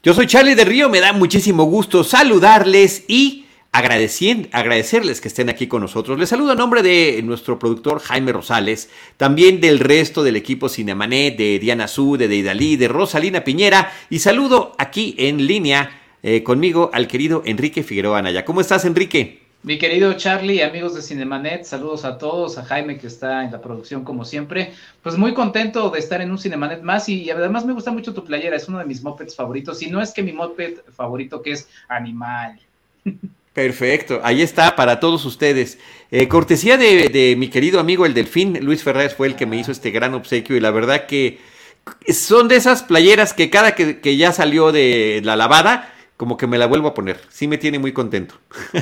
Yo 0.00 0.14
soy 0.14 0.28
Charlie 0.28 0.54
del 0.54 0.68
Río, 0.68 0.88
me 0.88 1.00
da 1.00 1.12
muchísimo 1.12 1.64
gusto 1.64 2.04
saludarles 2.04 3.02
y 3.08 3.46
agradecerles 3.72 5.20
que 5.20 5.26
estén 5.26 5.48
aquí 5.48 5.66
con 5.66 5.82
nosotros. 5.82 6.20
Les 6.20 6.28
saludo 6.28 6.52
a 6.52 6.54
nombre 6.54 6.84
de 6.84 7.20
nuestro 7.24 7.58
productor 7.58 7.98
Jaime 7.98 8.32
Rosales, 8.32 8.90
también 9.16 9.60
del 9.60 9.80
resto 9.80 10.22
del 10.22 10.36
equipo 10.36 10.68
Cinemanet, 10.68 11.36
de 11.36 11.58
Diana 11.58 11.88
Su, 11.88 12.16
de 12.16 12.28
Deidali, 12.28 12.76
de 12.76 12.86
Rosalina 12.86 13.42
Piñera 13.42 13.92
y 14.08 14.20
saludo 14.20 14.72
aquí 14.78 15.16
en 15.18 15.48
línea 15.48 16.00
eh, 16.22 16.44
conmigo 16.44 16.90
al 16.92 17.08
querido 17.08 17.42
Enrique 17.44 17.82
Figueroa 17.82 18.20
Anaya. 18.20 18.44
¿Cómo 18.44 18.60
estás, 18.60 18.84
Enrique? 18.84 19.47
Mi 19.62 19.76
querido 19.76 20.12
Charlie, 20.12 20.62
amigos 20.62 20.94
de 20.94 21.02
Cinemanet, 21.02 21.64
saludos 21.64 22.04
a 22.04 22.16
todos, 22.16 22.58
a 22.58 22.64
Jaime 22.64 22.96
que 22.96 23.08
está 23.08 23.44
en 23.44 23.50
la 23.50 23.60
producción 23.60 24.04
como 24.04 24.24
siempre. 24.24 24.72
Pues 25.02 25.18
muy 25.18 25.34
contento 25.34 25.90
de 25.90 25.98
estar 25.98 26.20
en 26.20 26.30
un 26.30 26.38
Cinemanet 26.38 26.82
más 26.82 27.08
y, 27.08 27.28
además 27.28 27.66
me 27.66 27.72
gusta 27.72 27.90
mucho 27.90 28.14
tu 28.14 28.24
playera, 28.24 28.56
es 28.56 28.68
uno 28.68 28.78
de 28.78 28.84
mis 28.84 29.02
mopeds 29.02 29.34
favoritos. 29.34 29.82
Y 29.82 29.90
no 29.90 30.00
es 30.00 30.12
que 30.12 30.22
mi 30.22 30.32
moped 30.32 30.78
favorito 30.96 31.42
que 31.42 31.52
es 31.52 31.68
Animal. 31.88 32.60
Perfecto, 33.52 34.20
ahí 34.22 34.42
está 34.42 34.76
para 34.76 35.00
todos 35.00 35.24
ustedes. 35.24 35.78
Eh, 36.12 36.28
cortesía 36.28 36.76
de, 36.76 37.34
mi 37.36 37.48
querido 37.48 37.80
amigo 37.80 38.06
el 38.06 38.14
Delfín, 38.14 38.64
Luis 38.64 38.84
Ferrer 38.84 39.10
fue 39.10 39.26
el 39.26 39.34
que 39.34 39.46
me 39.46 39.58
hizo 39.58 39.72
este 39.72 39.90
gran 39.90 40.14
obsequio 40.14 40.56
y 40.56 40.60
la 40.60 40.70
verdad 40.70 41.06
que 41.06 41.40
son 42.12 42.46
de 42.46 42.54
esas 42.54 42.84
playeras 42.84 43.34
que 43.34 43.50
cada 43.50 43.74
que 43.74 44.16
ya 44.16 44.30
salió 44.30 44.70
de 44.70 45.20
la 45.24 45.34
lavada, 45.34 45.92
como 46.18 46.36
que 46.36 46.48
me 46.48 46.58
la 46.58 46.66
vuelvo 46.66 46.88
a 46.88 46.94
poner. 46.94 47.20
Sí 47.30 47.46
me 47.46 47.58
tiene 47.58 47.78
muy 47.78 47.92
contento. 47.92 48.34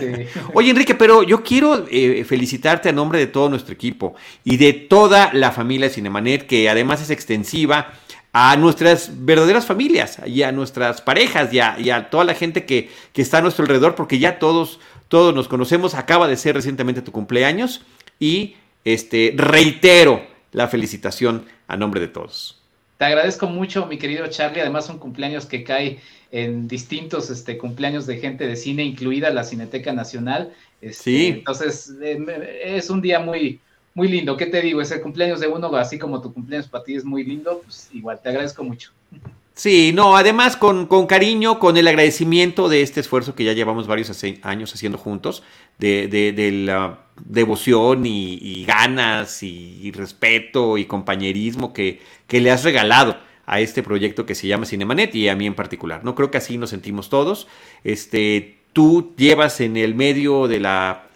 Oye, 0.55 0.71
Enrique, 0.71 0.95
pero 0.95 1.23
yo 1.23 1.43
quiero 1.45 1.87
eh, 1.91 2.25
felicitarte 2.25 2.89
a 2.89 2.93
nombre 2.93 3.19
de 3.19 3.27
todo 3.27 3.51
nuestro 3.51 3.75
equipo 3.75 4.17
y 4.43 4.57
de 4.57 4.73
toda 4.73 5.31
la 5.35 5.53
familia 5.53 5.91
Cinemanet, 5.91 6.47
que 6.47 6.71
además 6.71 7.03
es 7.03 7.11
extensiva 7.11 7.93
a 8.33 8.57
nuestras 8.57 9.25
verdaderas 9.27 9.67
familias 9.67 10.19
y 10.25 10.45
a 10.45 10.51
nuestras 10.51 11.03
parejas 11.03 11.53
y 11.53 11.61
a, 11.61 12.11
toda 12.11 12.25
la 12.25 12.35
gente 12.35 12.65
que, 12.65 12.91
que, 13.13 13.21
está 13.21 13.39
a 13.39 13.43
nuestro 13.43 13.65
alrededor, 13.65 13.95
porque 13.95 14.19
ya 14.19 14.39
todos, 14.39 14.81
todos 15.09 15.35
nos 15.35 15.47
conocemos. 15.47 15.95
Acaba 15.95 16.29
de 16.29 16.39
ser 16.39 16.55
recientemente 16.55 17.03
tu 17.03 17.13
cumpleaños 17.13 17.83
y 18.19 18.57
este, 18.87 19.35
reitero 19.37 20.27
la 20.53 20.69
felicitación 20.69 21.45
a 21.69 21.77
nombre 21.77 22.01
de 22.01 22.09
todos. 22.09 22.63
Te 22.97 23.05
agradezco 23.05 23.47
mucho, 23.47 23.85
mi 23.85 23.99
querido 23.99 24.27
Charlie. 24.29 24.63
Además, 24.63 24.87
son 24.87 24.99
cumpleaños 24.99 25.45
que 25.45 25.65
cae 25.65 26.01
en 26.37 26.69
distintos 26.69 27.31
este, 27.31 27.57
cumpleaños 27.57 28.07
de 28.07 28.19
gente 28.19 28.47
de 28.47 28.57
cine, 28.57 28.85
incluida 28.85 29.31
la 29.31 29.43
Cineteca 29.43 29.95
Nacional. 29.95 30.53
Este, 30.83 31.03
sí. 31.03 31.27
Entonces, 31.29 31.95
eh, 32.03 32.77
es 32.77 32.91
un 32.91 33.01
día 33.01 33.21
muy, 33.21 33.59
muy 33.95 34.09
lindo. 34.09 34.37
¿Qué 34.37 34.45
te 34.45 34.61
digo? 34.61 34.83
Es 34.83 34.91
el 34.91 35.01
cumpleaños 35.01 35.41
de 35.41 35.49
uno, 35.49 35.75
así 35.77 35.99
como 35.99 36.21
tu 36.21 36.35
cumpleaños 36.35 36.69
para 36.69 36.85
ti 36.85 36.95
es 36.95 37.07
muy 37.07 37.25
lindo, 37.25 37.63
pues 37.65 37.89
igual, 37.95 38.21
te 38.23 38.29
agradezco 38.29 38.63
mucho. 38.63 38.91
Sí, 39.55 39.93
no, 39.95 40.15
además 40.15 40.59
con, 40.59 40.85
con, 40.85 41.07
cariño, 41.07 41.59
con 41.59 41.79
el 41.79 41.89
agradecimiento 41.89 42.69
de 42.69 42.83
este 42.83 43.01
esfuerzo 43.01 43.35
que 43.35 43.45
ya 43.45 43.55
llevamos 43.55 43.87
varios 43.87 44.13
años 44.43 44.75
haciendo 44.75 44.99
juntos, 44.99 45.43
de, 45.79 46.09
de, 46.09 46.53
la 46.53 46.99
devoción 47.25 48.05
y, 48.05 48.67
ganas 48.67 49.43
y, 49.43 49.91
respeto 49.93 50.77
y 50.77 50.85
compañerismo 50.85 51.73
que, 51.73 52.03
que 52.27 52.43
le 52.43 52.51
has 52.51 52.63
regalado 52.63 53.17
a 53.47 53.61
este 53.61 53.83
proyecto 53.83 54.27
que 54.27 54.35
se 54.35 54.47
llama 54.49 54.67
Cinemanet 54.67 55.15
y 55.15 55.29
a 55.29 55.37
mí 55.37 55.47
en 55.47 55.55
particular. 55.55 56.05
No 56.05 56.15
creo 56.15 56.31
que 56.31 56.39
así 56.39 56.59
nos 56.59 56.71
sentimos 56.71 57.09
todos. 57.09 57.47
Este, 57.85 58.59
tú 58.73 59.15
llevas 59.17 59.61
en 59.61 59.77
el 59.77 59.95
medio 59.95 60.49
de 60.49 60.61
la 60.61 61.07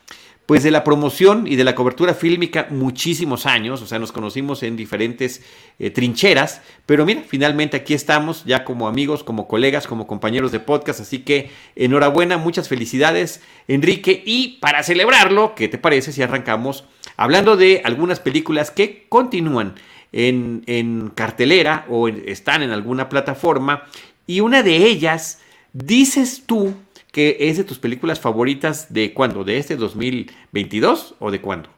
pues 0.50 0.64
de 0.64 0.72
la 0.72 0.82
promoción 0.82 1.46
y 1.46 1.54
de 1.54 1.62
la 1.62 1.76
cobertura 1.76 2.12
fílmica 2.12 2.66
muchísimos 2.70 3.46
años, 3.46 3.82
o 3.82 3.86
sea, 3.86 4.00
nos 4.00 4.10
conocimos 4.10 4.64
en 4.64 4.76
diferentes 4.76 5.44
eh, 5.78 5.90
trincheras, 5.90 6.60
pero 6.86 7.06
mira, 7.06 7.22
finalmente 7.24 7.76
aquí 7.76 7.94
estamos 7.94 8.44
ya 8.44 8.64
como 8.64 8.88
amigos, 8.88 9.22
como 9.22 9.46
colegas, 9.46 9.86
como 9.86 10.08
compañeros 10.08 10.50
de 10.50 10.58
podcast, 10.58 11.02
así 11.02 11.20
que 11.20 11.50
enhorabuena, 11.76 12.36
muchas 12.36 12.68
felicidades, 12.68 13.42
Enrique, 13.68 14.24
y 14.26 14.58
para 14.60 14.82
celebrarlo, 14.82 15.54
¿qué 15.54 15.68
te 15.68 15.78
parece 15.78 16.10
si 16.10 16.20
arrancamos 16.20 16.82
hablando 17.16 17.56
de 17.56 17.82
algunas 17.84 18.18
películas 18.18 18.72
que 18.72 19.06
continúan 19.08 19.76
en, 20.12 21.12
cartelera 21.14 21.86
o 21.88 22.08
están 22.08 22.62
en 22.62 22.70
alguna 22.70 23.08
plataforma. 23.08 23.84
Y 24.26 24.40
una 24.40 24.62
de 24.62 24.76
ellas, 24.76 25.40
dices 25.72 26.44
tú 26.46 26.74
que 27.12 27.36
es 27.40 27.56
de 27.56 27.64
tus 27.64 27.78
películas 27.78 28.20
favoritas 28.20 28.92
de 28.92 29.12
cuándo, 29.12 29.42
de 29.42 29.58
este 29.58 29.76
2022 29.76 31.16
o 31.18 31.30
de 31.30 31.40
cuándo? 31.40 31.68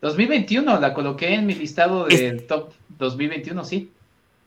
2021, 0.00 0.80
la 0.80 0.94
coloqué 0.94 1.34
en 1.34 1.46
mi 1.46 1.54
listado 1.54 2.06
del 2.06 2.46
top 2.46 2.72
2021, 2.98 3.64
sí. 3.64 3.90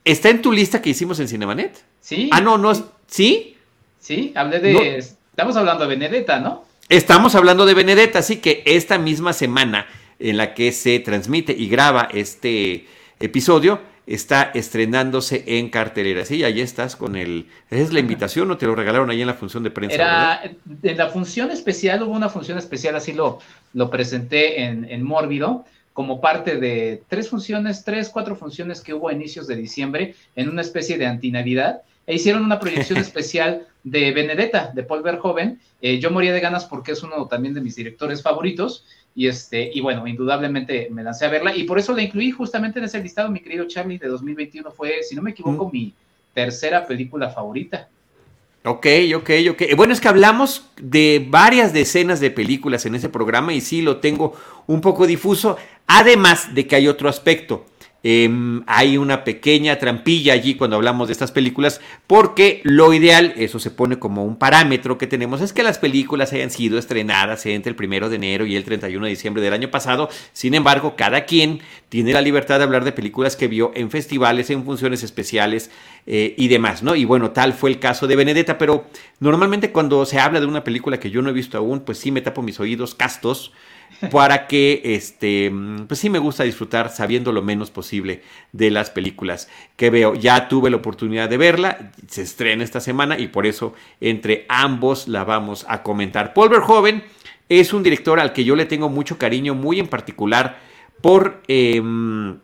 ¿Está 0.04 0.30
en 0.30 0.42
tu 0.42 0.52
lista 0.52 0.82
que 0.82 0.90
hicimos 0.90 1.20
en 1.20 1.28
Cinemanet? 1.28 1.84
Sí. 2.00 2.30
Ah, 2.32 2.42
no, 2.42 2.58
no, 2.58 2.72
¿sí? 3.06 3.58
Sí, 4.00 4.32
hablé 4.36 4.60
de... 4.60 4.98
Estamos 4.98 5.56
hablando 5.56 5.84
de 5.84 5.90
Benedetta, 5.90 6.40
¿no? 6.40 6.66
Estamos 6.90 7.36
hablando 7.36 7.66
de 7.66 7.74
Benedetta, 7.74 8.20
así 8.20 8.38
que 8.38 8.64
esta 8.66 8.98
misma 8.98 9.34
semana 9.34 9.86
en 10.20 10.38
la 10.38 10.54
que 10.54 10.72
se 10.72 11.00
transmite 11.00 11.54
y 11.58 11.68
graba 11.68 12.10
este 12.12 12.86
episodio 13.22 13.80
está 14.08 14.52
estrenándose 14.54 15.44
en 15.48 15.70
cartelera. 15.70 16.26
Sí, 16.26 16.44
ahí 16.44 16.60
estás 16.60 16.96
con 16.96 17.16
el... 17.16 17.48
¿Es 17.70 17.94
la 17.94 18.00
invitación 18.00 18.50
o 18.52 18.58
te 18.58 18.66
lo 18.66 18.76
regalaron 18.76 19.10
ahí 19.10 19.22
en 19.22 19.28
la 19.28 19.34
función 19.36 19.64
de 19.64 19.72
prensa? 19.72 19.96
Era, 19.96 20.44
en 20.84 20.98
la 20.98 21.10
función 21.10 21.52
especial, 21.52 22.04
hubo 22.04 22.12
una 22.12 22.30
función 22.30 22.58
especial, 22.58 22.96
así 22.96 23.14
lo, 23.14 23.40
lo 23.74 23.90
presenté 23.90 24.64
en, 24.64 24.86
en 24.86 25.04
Mórbido, 25.04 25.66
como 25.94 26.22
parte 26.22 26.58
de 26.58 27.04
tres 27.08 27.30
funciones, 27.30 27.84
tres, 27.84 28.10
cuatro 28.10 28.36
funciones 28.36 28.82
que 28.82 28.94
hubo 28.94 29.10
a 29.10 29.14
inicios 29.14 29.48
de 29.48 29.56
diciembre 29.56 30.16
en 30.36 30.50
una 30.50 30.62
especie 30.62 30.98
de 30.98 31.06
antinavidad. 31.06 31.82
E 32.08 32.16
hicieron 32.16 32.44
una 32.44 32.60
proyección 32.60 33.00
especial 33.00 33.68
de 33.84 34.12
Benedetta, 34.12 34.72
de 34.74 34.84
Paul 34.84 35.04
Verhoeven. 35.04 35.60
Eh, 35.82 36.00
yo 36.00 36.12
moría 36.12 36.34
de 36.34 36.40
ganas 36.40 36.66
porque 36.66 36.94
es 36.94 37.04
uno 37.04 37.28
también 37.28 37.54
de 37.54 37.62
mis 37.62 37.76
directores 37.76 38.22
favoritos. 38.22 38.86
Y, 39.14 39.28
este, 39.28 39.70
y 39.74 39.82
bueno, 39.82 40.08
indudablemente 40.08 40.88
me 40.90 41.04
lancé 41.04 41.26
a 41.26 41.30
verla 41.30 41.56
y 41.56 41.64
por 41.66 41.78
eso 41.78 41.94
la 41.94 42.02
incluí 42.02 42.32
justamente 42.32 42.80
en 42.80 42.86
ese 42.86 43.02
listado, 43.02 43.30
mi 43.30 43.42
querido 43.42 43.68
Charlie, 43.68 43.98
de 43.98 44.08
2021. 44.08 44.72
Fue, 44.72 45.04
si 45.04 45.16
no 45.16 45.22
me 45.22 45.32
equivoco, 45.32 45.68
mm. 45.68 45.72
mi 45.72 45.94
tercera 46.34 46.86
película 46.86 47.30
favorita. 47.30 47.90
Ok, 48.64 48.86
ok, 49.16 49.30
ok. 49.52 49.64
Bueno, 49.76 49.92
es 49.92 50.00
que 50.00 50.08
hablamos 50.08 50.70
de 50.80 51.26
varias 51.28 51.74
decenas 51.74 52.20
de 52.20 52.30
películas 52.30 52.86
en 52.86 52.94
ese 52.94 53.10
programa 53.10 53.54
y 53.54 53.62
sí 53.62 53.82
lo 53.82 53.98
tengo 53.98 54.34
un 54.68 54.82
poco 54.82 55.08
difuso, 55.08 55.58
además 55.88 56.54
de 56.54 56.68
que 56.68 56.76
hay 56.76 56.88
otro 56.88 57.10
aspecto. 57.10 57.66
Em, 58.04 58.64
hay 58.66 58.98
una 58.98 59.24
pequeña 59.24 59.78
trampilla 59.78 60.34
allí 60.34 60.56
cuando 60.56 60.76
hablamos 60.76 61.08
de 61.08 61.12
estas 61.12 61.32
películas, 61.32 61.82
porque 62.08 62.62
lo 62.64 62.94
ideal, 62.94 63.34
eso 63.38 63.60
se 63.60 63.70
pone 63.70 64.00
como 64.00 64.26
un 64.26 64.38
parámetro 64.38 64.98
que 64.98 65.06
tenemos, 65.06 65.40
es 65.42 65.54
que 65.54 65.62
las 65.62 65.78
películas 65.78 66.34
hayan 66.34 66.50
sido 66.50 66.80
estrenadas 66.80 67.46
entre 67.46 67.70
el 67.70 67.76
primero 67.76 68.10
de 68.10 68.16
enero 68.16 68.48
y 68.48 68.56
el 68.56 68.64
31 68.64 69.06
de 69.06 69.12
diciembre 69.12 69.44
del 69.44 69.54
año 69.54 69.70
pasado. 69.70 70.10
Sin 70.34 70.56
embargo, 70.56 70.96
cada 70.96 71.26
quien 71.26 71.60
tiene 71.90 72.14
la 72.14 72.22
libertad 72.22 72.58
de 72.58 72.64
hablar 72.64 72.86
de 72.86 72.92
películas 72.92 73.36
que 73.36 73.48
vio 73.48 73.72
en 73.76 73.92
festivales, 73.92 74.50
en 74.50 74.66
funciones 74.66 75.04
especiales 75.04 75.70
eh, 76.08 76.34
y 76.38 76.48
demás, 76.48 76.82
¿no? 76.82 76.96
Y 76.96 77.06
bueno, 77.06 77.32
tal 77.32 77.54
fue 77.54 77.70
el 77.70 77.80
caso 77.80 78.08
de 78.08 78.16
Benedetta, 78.16 78.58
pero 78.58 78.86
normalmente 79.20 79.72
cuando 79.72 80.08
se 80.08 80.20
habla 80.20 80.40
de 80.40 80.48
una 80.48 80.64
película 80.64 81.00
que 81.00 81.12
yo 81.12 81.22
no 81.22 81.30
he 81.30 81.34
visto 81.34 81.58
aún, 81.60 81.82
pues 81.82 82.00
sí 82.00 82.12
me 82.12 82.22
tapo 82.22 82.42
mis 82.42 82.60
oídos 82.60 82.96
castos 82.96 83.52
para 84.12 84.48
que, 84.48 84.82
este, 84.84 85.52
pues 85.88 86.00
sí 86.00 86.10
me 86.10 86.20
gusta 86.20 86.44
disfrutar 86.44 86.90
sabiendo 86.90 87.32
lo 87.32 87.42
menos 87.42 87.72
posible 87.72 88.22
de 88.52 88.72
las 88.72 88.90
películas 88.90 89.50
que 89.76 89.90
veo. 89.90 90.16
Ya 90.16 90.48
tuve 90.48 90.70
la 90.70 90.78
oportunidad 90.78 91.30
de 91.30 91.38
verla, 91.38 91.92
se 92.08 92.22
estrena 92.22 92.64
esta 92.64 92.80
semana 92.80 93.20
y 93.20 93.28
por 93.28 93.46
eso 93.46 93.74
entre 94.00 94.46
ambos 94.50 95.08
la 95.08 95.24
vamos 95.24 95.66
a 95.68 95.84
comentar. 95.84 96.34
Paul 96.34 96.50
Verhoeven 96.50 97.04
es 97.50 97.74
un 97.74 97.84
director 97.84 98.20
al 98.20 98.34
que 98.34 98.44
yo 98.44 98.56
le 98.56 98.66
tengo 98.66 98.90
mucho 98.90 99.18
cariño, 99.18 99.56
muy 99.56 99.80
en 99.80 99.88
particular 99.88 100.60
por, 101.02 101.42
em, 101.48 102.40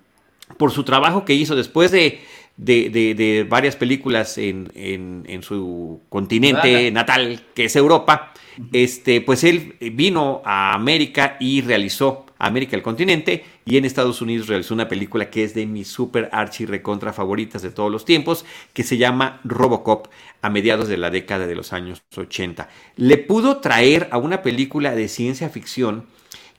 por 0.58 0.72
su 0.72 0.84
trabajo 0.84 1.26
que 1.26 1.34
hizo 1.34 1.56
después 1.56 1.92
de, 1.92 2.22
de, 2.58 3.46
varias 3.50 3.76
películas 3.76 4.38
en, 4.38 4.72
en, 4.76 5.44
su 5.44 6.02
continente 6.10 6.92
natal, 6.92 7.42
que 7.54 7.66
es 7.66 7.76
Europa 7.76 8.34
este, 8.74 9.22
pues 9.22 9.44
él 9.44 9.76
vino 9.80 10.42
a 10.44 10.74
América 10.74 11.38
y 11.40 11.62
realizó 11.62 12.26
América 12.40 12.76
el 12.76 12.84
continente, 12.84 13.44
y 13.66 13.78
en 13.78 13.86
Estados 13.86 14.22
Unidos 14.22 14.48
realizó 14.48 14.74
una 14.74 14.88
película 14.88 15.30
que 15.30 15.44
es 15.44 15.54
de 15.54 15.66
mis 15.66 15.88
super 15.88 16.30
archi 16.32 16.66
recontra 16.66 17.14
favoritas 17.14 17.62
de 17.62 17.72
todos 17.72 17.92
los 17.92 18.06
tiempos, 18.06 18.46
que 18.74 18.84
se 18.84 18.98
llama 18.98 19.42
Robocop 19.44 20.08
a 20.42 20.50
mediados 20.50 20.88
de 20.88 20.98
la 20.98 21.10
década 21.10 21.48
de 21.48 21.56
los 21.56 21.74
años 21.74 22.04
80. 22.16 22.70
Le 22.96 23.18
pudo 23.18 23.58
traer 23.58 24.08
a 24.12 24.18
una 24.18 24.42
película 24.42 24.94
de 24.96 25.08
ciencia 25.08 25.50
ficción 25.50 26.06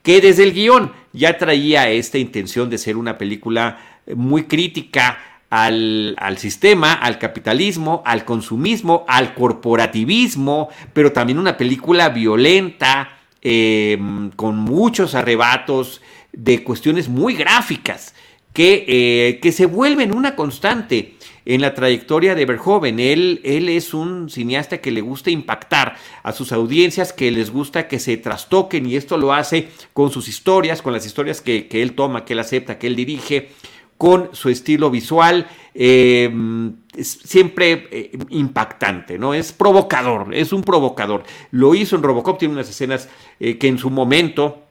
que 0.02 0.20
desde 0.20 0.44
el 0.44 0.52
guion 0.52 0.92
ya 1.12 1.38
traía 1.38 1.90
esta 1.90 2.18
intención 2.18 2.70
de 2.70 2.78
ser 2.78 2.96
una 2.96 3.18
película 3.18 3.78
muy 4.14 4.44
crítica 4.44 5.18
al, 5.50 6.36
sistema, 6.38 6.92
al 6.92 7.18
capitalismo, 7.18 8.02
al 8.04 8.24
consumismo, 8.24 9.04
al 9.08 9.34
corporativismo, 9.34 10.68
pero 10.92 11.12
también 11.12 11.38
una 11.38 11.56
película 11.56 12.10
violenta, 12.10 13.18
em, 13.40 14.30
con 14.32 14.56
muchos 14.56 15.14
arrebatos 15.14 16.02
de 16.32 16.62
cuestiones 16.62 17.08
muy 17.08 17.34
gráficas 17.34 18.14
que, 18.52 18.84
eh, 18.88 19.38
que 19.40 19.52
se 19.52 19.66
vuelven 19.66 20.14
una 20.14 20.34
constante 20.34 21.14
en 21.46 21.62
la 21.62 21.72
trayectoria 21.72 22.34
de 22.34 22.44
Verhoeven. 22.44 23.00
Él, 23.00 23.40
él 23.42 23.70
es 23.70 23.94
un 23.94 24.28
cineasta 24.28 24.78
que 24.78 24.90
le 24.90 25.00
gusta 25.00 25.30
impactar 25.30 25.96
a 26.22 26.32
sus 26.32 26.52
audiencias, 26.52 27.14
que 27.14 27.30
les 27.30 27.50
gusta 27.50 27.88
que 27.88 27.98
se 27.98 28.18
trastoquen 28.18 28.84
y 28.84 28.96
esto 28.96 29.16
lo 29.16 29.32
hace 29.32 29.68
con 29.94 30.10
sus 30.10 30.28
historias, 30.28 30.82
con 30.82 30.92
las 30.92 31.06
historias 31.06 31.40
que, 31.40 31.66
que 31.66 31.80
él 31.80 31.92
toma, 31.92 32.26
que 32.26 32.34
él 32.34 32.40
acepta, 32.40 32.78
que 32.78 32.88
él 32.88 32.96
dirige 32.96 33.48
con 33.98 34.30
su 34.32 34.48
estilo 34.48 34.90
visual, 34.90 35.48
eh, 35.74 36.32
siempre 37.02 37.88
eh, 37.90 38.18
impactante, 38.30 39.18
¿no? 39.18 39.34
Es 39.34 39.52
provocador, 39.52 40.32
es 40.32 40.52
un 40.52 40.62
provocador. 40.62 41.24
Lo 41.50 41.74
hizo 41.74 41.96
en 41.96 42.04
Robocop, 42.04 42.38
tiene 42.38 42.54
unas 42.54 42.70
escenas 42.70 43.08
eh, 43.40 43.58
que 43.58 43.66
en 43.66 43.78
su 43.78 43.90
momento, 43.90 44.62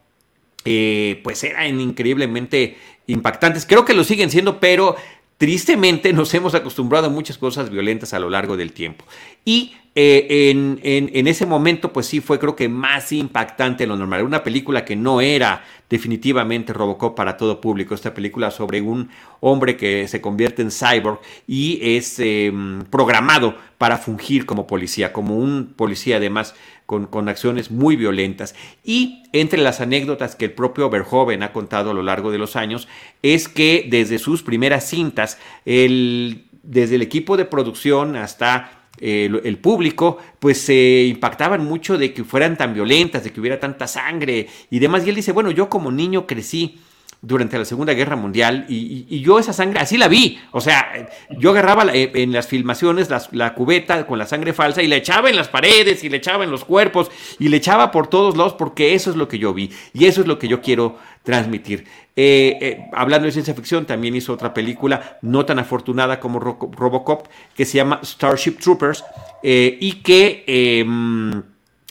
pues 0.64 1.44
eran 1.46 1.80
increíblemente 1.80 2.78
impactantes. 3.08 3.66
Creo 3.66 3.86
que 3.86 3.94
lo 3.94 4.04
siguen 4.04 4.30
siendo, 4.30 4.60
pero 4.60 4.98
tristemente 5.38 6.14
nos 6.14 6.34
hemos 6.34 6.56
acostumbrado 6.56 7.08
a 7.08 7.10
muchas 7.10 7.38
cosas 7.38 7.70
violentas 7.70 8.14
a 8.14 8.20
lo 8.20 8.30
largo 8.30 8.58
del 8.58 8.72
tiempo. 8.72 9.06
Y 9.48 9.72
eh, 9.96 10.52
en, 10.52 11.28
ese 11.28 11.46
momento, 11.46 11.94
pues 11.94 12.06
sí, 12.06 12.20
fue 12.20 12.38
creo 12.38 12.54
que 12.54 12.68
más 12.68 13.14
impactante 13.14 13.86
de 13.86 13.88
lo 13.88 13.96
normal. 13.96 14.24
Una 14.24 14.44
película 14.44 14.84
que 14.84 14.98
no 14.98 15.22
era 15.22 15.64
definitivamente 15.90 16.74
Robocop 16.74 17.16
para 17.16 17.38
todo 17.38 17.62
público. 17.62 17.96
Esta 17.96 18.14
película 18.14 18.52
sobre 18.52 18.82
un 18.82 19.10
hombre 19.40 19.78
que 19.78 20.06
se 20.10 20.20
convierte 20.20 20.64
en 20.64 20.70
cyborg 20.70 21.22
y 21.48 21.80
es 21.82 22.20
em, 22.20 22.84
programado 22.90 23.56
para 23.78 23.98
fungir 23.98 24.46
como 24.46 24.68
policía, 24.68 25.14
como 25.14 25.38
un 25.38 25.74
policía 25.78 26.18
además 26.18 26.56
con, 26.86 27.06
con, 27.06 27.30
acciones 27.30 27.72
muy 27.72 27.96
violentas. 27.96 28.54
Y 28.84 29.24
entre 29.32 29.62
las 29.62 29.80
anécdotas 29.80 30.36
que 30.36 30.44
el 30.44 30.52
propio 30.52 30.90
Verhoeven 30.90 31.42
ha 31.42 31.54
contado 31.54 31.92
a 31.92 31.94
lo 31.94 32.04
largo 32.04 32.32
de 32.32 32.38
los 32.38 32.58
años, 32.58 32.90
es 33.24 33.48
que 33.48 33.88
desde 33.90 34.20
sus 34.20 34.44
primeras 34.44 34.90
cintas, 34.90 35.40
el, 35.64 36.48
desde 36.64 36.96
el 36.96 37.02
equipo 37.02 37.38
de 37.38 37.46
producción 37.46 38.18
hasta 38.18 38.77
el 39.00 39.58
público, 39.58 40.18
pues 40.40 40.60
se 40.60 41.06
impactaban 41.06 41.64
mucho 41.66 41.98
de 41.98 42.14
que 42.14 42.24
fueran 42.24 42.58
tan 42.58 42.74
violentas, 42.74 43.24
de 43.24 43.32
que 43.32 43.40
hubiera 43.40 43.60
tanta 43.60 43.88
sangre 43.88 44.48
y 44.70 44.80
demás. 44.80 45.06
Y 45.06 45.10
él 45.10 45.16
dice, 45.16 45.32
bueno, 45.32 45.52
yo 45.52 45.70
como 45.70 45.92
niño 45.92 46.26
crecí 46.28 46.80
durante 47.22 47.58
la 47.58 47.66
Segunda 47.66 47.94
Guerra 47.94 48.16
Mundial 48.16 48.66
y, 48.70 49.20
yo 49.22 49.40
esa 49.40 49.52
sangre 49.52 49.80
así 49.80 49.98
la 49.98 50.08
vi. 50.08 50.40
O 50.52 50.62
sea, 50.62 51.10
yo 51.38 51.52
agarraba 51.52 51.86
en 51.94 52.32
las 52.32 52.48
filmaciones 52.48 53.10
la 53.32 53.54
cubeta 53.54 54.06
con 54.06 54.20
la 54.20 54.26
sangre 54.26 54.54
falsa 54.54 54.82
y 54.82 54.88
la 54.88 54.96
echaba 54.96 55.30
en 55.30 55.36
las 55.36 55.48
paredes 55.48 56.04
y 56.04 56.10
le 56.10 56.18
echaba 56.18 56.44
en 56.44 56.52
los 56.52 56.64
cuerpos 56.64 57.10
y 57.40 57.50
le 57.50 57.58
echaba 57.58 57.92
por 57.92 58.08
todos 58.08 58.38
lados 58.38 58.54
porque 58.54 58.94
eso 58.94 59.10
es 59.10 59.16
lo 59.16 59.28
que 59.28 59.40
yo 59.40 59.54
vi 59.54 59.72
y 59.94 60.06
eso 60.06 60.22
es 60.22 60.28
lo 60.28 60.40
que 60.40 60.48
yo 60.48 60.62
quiero 60.62 60.98
transmitir. 61.24 61.86
Eh, 62.16 62.58
eh, 62.62 62.86
hablando 62.94 63.26
de 63.26 63.32
ciencia 63.32 63.54
ficción, 63.54 63.86
también 63.86 64.16
hizo 64.16 64.34
otra 64.34 64.54
película 64.54 65.20
no 65.22 65.46
tan 65.46 65.60
afortunada 65.60 66.20
como 66.20 66.40
Robocop 66.40 67.28
que 67.54 67.66
se 67.66 67.78
llama 67.78 68.00
Starship 68.04 68.58
Troopers 68.60 69.04
eh, 69.44 69.78
y 69.80 70.02
que 70.02 70.44
em, 70.48 71.44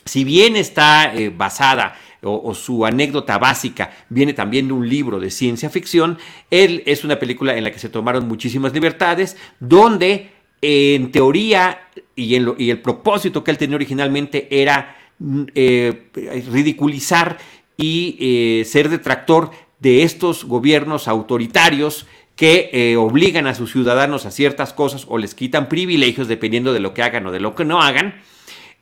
si 0.05 0.25
bien 0.25 0.56
está 0.56 1.12
basada 1.37 1.96
o, 2.22 2.54
su 2.54 2.84
anécdota 2.84 3.38
básica 3.38 3.90
viene 4.08 4.32
también 4.32 4.68
de 4.68 4.72
un 4.72 4.88
libro 4.88 5.20
de 5.20 5.30
ciencia 5.30 5.70
ficción. 5.70 6.18
Él 6.50 6.82
es 6.86 7.04
una 7.04 7.18
película 7.18 7.56
en 7.56 7.64
la 7.64 7.70
que 7.70 7.78
se 7.78 7.88
tomaron 7.88 8.28
muchísimas 8.28 8.72
libertades, 8.72 9.36
donde 9.60 10.30
en 10.62 11.12
teoría 11.12 11.88
y, 12.14 12.34
en 12.34 12.54
y 12.58 12.70
el 12.70 12.80
propósito 12.80 13.44
que 13.44 13.50
él 13.50 13.58
tenía 13.58 13.76
originalmente 13.76 14.48
era 14.50 14.96
mm, 15.18 15.42
eh, 15.54 16.10
ridiculizar 16.50 17.38
y 17.76 18.16
eh, 18.18 18.64
ser 18.64 18.88
detractor 18.88 19.50
de 19.78 20.02
estos 20.02 20.44
gobiernos 20.44 21.08
autoritarios 21.08 22.06
que 22.36 22.70
eh, 22.72 22.96
obligan 22.96 23.46
a 23.46 23.54
sus 23.54 23.72
ciudadanos 23.72 24.26
a 24.26 24.30
ciertas 24.30 24.72
cosas 24.72 25.06
o 25.08 25.18
les 25.18 25.34
quitan 25.34 25.68
privilegios 25.68 26.28
dependiendo 26.28 26.72
de 26.72 26.80
lo 26.80 26.92
que 26.92 27.02
hagan 27.02 27.26
o 27.26 27.32
de 27.32 27.40
lo 27.40 27.54
que 27.54 27.64
no 27.64 27.80
hagan. 27.80 28.20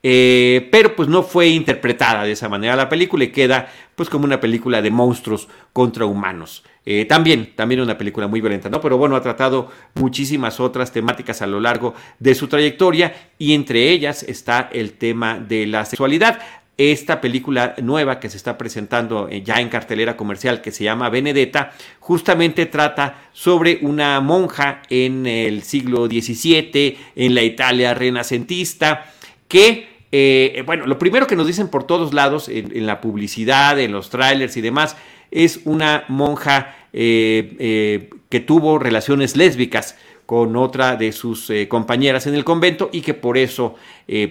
Eh, 0.06 0.68
pero 0.70 0.94
pues 0.94 1.08
no 1.08 1.22
fue 1.22 1.48
interpretada 1.48 2.24
de 2.24 2.32
esa 2.32 2.50
manera 2.50 2.76
la 2.76 2.90
película 2.90 3.24
y 3.24 3.28
queda 3.32 3.72
pues 3.94 4.10
como 4.10 4.26
una 4.26 4.38
película 4.38 4.82
de 4.82 4.90
monstruos 4.90 5.48
contra 5.72 6.04
humanos. 6.04 6.62
Eh, 6.84 7.06
también, 7.06 7.54
también 7.56 7.80
una 7.80 7.96
película 7.96 8.26
muy 8.26 8.42
violenta, 8.42 8.68
¿no? 8.68 8.82
Pero 8.82 8.98
bueno, 8.98 9.16
ha 9.16 9.22
tratado 9.22 9.70
muchísimas 9.94 10.60
otras 10.60 10.92
temáticas 10.92 11.40
a 11.40 11.46
lo 11.46 11.58
largo 11.58 11.94
de 12.18 12.34
su 12.34 12.48
trayectoria 12.48 13.30
y 13.38 13.54
entre 13.54 13.90
ellas 13.92 14.22
está 14.22 14.68
el 14.74 14.92
tema 14.92 15.38
de 15.38 15.66
la 15.66 15.86
sexualidad. 15.86 16.38
Esta 16.76 17.22
película 17.22 17.74
nueva 17.82 18.20
que 18.20 18.28
se 18.28 18.36
está 18.36 18.58
presentando 18.58 19.28
eh, 19.30 19.40
ya 19.42 19.54
en 19.54 19.70
cartelera 19.70 20.18
comercial 20.18 20.60
que 20.60 20.70
se 20.70 20.84
llama 20.84 21.08
Benedetta, 21.08 21.72
justamente 21.98 22.66
trata 22.66 23.28
sobre 23.32 23.78
una 23.80 24.20
monja 24.20 24.82
en 24.90 25.24
el 25.24 25.62
siglo 25.62 26.08
XVII, 26.08 26.98
en 27.16 27.34
la 27.34 27.42
Italia 27.42 27.94
renacentista, 27.94 29.06
que 29.48 29.93
eh, 30.16 30.62
bueno, 30.64 30.86
lo 30.86 30.96
primero 30.96 31.26
que 31.26 31.34
nos 31.34 31.48
dicen 31.48 31.66
por 31.66 31.88
todos 31.88 32.14
lados, 32.14 32.48
en, 32.48 32.86
la 32.86 33.00
publicidad, 33.00 33.80
en 33.80 33.90
los 33.90 34.10
trailers 34.10 34.56
y 34.56 34.60
demás, 34.60 34.96
es 35.32 35.62
una 35.64 36.04
monja 36.06 36.76
eh, 36.92 37.56
eh, 37.58 38.10
que 38.28 38.38
tuvo 38.38 38.78
relaciones 38.78 39.36
lésbicas 39.36 39.96
con 40.24 40.54
otra 40.54 40.94
de 40.94 41.10
sus 41.10 41.50
compañeras 41.66 42.28
en 42.28 42.36
el 42.36 42.44
convento 42.44 42.90
y 42.92 43.00
que 43.00 43.12
por 43.12 43.36
eso 43.36 43.74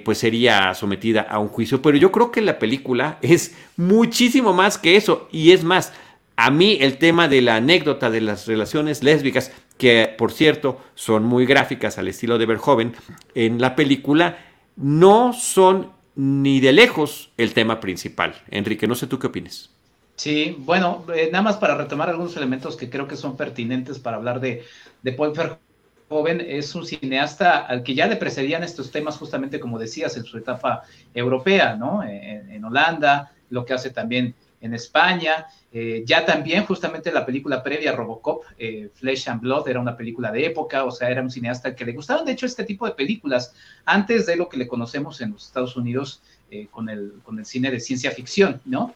pues 0.05 0.19
sería 0.19 0.73
sometida 0.73 1.21
a 1.21 1.39
un 1.39 1.49
juicio. 1.49 1.81
Pero 1.81 1.97
yo 1.97 2.13
creo 2.13 2.31
que 2.31 2.39
la 2.39 2.59
película 2.59 3.19
es 3.21 3.53
muchísimo 3.75 4.53
más 4.53 4.77
que 4.77 4.95
eso 4.95 5.27
y 5.33 5.51
es 5.51 5.65
más, 5.65 5.91
a 6.37 6.49
mí 6.49 6.77
el 6.79 6.97
tema 6.97 7.27
de 7.27 7.41
la 7.41 7.57
anécdota 7.57 8.09
de 8.09 8.21
las 8.21 8.47
relaciones 8.47 9.03
lésbicas, 9.03 9.51
que 9.77 10.15
por 10.17 10.31
cierto 10.31 10.79
son 10.95 11.25
muy 11.25 11.45
gráficas 11.45 11.97
al 11.97 12.07
estilo 12.07 12.37
de 12.37 12.45
Verhoeven, 12.45 12.93
en 13.35 13.59
la 13.59 13.75
película 13.75 14.37
no 14.75 15.33
son 15.33 15.91
ni 16.15 16.59
de 16.59 16.73
lejos 16.73 17.31
el 17.37 17.53
tema 17.53 17.79
principal. 17.79 18.35
Enrique, 18.49 18.87
no 18.87 18.95
sé 18.95 19.07
tú 19.07 19.19
qué 19.19 19.27
opinas. 19.27 19.69
Sí, 20.15 20.55
bueno, 20.59 21.05
eh, 21.13 21.29
nada 21.31 21.43
más 21.43 21.57
para 21.57 21.75
retomar 21.75 22.09
algunos 22.09 22.37
elementos 22.37 22.77
que 22.77 22.89
creo 22.89 23.07
que 23.07 23.15
son 23.15 23.35
pertinentes 23.35 23.97
para 23.97 24.17
hablar 24.17 24.39
de, 24.39 24.63
de 25.01 25.11
Paul 25.11 25.33
Verhoeven, 25.33 26.39
es 26.47 26.75
un 26.75 26.85
cineasta 26.85 27.57
al 27.57 27.81
que 27.81 27.95
ya 27.95 28.05
le 28.05 28.15
precedían 28.15 28.63
estos 28.63 28.91
temas 28.91 29.17
justamente 29.17 29.59
como 29.59 29.79
decías 29.79 30.15
en 30.15 30.23
su 30.23 30.37
etapa 30.37 30.83
europea, 31.15 31.75
¿no? 31.75 32.03
en 32.03 32.63
Holanda, 32.63 33.31
lo 33.49 33.65
que 33.65 33.73
hace 33.73 33.89
también 33.89 34.35
en 34.63 34.73
España. 34.73 35.45
Eh, 35.71 36.03
ya 36.05 36.25
también 36.25 36.65
justamente 36.65 37.11
la 37.11 37.25
película 37.25 37.61
previa 37.61 37.91
Robocop, 37.91 38.43
eh, 38.57 38.89
Flesh 38.93 39.27
and 39.27 39.41
Blood, 39.41 39.67
era 39.67 39.79
una 39.79 39.95
película 39.97 40.31
de 40.31 40.45
época, 40.45 40.85
o 40.85 40.91
sea, 40.91 41.09
era 41.09 41.21
un 41.21 41.29
cineasta 41.29 41.75
que 41.75 41.85
le 41.85 41.91
gustaban 41.91 42.25
de 42.25 42.31
hecho 42.31 42.45
este 42.45 42.63
tipo 42.63 42.85
de 42.85 42.93
películas 42.93 43.53
antes 43.85 44.25
de 44.25 44.37
lo 44.37 44.47
que 44.47 44.57
le 44.57 44.67
conocemos 44.67 45.19
en 45.21 45.31
los 45.31 45.45
Estados 45.45 45.75
Unidos 45.75 46.21
eh, 46.49 46.67
con, 46.71 46.89
el, 46.89 47.13
con 47.23 47.39
el 47.39 47.45
cine 47.45 47.71
de 47.71 47.79
ciencia 47.79 48.11
ficción, 48.11 48.61
¿no? 48.65 48.93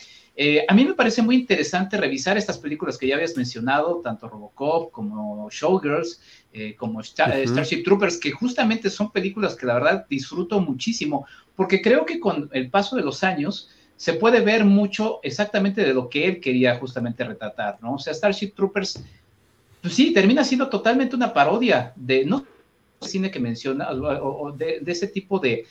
a 0.70 0.74
mí 0.76 0.86
me 0.86 0.94
parece 0.94 1.24
muy 1.24 1.36
interesante 1.36 1.98
revisar 1.98 2.38
estas 2.38 2.60
películas 2.60 2.96
que 2.96 3.08
ya 3.08 3.16
habías 3.16 3.36
mencionado, 3.36 4.02
tanto 4.04 4.30
Robocop 4.30 4.92
como 4.92 5.50
Showgirls, 5.50 6.22
como 6.78 7.02
Starship 7.02 7.82
Troopers, 7.84 8.20
que 8.20 8.30
justamente 8.30 8.92
son 8.92 9.12
películas 9.12 9.56
que 9.56 9.66
la 9.66 9.74
verdad 9.74 10.06
disfruto 10.08 10.60
muchísimo, 10.60 11.26
porque 11.56 11.82
creo 11.82 12.06
que 12.06 12.20
con 12.20 12.52
el 12.54 12.70
paso 12.70 12.96
de 12.96 13.02
los 13.02 13.24
años, 13.24 13.72
se 13.98 14.14
puede 14.14 14.42
ver 14.42 14.64
mucho 14.64 15.20
exactamente 15.24 15.84
de 15.84 15.94
lo 15.94 16.08
que 16.08 16.26
él 16.26 16.40
quería 16.40 16.78
justamente 16.78 17.24
retratar, 17.24 17.80
¿no? 17.82 17.96
O 17.96 18.00
sea, 18.00 18.14
Starship 18.14 18.52
Troopers, 18.56 19.04
pues 19.82 19.94
sí, 19.94 20.14
termina 20.14 20.44
siendo 20.44 20.70
totalmente 20.70 21.16
una 21.16 21.34
parodia 21.34 21.94
de, 21.96 22.24
no 22.24 22.46
cine 23.02 23.32
que 23.32 23.40
menciona, 23.40 23.90
o, 23.92 24.52
de, 24.52 24.82
ese 24.86 25.08
tipo 25.08 25.40
de, 25.40 25.66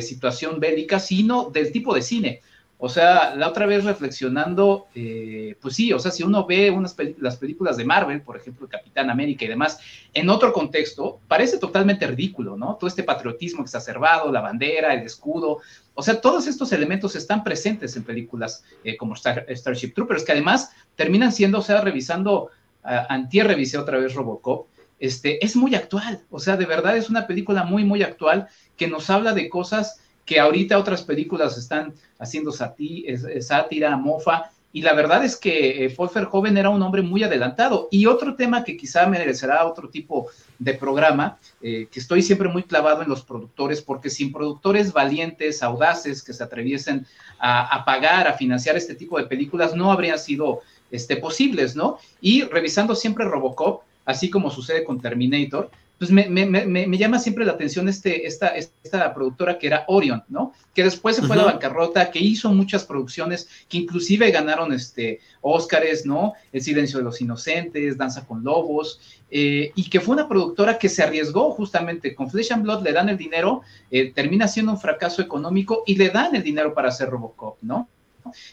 situación 0.00 0.60
bélica, 0.60 0.98
sino 0.98 1.50
del 1.50 1.70
tipo 1.72 1.94
de 1.94 2.02
cine. 2.02 2.40
O 2.84 2.88
sea, 2.88 3.36
la 3.36 3.46
otra 3.46 3.64
vez 3.64 3.84
reflexionando, 3.84 4.88
eh, 4.96 5.56
pues 5.62 5.76
sí, 5.76 5.92
o 5.92 6.00
sea, 6.00 6.10
si 6.10 6.24
uno 6.24 6.44
ve 6.44 6.68
unas 6.68 6.96
las 7.20 7.36
películas 7.36 7.76
de 7.76 7.84
Marvel, 7.84 8.22
por 8.22 8.36
ejemplo, 8.36 8.68
Capitán 8.68 9.08
América 9.08 9.44
y 9.44 9.48
demás, 9.48 9.78
en 10.12 10.28
otro 10.28 10.52
contexto, 10.52 11.20
parece 11.28 11.58
totalmente 11.58 12.08
ridículo, 12.08 12.56
¿no? 12.56 12.74
Todo 12.74 12.88
este 12.88 13.04
patriotismo 13.04 13.62
exacerbado, 13.62 14.32
la 14.32 14.40
bandera, 14.40 14.94
el 14.94 15.06
escudo, 15.06 15.60
o 15.94 16.02
sea, 16.02 16.20
todos 16.20 16.48
estos 16.48 16.72
elementos 16.72 17.14
están 17.14 17.44
presentes 17.44 17.94
en 17.96 18.02
películas 18.02 18.64
eh, 18.82 18.96
como 18.96 19.14
Starship 19.14 19.94
Troopers, 19.94 20.24
que 20.24 20.32
además 20.32 20.72
terminan 20.96 21.30
siendo, 21.30 21.60
o 21.60 21.62
sea, 21.62 21.82
revisando, 21.82 22.50
uh, 22.82 23.06
antier 23.08 23.46
revisé 23.46 23.78
otra 23.78 23.98
vez 23.98 24.12
Robocop, 24.12 24.66
este, 24.98 25.44
es 25.44 25.54
muy 25.54 25.76
actual, 25.76 26.22
o 26.30 26.40
sea, 26.40 26.56
de 26.56 26.66
verdad 26.66 26.96
es 26.96 27.08
una 27.08 27.28
película 27.28 27.62
muy, 27.62 27.84
muy 27.84 28.02
actual 28.02 28.48
que 28.76 28.88
nos 28.88 29.08
habla 29.08 29.34
de 29.34 29.48
cosas 29.48 30.00
que 30.24 30.38
ahorita 30.38 30.78
otras 30.78 31.02
películas 31.02 31.58
están 31.58 31.94
haciendo 32.18 32.52
sátira, 32.52 33.96
mofa, 33.96 34.50
y 34.74 34.80
la 34.80 34.94
verdad 34.94 35.22
es 35.22 35.36
que 35.36 35.84
eh, 35.84 35.96
Verhoeven 36.14 36.56
era 36.56 36.70
un 36.70 36.80
hombre 36.80 37.02
muy 37.02 37.22
adelantado. 37.22 37.88
Y 37.90 38.06
otro 38.06 38.36
tema 38.36 38.64
que 38.64 38.76
quizá 38.76 39.06
merecerá 39.06 39.66
otro 39.66 39.90
tipo 39.90 40.28
de 40.58 40.72
programa, 40.74 41.38
eh, 41.60 41.88
que 41.92 42.00
estoy 42.00 42.22
siempre 42.22 42.48
muy 42.48 42.62
clavado 42.62 43.02
en 43.02 43.08
los 43.08 43.22
productores, 43.22 43.82
porque 43.82 44.08
sin 44.08 44.32
productores 44.32 44.92
valientes, 44.92 45.62
audaces, 45.62 46.22
que 46.22 46.32
se 46.32 46.42
atreviesen 46.42 47.06
a, 47.38 47.84
pagar, 47.84 48.26
a 48.26 48.34
financiar 48.34 48.76
este 48.76 48.94
tipo 48.94 49.18
de 49.18 49.26
películas, 49.26 49.74
no 49.74 49.92
habrían 49.92 50.18
sido 50.18 50.60
este, 50.90 51.16
posibles, 51.16 51.76
¿no? 51.76 51.98
Y 52.20 52.42
revisando 52.42 52.94
siempre 52.94 53.24
Robocop, 53.26 53.82
así 54.04 54.30
como 54.30 54.50
sucede 54.50 54.84
con 54.84 55.00
Terminator, 55.00 55.70
pues 56.02 56.10
me, 56.10 56.98
llama 56.98 57.20
siempre 57.20 57.44
la 57.44 57.52
atención 57.52 57.88
este, 57.88 58.26
esta, 58.26 58.48
esta 58.48 59.14
productora 59.14 59.56
que 59.56 59.68
era 59.68 59.84
Orion, 59.86 60.24
¿no? 60.28 60.52
Que 60.74 60.82
después 60.82 61.14
se 61.14 61.22
fue 61.22 61.36
a 61.36 61.38
la 61.38 61.44
bancarrota, 61.44 62.10
que 62.10 62.18
hizo 62.18 62.52
muchas 62.52 62.82
producciones, 62.82 63.48
que 63.68 63.78
inclusive 63.78 64.32
ganaron 64.32 64.72
este, 64.72 65.20
Óscares, 65.42 66.04
¿no? 66.04 66.32
El 66.52 66.60
silencio 66.60 66.98
de 66.98 67.04
los 67.04 67.20
inocentes, 67.20 67.96
Danza 67.96 68.26
con 68.26 68.42
Lobos, 68.42 69.00
eh, 69.30 69.70
y 69.76 69.88
que 69.88 70.00
fue 70.00 70.14
una 70.16 70.28
productora 70.28 70.76
que 70.76 70.88
se 70.88 71.04
arriesgó 71.04 71.52
justamente 71.52 72.16
con 72.16 72.28
Flesh 72.28 72.52
and 72.52 72.64
Blood, 72.64 72.82
le 72.82 72.92
dan 72.92 73.08
el 73.08 73.16
dinero, 73.16 73.62
eh, 73.92 74.10
termina 74.12 74.48
siendo 74.48 74.72
un 74.72 74.80
fracaso 74.80 75.22
económico 75.22 75.84
y 75.86 75.94
le 75.94 76.08
dan 76.08 76.34
el 76.34 76.42
dinero 76.42 76.74
para 76.74 76.88
hacer 76.88 77.10
Robocop, 77.10 77.58
¿no? 77.62 77.88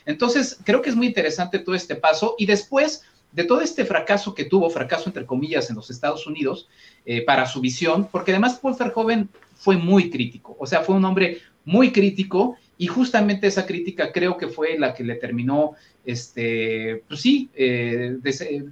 Entonces, 0.05 0.59
creo 0.63 0.83
que 0.83 0.91
es 0.91 0.95
muy 0.95 1.07
interesante 1.07 1.57
todo 1.57 1.73
este 1.73 1.95
paso 1.95 2.35
y 2.37 2.45
después 2.45 3.01
de 3.31 3.43
todo 3.43 3.61
este 3.61 3.85
fracaso 3.85 4.33
que 4.33 4.45
tuvo, 4.45 4.69
fracaso 4.69 5.09
entre 5.09 5.25
comillas 5.25 5.69
en 5.69 5.75
los 5.75 5.89
Estados 5.89 6.25
Unidos, 6.25 6.67
eh, 7.05 7.23
para 7.23 7.45
su 7.45 7.61
visión, 7.61 8.07
porque 8.11 8.31
además 8.31 8.59
Paul 8.61 8.75
Verhoeven 8.77 9.29
fue 9.55 9.77
muy 9.77 10.09
crítico, 10.09 10.55
o 10.59 10.65
sea, 10.65 10.81
fue 10.81 10.95
un 10.95 11.05
hombre 11.05 11.39
muy 11.65 11.91
crítico 11.91 12.57
y 12.79 12.87
justamente 12.87 13.45
esa 13.45 13.67
crítica 13.67 14.11
creo 14.11 14.37
que 14.37 14.47
fue 14.47 14.79
la 14.79 14.93
que 14.93 15.03
le 15.03 15.15
terminó, 15.15 15.73
este, 16.05 17.03
pues 17.07 17.19
sí, 17.19 17.49
eh, 17.53 18.17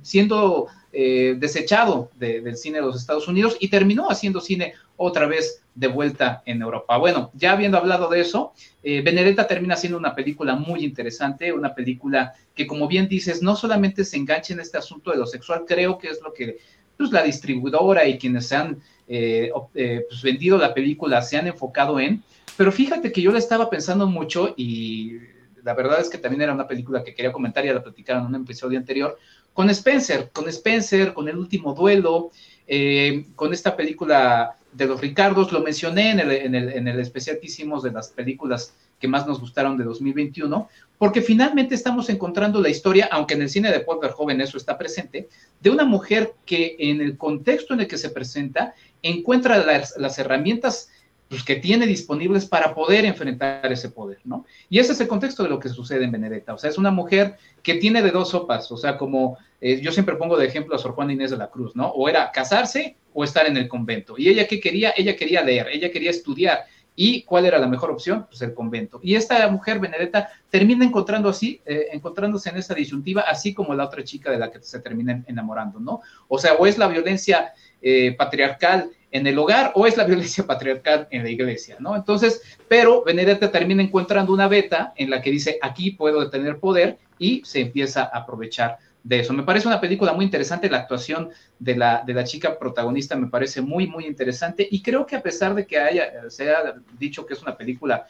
siendo 0.02 0.68
eh, 0.92 1.36
desechado 1.38 2.10
del 2.16 2.56
cine 2.56 2.80
de 2.80 2.86
los 2.86 2.96
Estados 2.96 3.28
Unidos 3.28 3.58
y 3.60 3.68
terminó 3.68 4.10
haciendo 4.10 4.42
cine 4.42 4.74
otra 4.96 5.28
vez 5.28 5.62
de 5.76 5.88
vuelta 5.88 6.42
en 6.46 6.62
Europa. 6.62 6.98
Bueno, 6.98 7.32
ya 7.36 7.52
habiendo 7.52 7.78
hablado 7.78 8.10
de 8.10 8.22
eso, 8.22 8.54
Benedetta 8.82 9.46
termina 9.46 9.76
siendo 9.76 10.00
una 10.00 10.16
película 10.16 10.56
muy 10.56 10.84
interesante, 10.84 11.54
una 11.54 11.76
película 11.76 12.34
que 12.56 12.66
como 12.66 12.88
bien 12.88 13.08
dices, 13.08 13.44
no 13.44 13.56
solamente 13.56 14.06
se 14.06 14.18
engancha 14.18 14.54
en 14.54 14.62
este 14.62 14.78
asunto 14.78 15.12
de 15.12 15.18
lo 15.18 15.28
sexual, 15.28 15.66
creo 15.68 15.98
que 15.98 16.08
es 16.08 16.22
lo 16.24 16.34
que 16.34 16.58
pues, 16.98 17.12
la 17.12 17.24
distribuidora 17.24 18.08
y 18.08 18.18
quienes 18.18 18.48
se 18.48 18.56
han 18.56 18.80
eh, 19.08 19.52
eh, 19.76 20.06
pues, 20.10 20.22
vendido 20.22 20.58
la 20.58 20.74
película 20.74 21.22
se 21.22 21.38
han 21.38 21.48
enfocado 21.48 22.00
en, 22.00 22.24
pero 22.58 22.72
fíjate 22.72 23.12
que 23.12 23.22
yo 23.22 23.32
la 23.32 23.40
estaba 23.40 23.70
pensando 23.70 24.08
mucho 24.08 24.54
y 24.58 25.18
la 25.64 25.74
verdad 25.74 26.02
es 26.02 26.10
que 26.10 26.18
también 26.18 26.42
era 26.42 26.54
una 26.54 26.68
película 26.68 27.04
que 27.04 27.14
quería 27.14 27.32
comentar, 27.32 27.66
y 27.66 27.70
la 27.70 27.84
platicaron 27.84 28.24
en 28.24 28.36
un 28.36 28.42
episodio 28.44 28.80
anterior, 28.80 29.18
con 29.54 29.70
Spencer, 29.70 30.30
con 30.34 30.48
Spencer, 30.50 31.14
con 31.14 31.28
El 31.28 31.38
Último 31.38 31.74
Duelo, 31.74 32.32
eh, 32.68 33.28
con 33.36 33.54
esta 33.54 33.76
película 33.76 34.58
de 34.72 34.86
los 34.86 35.02
Ricardos, 35.02 35.52
lo 35.52 35.62
mencioné 35.62 36.12
en 36.12 36.20
el, 36.20 36.32
en, 36.32 36.56
el, 36.56 36.70
en 36.70 36.88
el 36.88 37.00
especial 37.00 37.40
que 37.40 37.48
hicimos 37.48 37.84
de 37.84 37.92
las 37.92 38.10
películas 38.10 38.74
que 39.00 39.08
más 39.08 39.28
nos 39.28 39.40
gustaron 39.40 39.78
de 39.78 39.84
2021, 39.84 40.70
porque 40.98 41.22
finalmente 41.22 41.76
estamos 41.76 42.10
encontrando 42.10 42.62
la 42.62 42.70
historia, 42.70 43.10
aunque 43.12 43.36
en 43.36 43.44
el 43.44 43.50
cine 43.50 43.72
de 43.72 43.82
Paul 43.82 44.00
Verhoeven 44.02 44.42
eso 44.42 44.58
está 44.58 44.78
presente, 44.78 45.30
de 45.60 45.70
una 45.70 45.86
mujer 45.86 46.34
que 46.46 46.76
en 46.80 47.02
el 47.02 47.18
contexto 47.18 47.74
en 47.74 47.82
el 47.82 47.88
que 47.88 47.98
se 47.98 48.10
presenta 48.10 48.74
encuentra 49.04 49.58
las, 49.64 50.20
herramientas 50.20 50.90
pues, 51.30 51.44
que 51.44 51.56
tiene 51.56 51.86
disponibles 51.86 52.46
para 52.46 52.74
poder 52.74 53.06
enfrentar 53.06 53.72
ese 53.72 53.90
poder, 53.90 54.20
¿no? 54.24 54.46
Y 54.70 54.80
ese 54.80 54.94
es 54.94 55.02
el 55.02 55.08
contexto 55.08 55.44
de 55.44 55.50
lo 55.50 55.60
que 55.60 55.70
sucede 55.70 56.06
en 56.06 56.12
Benedetta, 56.12 56.54
o 56.54 56.58
sea, 56.58 56.70
es 56.70 56.78
una 56.78 56.92
mujer 56.92 57.38
que 57.64 57.76
tiene 57.76 58.02
de 58.02 58.12
dos 58.12 58.30
sopas, 58.30 58.72
o 58.72 58.78
sea, 58.78 58.98
como 58.98 59.38
eh, 59.60 59.82
yo 59.82 59.92
siempre 59.92 60.16
pongo 60.16 60.38
de 60.38 60.46
ejemplo 60.46 60.76
a 60.76 60.80
Sor 60.80 60.94
Juana 60.94 61.14
Inés 61.14 61.32
de 61.32 61.38
la 61.38 61.50
Cruz, 61.50 61.76
¿no? 61.76 61.88
O 61.88 62.08
era 62.08 62.32
casarse 62.32 62.96
o 63.14 63.24
estar 63.24 63.48
en 63.48 63.58
el 63.58 63.68
convento. 63.68 64.16
Y 64.18 64.30
ella 64.30 64.48
qué 64.48 64.60
quería? 64.60 64.94
Ella 64.96 65.16
quería 65.16 65.44
leer, 65.44 65.68
ella 65.72 65.92
quería 65.92 66.12
estudiar, 66.12 66.66
¿Y 67.00 67.22
cuál 67.22 67.46
era 67.46 67.60
la 67.60 67.68
mejor 67.68 67.92
opción? 67.92 68.26
Pues 68.28 68.42
el 68.42 68.56
convento. 68.56 69.00
Y 69.04 69.14
esta 69.14 69.48
mujer, 69.50 69.78
Benedetta, 69.80 70.32
termina 70.50 70.84
encontrando 70.84 71.30
así, 71.30 71.62
eh, 71.64 71.90
encontrándose 71.92 72.50
en 72.50 72.58
esa 72.58 72.74
disyuntiva, 72.74 73.22
así 73.22 73.54
como 73.54 73.76
la 73.76 73.86
otra 73.86 74.04
chica 74.04 74.32
de 74.32 74.40
la 74.40 74.50
que 74.50 74.64
se 74.64 74.80
termina 74.80 75.24
enamorando, 75.28 75.80
¿no? 75.80 76.02
O 76.28 76.40
sea, 76.40 76.56
o 76.56 76.66
es 76.66 76.80
la 76.80 76.88
violencia 76.88 77.54
eh, 77.84 78.16
patriarcal 78.18 78.90
en 79.12 79.28
el 79.28 79.38
hogar 79.38 79.72
o 79.76 79.88
es 79.88 79.98
la 79.98 80.04
violencia 80.04 80.46
patriarcal 80.46 81.08
en 81.12 81.24
la 81.24 81.30
iglesia, 81.30 81.78
¿no? 81.80 81.96
Entonces, 81.96 82.42
pero 82.68 83.04
Benedetta 83.04 83.52
termina 83.52 83.82
encontrando 83.82 84.34
una 84.34 84.48
beta 84.48 84.94
en 84.96 85.10
la 85.10 85.22
que 85.22 85.32
dice, 85.32 85.58
aquí 85.62 85.92
puedo 85.92 86.30
tener 86.30 86.60
poder 86.60 86.98
y 87.18 87.42
se 87.46 87.62
empieza 87.62 88.04
a 88.04 88.20
aprovechar 88.20 88.78
de 89.04 89.20
eso. 89.20 89.34
Me 89.34 89.44
parece 89.44 89.68
una 89.68 89.80
película 89.80 90.12
muy 90.12 90.26
interesante, 90.26 90.70
la 90.70 90.80
actuación 90.80 91.30
de 91.60 91.78
la, 91.78 92.04
de 92.06 92.14
la 92.14 92.26
chica 92.26 92.60
protagonista 92.60 93.16
me 93.16 93.28
parece 93.28 93.62
muy, 93.62 93.88
muy 93.88 94.06
interesante 94.06 94.68
y 94.70 94.82
creo 94.82 95.06
que 95.06 95.16
a 95.16 95.22
pesar 95.22 95.56
de 95.56 95.66
que 95.66 95.80
haya, 95.80 96.30
se 96.30 96.44
haya 96.44 96.76
dicho 97.00 97.26
que 97.26 97.34
es 97.34 97.42
una 97.42 97.56
película 97.56 98.06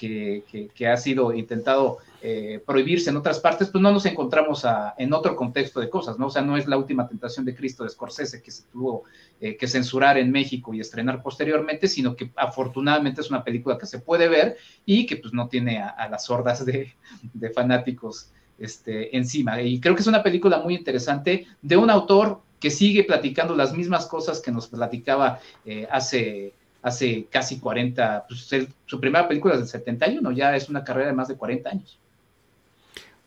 que, 0.00 0.88
ha 0.88 0.96
sido 0.96 1.32
intentado 1.34 1.98
eh, 2.22 2.62
prohibirse 2.64 3.10
en 3.10 3.16
otras 3.16 3.38
partes, 3.38 3.68
pues 3.68 3.82
no 3.82 3.92
nos 3.92 4.06
encontramos 4.06 4.64
en 4.96 5.12
otro 5.12 5.36
contexto 5.36 5.80
de 5.80 5.90
cosas, 5.90 6.18
¿no? 6.18 6.26
O 6.26 6.30
sea, 6.30 6.42
no 6.42 6.56
es 6.56 6.66
la 6.66 6.76
última 6.76 7.08
tentación 7.08 7.44
de 7.44 7.54
Cristo 7.54 7.84
de 7.84 7.90
Scorsese 7.90 8.42
que 8.42 8.50
se 8.50 8.64
tuvo 8.64 9.04
eh, 9.40 9.56
que 9.56 9.66
censurar 9.66 10.18
en 10.18 10.30
México 10.30 10.72
y 10.72 10.80
estrenar 10.80 11.22
posteriormente, 11.22 11.88
sino 11.88 12.16
que 12.16 12.30
afortunadamente 12.36 13.20
es 13.20 13.30
una 13.30 13.44
película 13.44 13.78
que 13.78 13.86
se 13.86 13.98
puede 13.98 14.28
ver 14.28 14.56
y 14.86 15.06
que 15.06 15.16
pues 15.16 15.32
no 15.32 15.48
tiene 15.48 15.80
a, 15.82 16.08
las 16.10 16.28
hordas 16.30 16.64
de, 16.64 16.94
de 17.32 17.50
fanáticos 17.50 18.30
este, 18.58 19.16
encima. 19.16 19.60
Y 19.62 19.80
creo 19.80 19.94
que 19.94 20.02
es 20.02 20.06
una 20.06 20.22
película 20.22 20.60
muy 20.60 20.74
interesante 20.74 21.46
de 21.62 21.76
un 21.76 21.90
autor 21.90 22.42
que 22.60 22.70
sigue 22.70 23.04
platicando 23.04 23.56
las 23.56 23.72
mismas 23.74 24.06
cosas 24.06 24.40
que 24.40 24.52
nos 24.52 24.68
platicaba 24.68 25.40
eh, 25.64 25.88
hace, 25.90 26.52
hace 26.82 27.26
casi 27.30 27.58
40, 27.58 28.26
pues, 28.28 28.68
su 28.86 29.00
primera 29.00 29.28
película 29.28 29.54
es 29.54 29.60
del 29.60 29.68
71, 29.68 30.32
ya 30.32 30.56
es 30.56 30.68
una 30.68 30.84
carrera 30.84 31.08
de 31.08 31.14
más 31.14 31.28
de 31.28 31.36
40 31.36 31.70
años. 31.70 31.98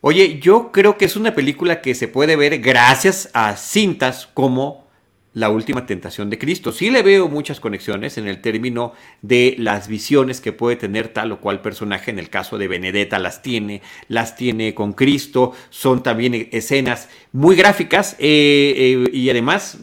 Oye, 0.01 0.39
yo 0.39 0.71
creo 0.71 0.97
que 0.97 1.05
es 1.05 1.15
una 1.15 1.33
película 1.33 1.81
que 1.81 1.95
se 1.95 2.09
puede 2.09 2.35
ver 2.35 2.59
gracias 2.59 3.29
a 3.33 3.55
cintas 3.55 4.27
como 4.33 4.83
la 5.33 5.49
última 5.49 5.85
tentación 5.85 6.29
de 6.29 6.37
Cristo. 6.37 6.71
Sí 6.71 6.91
le 6.91 7.01
veo 7.01 7.27
muchas 7.27 7.59
conexiones 7.59 8.17
en 8.17 8.27
el 8.27 8.41
término 8.41 8.93
de 9.21 9.55
las 9.57 9.87
visiones 9.87 10.41
que 10.41 10.51
puede 10.51 10.75
tener 10.75 11.07
tal 11.07 11.31
o 11.31 11.39
cual 11.39 11.61
personaje. 11.61 12.11
En 12.11 12.19
el 12.19 12.29
caso 12.29 12.57
de 12.57 12.67
Benedetta 12.67 13.17
las 13.17 13.41
tiene, 13.41 13.81
las 14.07 14.35
tiene 14.35 14.75
con 14.75 14.93
Cristo. 14.93 15.53
Son 15.69 16.03
también 16.03 16.49
escenas 16.51 17.09
muy 17.31 17.55
gráficas 17.55 18.15
eh, 18.19 18.73
eh, 18.77 19.09
y 19.11 19.29
además 19.29 19.79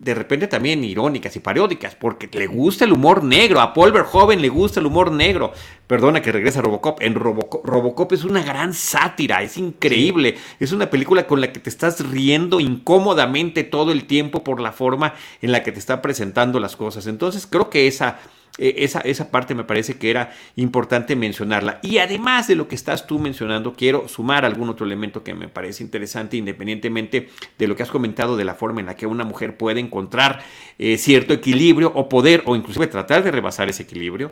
de 0.00 0.14
repente 0.14 0.46
también 0.46 0.84
irónicas 0.84 1.34
y 1.34 1.40
paródicas, 1.40 1.94
porque 1.94 2.28
le 2.32 2.46
gusta 2.46 2.84
el 2.84 2.92
humor 2.92 3.24
negro. 3.24 3.60
A 3.60 3.74
Paul 3.74 3.92
Verhoeven 3.92 4.40
le 4.40 4.48
gusta 4.48 4.78
el 4.80 4.86
humor 4.86 5.10
negro. 5.10 5.52
Perdona 5.86 6.22
que 6.22 6.30
regrese 6.30 6.60
a 6.60 6.62
Robocop. 6.62 7.02
En 7.02 7.14
Robocop, 7.14 7.66
Robocop 7.66 8.12
es 8.12 8.24
una 8.24 8.42
gran 8.42 8.74
sátira, 8.74 9.42
es 9.42 9.56
increíble. 9.56 10.36
Es 10.60 10.72
una 10.72 10.88
película 10.88 11.26
con 11.26 11.40
la 11.40 11.52
que 11.52 11.58
te 11.58 11.70
estás 11.70 12.08
riendo 12.08 12.60
incómodamente 12.60 13.64
todo 13.64 13.90
el 13.90 14.04
tiempo 14.04 14.44
por 14.44 14.60
la 14.60 14.72
forma 14.72 15.14
en 15.42 15.50
la 15.50 15.62
que 15.62 15.72
te 15.72 15.80
está 15.80 16.00
presentando 16.00 16.60
las 16.60 16.76
cosas. 16.76 17.06
Entonces 17.06 17.46
creo 17.46 17.68
que 17.68 17.88
esa 17.88 18.20
esa, 18.58 19.00
esa, 19.00 19.30
parte 19.30 19.54
me 19.54 19.64
parece 19.64 19.94
que 19.98 20.10
era 20.10 20.32
importante 20.56 21.16
mencionarla. 21.16 21.78
Y 21.82 21.98
además 21.98 22.48
de 22.48 22.56
lo 22.56 22.68
que 22.68 22.74
estás 22.74 23.06
tú 23.06 23.18
mencionando, 23.18 23.74
quiero 23.74 24.08
sumar 24.08 24.44
algún 24.44 24.68
otro 24.68 24.84
elemento 24.84 25.22
que 25.22 25.34
me 25.34 25.48
parece 25.48 25.84
interesante, 25.84 26.36
independientemente 26.36 27.28
de 27.58 27.68
lo 27.68 27.76
que 27.76 27.82
has 27.82 27.90
comentado 27.90 28.36
de 28.36 28.44
la 28.44 28.54
forma 28.54 28.80
en 28.80 28.86
la 28.86 28.96
que 28.96 29.06
una 29.06 29.24
mujer 29.24 29.56
puede 29.56 29.80
encontrar 29.80 30.42
eh, 30.78 30.98
cierto 30.98 31.32
equilibrio 31.32 31.92
o 31.94 32.08
poder 32.08 32.42
o 32.46 32.56
inclusive 32.56 32.86
tratar 32.88 33.22
de 33.22 33.30
rebasar 33.30 33.68
ese 33.68 33.84
equilibrio. 33.84 34.30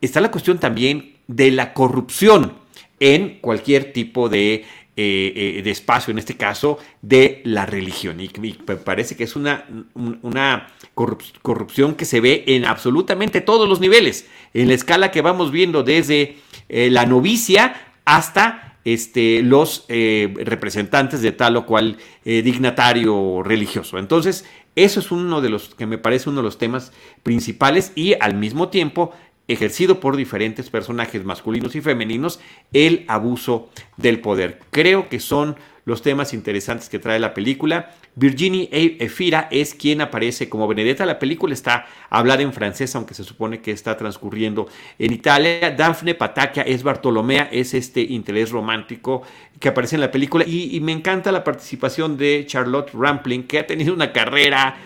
Está 0.00 0.20
la 0.20 0.30
cuestión 0.30 0.58
también 0.58 1.14
de 1.26 1.50
la 1.50 1.72
corrupción 1.72 2.54
en 3.00 3.38
cualquier 3.40 3.92
tipo 3.92 4.28
de 4.28 4.64
eh, 4.94 5.32
eh, 5.34 5.62
de 5.62 5.70
espacio, 5.70 6.10
en 6.10 6.18
este 6.18 6.36
caso, 6.36 6.78
de 7.00 7.40
la 7.46 7.64
religión. 7.64 8.20
Y 8.20 8.30
me 8.66 8.76
parece 8.76 9.16
que 9.16 9.24
es 9.24 9.36
una, 9.36 9.64
una 9.94 10.68
corrupción 10.94 11.94
que 11.94 12.04
se 12.04 12.20
ve 12.20 12.44
en 12.48 12.66
absolutamente 12.66 13.40
todos 13.40 13.66
los 13.66 13.80
niveles, 13.80 14.28
en 14.52 14.68
la 14.68 14.74
escala 14.74 15.10
que 15.10 15.22
vamos 15.22 15.50
viendo 15.50 15.82
desde 15.82 16.36
eh, 16.68 16.90
la 16.90 17.06
novicia 17.06 17.74
hasta 18.04 18.76
este, 18.84 19.40
los 19.40 19.86
eh, 19.88 20.34
representantes 20.44 21.22
de 21.22 21.32
tal 21.32 21.56
o 21.56 21.64
cual 21.64 21.96
dignatario 22.22 23.42
religioso. 23.42 23.96
Entonces, 23.96 24.44
eso 24.76 25.00
es 25.00 25.10
uno 25.10 25.40
de 25.40 25.48
los 25.48 25.74
que 25.74 25.86
me 25.86 25.96
parece 25.96 26.28
uno 26.28 26.40
de 26.40 26.44
los 26.44 26.58
temas 26.58 26.92
principales 27.22 27.92
y 27.94 28.12
al 28.20 28.34
mismo 28.34 28.68
tiempo 28.68 29.12
ejercido 29.48 30.00
por 30.00 30.16
diferentes 30.16 30.70
personajes 30.70 31.24
masculinos 31.24 31.74
y 31.74 31.80
femeninos, 31.80 32.40
el 32.72 33.04
abuso 33.08 33.70
del 33.96 34.20
poder. 34.20 34.60
Creo 34.70 35.08
que 35.08 35.20
son 35.20 35.56
los 35.84 36.02
temas 36.02 36.32
interesantes 36.32 36.88
que 36.88 36.98
trae 36.98 37.18
la 37.18 37.34
película. 37.34 37.90
Virginie 38.14 38.68
Efira 39.00 39.48
es 39.50 39.74
quien 39.74 40.00
aparece 40.00 40.48
como 40.48 40.68
Benedetta. 40.68 41.04
La 41.06 41.18
película 41.18 41.54
está 41.54 41.86
hablada 42.08 42.42
en 42.42 42.52
francés, 42.52 42.94
aunque 42.94 43.14
se 43.14 43.24
supone 43.24 43.60
que 43.60 43.72
está 43.72 43.96
transcurriendo 43.96 44.68
en 44.98 45.12
Italia. 45.12 45.70
Daphne 45.72 46.14
Patakia 46.14 46.62
es 46.62 46.82
Bartolomea, 46.82 47.48
es 47.50 47.74
este 47.74 48.00
interés 48.00 48.50
romántico 48.50 49.22
que 49.58 49.68
aparece 49.68 49.96
en 49.96 50.02
la 50.02 50.10
película. 50.10 50.44
Y, 50.46 50.76
y 50.76 50.80
me 50.80 50.92
encanta 50.92 51.32
la 51.32 51.42
participación 51.42 52.16
de 52.16 52.44
Charlotte 52.46 52.90
Rampling, 52.92 53.44
que 53.44 53.58
ha 53.58 53.66
tenido 53.66 53.92
una 53.92 54.12
carrera 54.12 54.76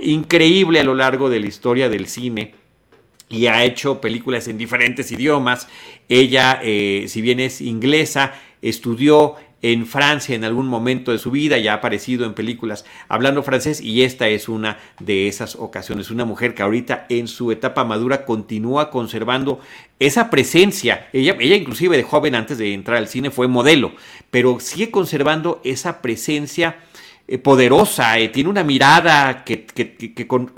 increíble 0.00 0.80
a 0.80 0.84
lo 0.84 0.94
largo 0.94 1.28
de 1.28 1.40
la 1.40 1.46
historia 1.46 1.90
del 1.90 2.06
cine 2.06 2.59
y 3.30 3.46
ha 3.46 3.64
hecho 3.64 4.00
películas 4.00 4.48
en 4.48 4.58
diferentes 4.58 5.10
idiomas. 5.12 5.68
Ella, 6.08 6.60
eh, 6.62 7.06
si 7.08 7.22
bien 7.22 7.40
es 7.40 7.60
inglesa, 7.60 8.34
estudió 8.60 9.36
en 9.62 9.86
Francia 9.86 10.34
en 10.34 10.44
algún 10.44 10.66
momento 10.66 11.12
de 11.12 11.18
su 11.18 11.30
vida, 11.30 11.58
ya 11.58 11.72
ha 11.72 11.76
aparecido 11.76 12.24
en 12.24 12.34
películas 12.34 12.84
hablando 13.08 13.42
francés 13.42 13.80
y 13.80 14.02
esta 14.02 14.28
es 14.28 14.48
una 14.48 14.78
de 14.98 15.28
esas 15.28 15.54
ocasiones. 15.56 16.10
Una 16.10 16.24
mujer 16.24 16.54
que 16.54 16.62
ahorita 16.62 17.06
en 17.08 17.28
su 17.28 17.52
etapa 17.52 17.84
madura 17.84 18.24
continúa 18.24 18.90
conservando 18.90 19.60
esa 19.98 20.30
presencia. 20.30 21.08
Ella, 21.12 21.36
ella 21.38 21.56
inclusive 21.56 21.96
de 21.96 22.02
joven 22.02 22.34
antes 22.34 22.58
de 22.58 22.72
entrar 22.72 22.96
al 22.96 23.08
cine 23.08 23.30
fue 23.30 23.48
modelo, 23.48 23.92
pero 24.30 24.60
sigue 24.60 24.90
conservando 24.90 25.60
esa 25.62 26.00
presencia 26.00 26.78
eh, 27.32 27.38
poderosa, 27.38 28.18
eh, 28.18 28.28
tiene 28.28 28.50
una 28.50 28.64
mirada 28.64 29.44
que, 29.44 29.64
que, 29.64 30.26
con, 30.26 30.52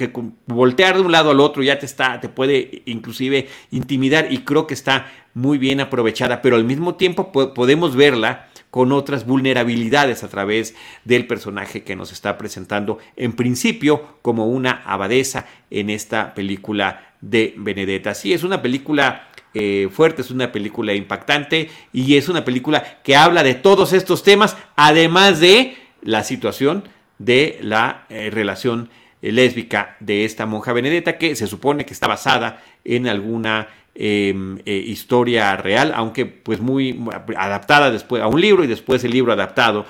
voltear 0.46 0.94
de 0.94 1.02
un 1.02 1.12
lado 1.12 1.30
al 1.30 1.40
otro 1.40 1.62
ya 1.62 1.78
te 1.78 1.84
está, 1.84 2.18
te 2.18 2.30
puede 2.30 2.80
inclusive 2.86 3.46
intimidar 3.72 4.32
y 4.32 4.38
creo 4.38 4.66
que 4.66 4.72
está 4.72 5.12
muy 5.34 5.58
bien 5.58 5.82
aprovechada, 5.82 6.40
pero 6.40 6.56
al 6.56 6.64
mismo 6.64 6.94
tiempo 6.94 7.30
podemos 7.30 7.94
verla 7.94 8.48
con 8.70 8.90
otras 8.92 9.26
vulnerabilidades 9.26 10.24
a 10.24 10.28
través 10.28 10.74
del 11.04 11.26
personaje 11.26 11.82
que 11.82 11.94
nos 11.94 12.10
está 12.10 12.38
presentando 12.38 12.96
en 13.16 13.34
principio 13.34 14.16
como 14.22 14.46
una 14.46 14.82
abadesa 14.86 15.44
en 15.70 15.90
esta 15.90 16.32
película 16.32 17.12
de 17.20 17.52
Benedetta. 17.58 18.14
Sí, 18.14 18.32
es 18.32 18.44
una 18.44 18.62
película 18.62 19.28
eh, 19.52 19.90
fuerte, 19.92 20.22
es 20.22 20.30
una 20.30 20.50
película 20.50 20.94
impactante 20.94 21.68
y 21.92 22.16
es 22.16 22.30
una 22.30 22.46
película 22.46 23.02
que 23.02 23.14
habla 23.14 23.42
de 23.42 23.52
todos 23.52 23.92
estos 23.92 24.22
temas, 24.22 24.56
además 24.74 25.38
de 25.38 25.81
la 26.02 26.24
situación 26.24 26.84
de 27.18 27.58
la 27.62 28.06
eh, 28.08 28.30
relación 28.30 28.90
eh, 29.20 29.32
lésbica 29.32 29.96
de 30.00 30.24
esta 30.24 30.46
monja 30.46 30.72
Benedetta, 30.72 31.18
que 31.18 31.36
se 31.36 31.46
supone 31.46 31.86
que 31.86 31.92
está 31.92 32.06
basada 32.08 32.62
en 32.84 33.06
alguna 33.06 33.68
em, 33.94 34.58
eh, 34.64 34.74
historia 34.74 35.56
real, 35.56 35.92
aunque 35.94 36.26
pues 36.26 36.60
muy 36.60 36.98
adaptada 37.36 37.90
después 37.90 38.22
a 38.22 38.26
un 38.26 38.40
libro 38.40 38.64
y 38.64 38.66
después 38.66 39.04
el 39.04 39.12
libro 39.12 39.32
adaptado 39.32 39.86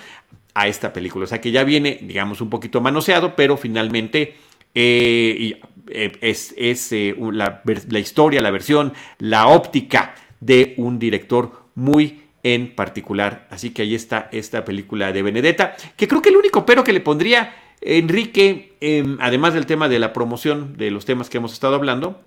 a 0.54 0.68
esta 0.68 0.92
película. 0.92 1.24
O 1.24 1.28
sea 1.28 1.40
que 1.40 1.50
ya 1.50 1.64
viene, 1.64 1.98
digamos, 2.02 2.40
un 2.40 2.50
poquito 2.50 2.80
manoseado, 2.80 3.34
pero 3.34 3.56
finalmente 3.56 4.34
es, 4.74 6.54
es 6.56 6.94
la, 7.16 7.62
la 7.88 7.98
historia, 7.98 8.42
la 8.42 8.50
versión, 8.50 8.92
la 9.18 9.46
óptica 9.46 10.14
de 10.40 10.74
un 10.76 10.98
director 10.98 11.62
muy 11.74 12.21
en 12.42 12.74
particular. 12.74 13.46
Así 13.50 13.70
que 13.70 13.82
ahí 13.82 13.94
está 13.94 14.28
esta 14.32 14.64
película 14.64 15.12
de 15.12 15.22
Benedetta, 15.22 15.76
que 15.96 16.08
creo 16.08 16.22
que 16.22 16.30
el 16.30 16.36
único 16.36 16.66
pero 16.66 16.84
que 16.84 16.92
le 16.92 17.00
pondría 17.00 17.54
Enrique, 17.80 18.76
em, 18.80 19.18
además 19.20 19.54
del 19.54 19.66
tema 19.66 19.88
de 19.88 19.98
la 19.98 20.12
promoción 20.12 20.76
de 20.76 20.90
los 20.90 21.04
temas 21.04 21.28
que 21.28 21.38
hemos 21.38 21.52
estado 21.52 21.74
hablando, 21.74 22.20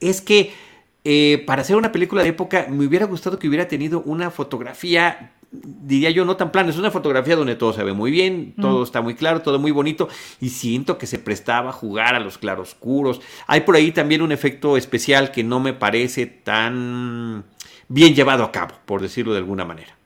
es 0.00 0.20
que 0.20 0.52
eh, 1.04 1.42
para 1.46 1.62
hacer 1.62 1.76
una 1.76 1.92
película 1.92 2.22
de 2.22 2.30
época 2.30 2.66
me 2.70 2.86
hubiera 2.86 3.06
gustado 3.06 3.38
que 3.38 3.46
hubiera 3.46 3.68
tenido 3.68 4.02
una 4.02 4.30
fotografía 4.30 5.32
diría 5.62 6.10
yo, 6.10 6.24
no 6.24 6.36
tan 6.36 6.50
plana. 6.50 6.70
Es 6.70 6.78
una 6.78 6.90
fotografía 6.90 7.36
donde 7.36 7.56
todo 7.56 7.72
se 7.72 7.84
ve 7.84 7.92
muy 7.92 8.10
bien, 8.10 8.54
todo 8.60 8.82
está 8.82 9.00
muy 9.00 9.14
claro, 9.14 9.42
todo 9.42 9.58
muy 9.58 9.70
bonito. 9.70 10.08
Y 10.40 10.50
siento 10.50 10.98
que 10.98 11.06
se 11.06 11.18
prestaba 11.18 11.70
a 11.70 11.72
jugar 11.72 12.14
a 12.14 12.20
los 12.20 12.38
claroscuros. 12.38 13.20
Hay 13.46 13.62
por 13.62 13.76
ahí 13.76 13.92
también 13.92 14.22
un 14.22 14.32
efecto 14.32 14.76
especial 14.76 15.30
que 15.30 15.44
no 15.44 15.60
me 15.60 15.72
parece 15.72 16.26
tan 16.26 17.44
bien 17.88 18.14
llevado 18.14 18.44
a 18.44 18.52
cabo, 18.52 18.74
por 18.84 19.00
decirlo 19.02 19.32
de 19.32 19.38
alguna 19.38 19.64
manera. 19.64 19.96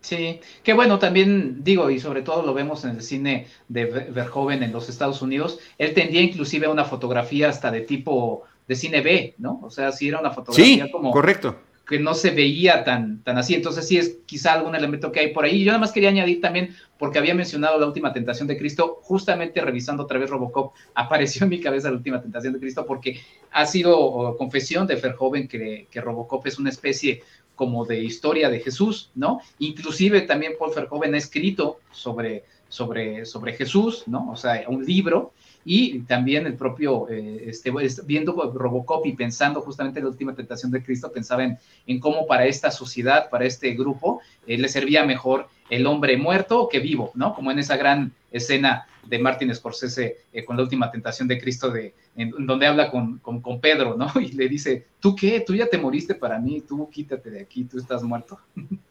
Sí, 0.00 0.40
que 0.62 0.72
bueno, 0.72 0.98
también 0.98 1.62
digo, 1.62 1.90
y 1.90 2.00
sobre 2.00 2.22
todo 2.22 2.42
lo 2.42 2.54
vemos 2.54 2.84
en 2.84 2.90
el 2.92 3.02
cine 3.02 3.48
de 3.68 3.84
Verhoeven 3.84 4.62
en 4.62 4.72
los 4.72 4.88
Estados 4.88 5.20
Unidos, 5.20 5.58
él 5.76 5.92
tendía 5.92 6.22
inclusive 6.22 6.66
a 6.66 6.70
una 6.70 6.84
fotografía 6.84 7.50
hasta 7.50 7.70
de 7.70 7.82
tipo 7.82 8.44
de 8.66 8.76
cine 8.76 9.02
B, 9.02 9.34
¿no? 9.38 9.60
O 9.62 9.70
sea, 9.70 9.92
si 9.92 10.08
era 10.08 10.20
una 10.20 10.30
fotografía 10.30 10.86
sí, 10.86 10.90
como... 10.90 11.10
correcto 11.10 11.56
que 11.90 11.98
no 11.98 12.14
se 12.14 12.30
veía 12.30 12.84
tan, 12.84 13.20
tan 13.24 13.36
así. 13.36 13.52
Entonces 13.52 13.88
sí 13.88 13.98
es 13.98 14.18
quizá 14.24 14.52
algún 14.52 14.76
elemento 14.76 15.10
que 15.10 15.18
hay 15.18 15.34
por 15.34 15.44
ahí. 15.44 15.64
Yo 15.64 15.72
nada 15.72 15.80
más 15.80 15.90
quería 15.90 16.10
añadir 16.10 16.40
también, 16.40 16.76
porque 17.00 17.18
había 17.18 17.34
mencionado 17.34 17.80
la 17.80 17.86
última 17.86 18.12
tentación 18.12 18.46
de 18.46 18.56
Cristo, 18.56 19.00
justamente 19.02 19.60
revisando 19.60 20.04
otra 20.04 20.20
vez 20.20 20.30
Robocop, 20.30 20.72
apareció 20.94 21.42
en 21.42 21.50
mi 21.50 21.60
cabeza 21.60 21.90
la 21.90 21.96
última 21.96 22.22
tentación 22.22 22.52
de 22.52 22.60
Cristo, 22.60 22.86
porque 22.86 23.20
ha 23.50 23.66
sido 23.66 24.36
confesión 24.38 24.86
de 24.86 24.94
Verhoeven 24.94 25.48
que, 25.48 25.88
que 25.90 26.00
Robocop 26.00 26.46
es 26.46 26.60
una 26.60 26.70
especie 26.70 27.24
como 27.56 27.84
de 27.84 28.04
historia 28.04 28.48
de 28.48 28.60
Jesús, 28.60 29.10
¿no? 29.16 29.40
Inclusive 29.58 30.20
también 30.22 30.52
Paul 30.56 30.72
Verhoeven 30.72 31.16
ha 31.16 31.18
escrito 31.18 31.80
sobre, 31.90 32.44
sobre, 32.68 33.26
sobre 33.26 33.54
Jesús, 33.54 34.04
¿no? 34.06 34.30
O 34.30 34.36
sea, 34.36 34.64
un 34.68 34.84
libro 34.86 35.32
y 35.64 36.00
también 36.00 36.46
el 36.46 36.54
propio, 36.54 37.08
eh, 37.08 37.44
este, 37.46 37.72
viendo 38.04 38.52
Robocop 38.52 39.06
y 39.06 39.12
pensando 39.12 39.60
justamente 39.60 39.98
en 39.98 40.06
la 40.06 40.10
última 40.10 40.34
tentación 40.34 40.70
de 40.70 40.82
Cristo, 40.82 41.12
pensaba 41.12 41.44
en, 41.44 41.58
en 41.86 42.00
cómo 42.00 42.26
para 42.26 42.46
esta 42.46 42.70
sociedad, 42.70 43.28
para 43.30 43.44
este 43.44 43.72
grupo, 43.74 44.20
eh, 44.46 44.56
le 44.56 44.68
servía 44.68 45.04
mejor 45.04 45.48
el 45.68 45.86
hombre 45.86 46.16
muerto 46.16 46.68
que 46.70 46.80
vivo, 46.80 47.12
¿no? 47.14 47.34
Como 47.34 47.50
en 47.50 47.58
esa 47.58 47.76
gran 47.76 48.12
escena 48.32 48.86
de 49.06 49.18
Martin 49.18 49.54
Scorsese 49.54 50.18
eh, 50.32 50.44
con 50.44 50.56
la 50.56 50.62
última 50.62 50.90
tentación 50.90 51.28
de 51.28 51.40
Cristo, 51.40 51.70
de, 51.70 51.94
en, 52.16 52.30
donde 52.46 52.66
habla 52.66 52.90
con, 52.90 53.18
con, 53.18 53.40
con, 53.40 53.60
Pedro, 53.60 53.96
¿no? 53.96 54.10
Y 54.20 54.32
le 54.32 54.48
dice, 54.48 54.86
¿tú 54.98 55.14
qué? 55.14 55.40
Tú 55.40 55.54
ya 55.54 55.66
te 55.66 55.78
moriste 55.78 56.14
para 56.14 56.38
mí, 56.38 56.62
tú 56.62 56.88
quítate 56.90 57.30
de 57.30 57.40
aquí, 57.40 57.64
tú 57.64 57.78
estás 57.78 58.02
muerto. 58.02 58.38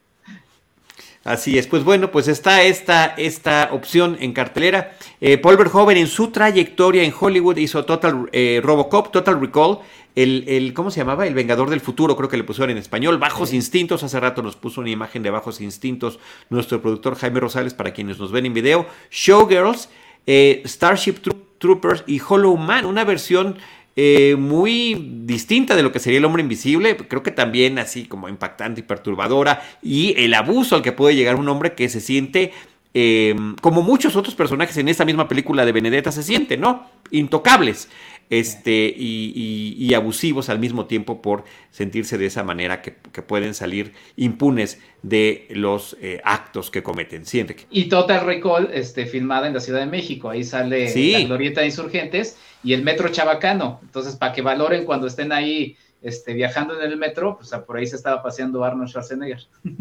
Así 1.25 1.57
es, 1.57 1.67
pues 1.67 1.83
bueno, 1.83 2.11
pues 2.11 2.29
está 2.29 2.63
esta, 2.63 3.05
esta 3.05 3.69
opción 3.73 4.17
en 4.21 4.31
cartelera. 4.31 4.95
Eh, 5.19 5.37
Paul 5.37 5.57
Verhoeven 5.57 5.97
en 5.97 6.07
su 6.07 6.29
trayectoria 6.29 7.03
en 7.03 7.13
Hollywood 7.17 7.57
hizo 7.57 7.83
Total 7.83 8.29
eh, 8.31 8.61
Robocop, 8.63 9.11
Total 9.11 9.39
Recall, 9.39 9.79
el, 10.15 10.45
el, 10.47 10.73
¿cómo 10.73 10.91
se 10.91 11.01
llamaba? 11.01 11.27
El 11.27 11.33
Vengador 11.33 11.69
del 11.69 11.81
Futuro, 11.81 12.15
creo 12.15 12.29
que 12.29 12.37
le 12.37 12.45
pusieron 12.45 12.71
en 12.71 12.77
español, 12.77 13.17
Bajos 13.17 13.53
Instintos, 13.53 14.01
hace 14.01 14.19
rato 14.19 14.41
nos 14.41 14.55
puso 14.55 14.79
una 14.79 14.89
imagen 14.89 15.21
de 15.21 15.29
Bajos 15.29 15.59
Instintos 15.59 16.19
nuestro 16.49 16.81
productor 16.81 17.15
Jaime 17.15 17.41
Rosales 17.41 17.73
para 17.73 17.91
quienes 17.91 18.17
nos 18.17 18.31
ven 18.31 18.45
en 18.45 18.53
video, 18.53 18.85
Showgirls, 19.11 19.89
eh, 20.25 20.63
Starship 20.65 21.15
Troopers 21.59 22.05
y 22.07 22.21
Hollow 22.25 22.55
Man, 22.55 22.85
una 22.85 23.03
versión 23.03 23.57
eh, 23.95 24.35
muy 24.37 25.23
distinta 25.25 25.75
de 25.75 25.83
lo 25.83 25.91
que 25.91 25.99
sería 25.99 26.19
el 26.19 26.25
hombre 26.25 26.41
invisible, 26.41 26.95
creo 26.95 27.23
que 27.23 27.31
también 27.31 27.79
así 27.79 28.05
como 28.05 28.29
impactante 28.29 28.81
y 28.81 28.83
perturbadora, 28.83 29.61
y 29.81 30.13
el 30.17 30.33
abuso 30.33 30.75
al 30.75 30.81
que 30.81 30.91
puede 30.91 31.15
llegar 31.15 31.35
un 31.35 31.49
hombre 31.49 31.73
que 31.73 31.89
se 31.89 31.99
siente 31.99 32.51
eh, 32.93 33.35
como 33.61 33.83
muchos 33.83 34.15
otros 34.15 34.33
personajes 34.33 34.75
en 34.77 34.89
esta 34.89 35.05
misma 35.05 35.27
película 35.27 35.63
de 35.63 35.71
Benedetta 35.71 36.11
se 36.11 36.23
siente, 36.23 36.57
¿no? 36.57 36.89
Intocables 37.11 37.87
este, 38.29 38.93
y, 38.95 39.93
abusivos 39.93 40.49
al 40.49 40.59
mismo 40.59 40.85
tiempo 40.85 41.21
por 41.21 41.43
sentirse 41.71 42.17
de 42.17 42.27
esa 42.27 42.43
manera 42.43 42.81
que, 42.81 42.91
pueden 43.21 43.53
salir 43.53 43.93
impunes 44.15 44.79
de 45.01 45.47
los 45.49 45.97
eh, 46.01 46.21
actos 46.23 46.71
que 46.71 46.81
cometen. 46.83 47.25
Sí, 47.25 47.45
Y 47.69 47.89
Total 47.89 48.25
Recall, 48.25 48.69
este, 48.73 49.05
filmada 49.05 49.47
en 49.47 49.53
la 49.53 49.59
Ciudad 49.59 49.79
de 49.79 49.87
México, 49.87 50.29
ahí 50.29 50.43
sale 50.43 50.93
la 51.11 51.25
glorieta 51.25 51.61
de 51.61 51.67
insurgentes 51.67 52.37
y 52.63 52.73
el 52.73 52.83
metro 52.83 53.09
chabacano. 53.09 53.79
Entonces, 53.83 54.15
para 54.15 54.31
que 54.31 54.41
valoren 54.41 54.85
cuando 54.85 55.07
estén 55.07 55.31
ahí 55.31 55.75
este, 56.01 56.33
viajando 56.33 56.79
en 56.79 56.89
el 56.89 56.97
metro, 56.97 57.37
pues 57.37 57.51
por 57.65 57.77
ahí 57.77 57.87
se 57.87 57.97
estaba 57.97 58.23
paseando 58.23 58.63
Arnold 58.63 58.89
Schwarzenegger. 58.89 59.45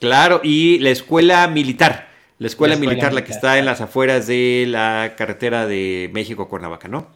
Claro, 0.00 0.40
y 0.42 0.80
la 0.80 0.90
escuela 0.90 1.46
militar 1.46 2.11
la 2.42 2.48
escuela, 2.48 2.76
militar, 2.76 3.12
la 3.12 3.22
que 3.22 3.30
está 3.30 3.56
en 3.58 3.64
las 3.64 3.80
afueras 3.80 4.26
de 4.26 4.64
la 4.66 5.14
carretera 5.16 5.66
de 5.68 6.10
México-Cuernavaca, 6.12 6.88
¿no? 6.88 7.06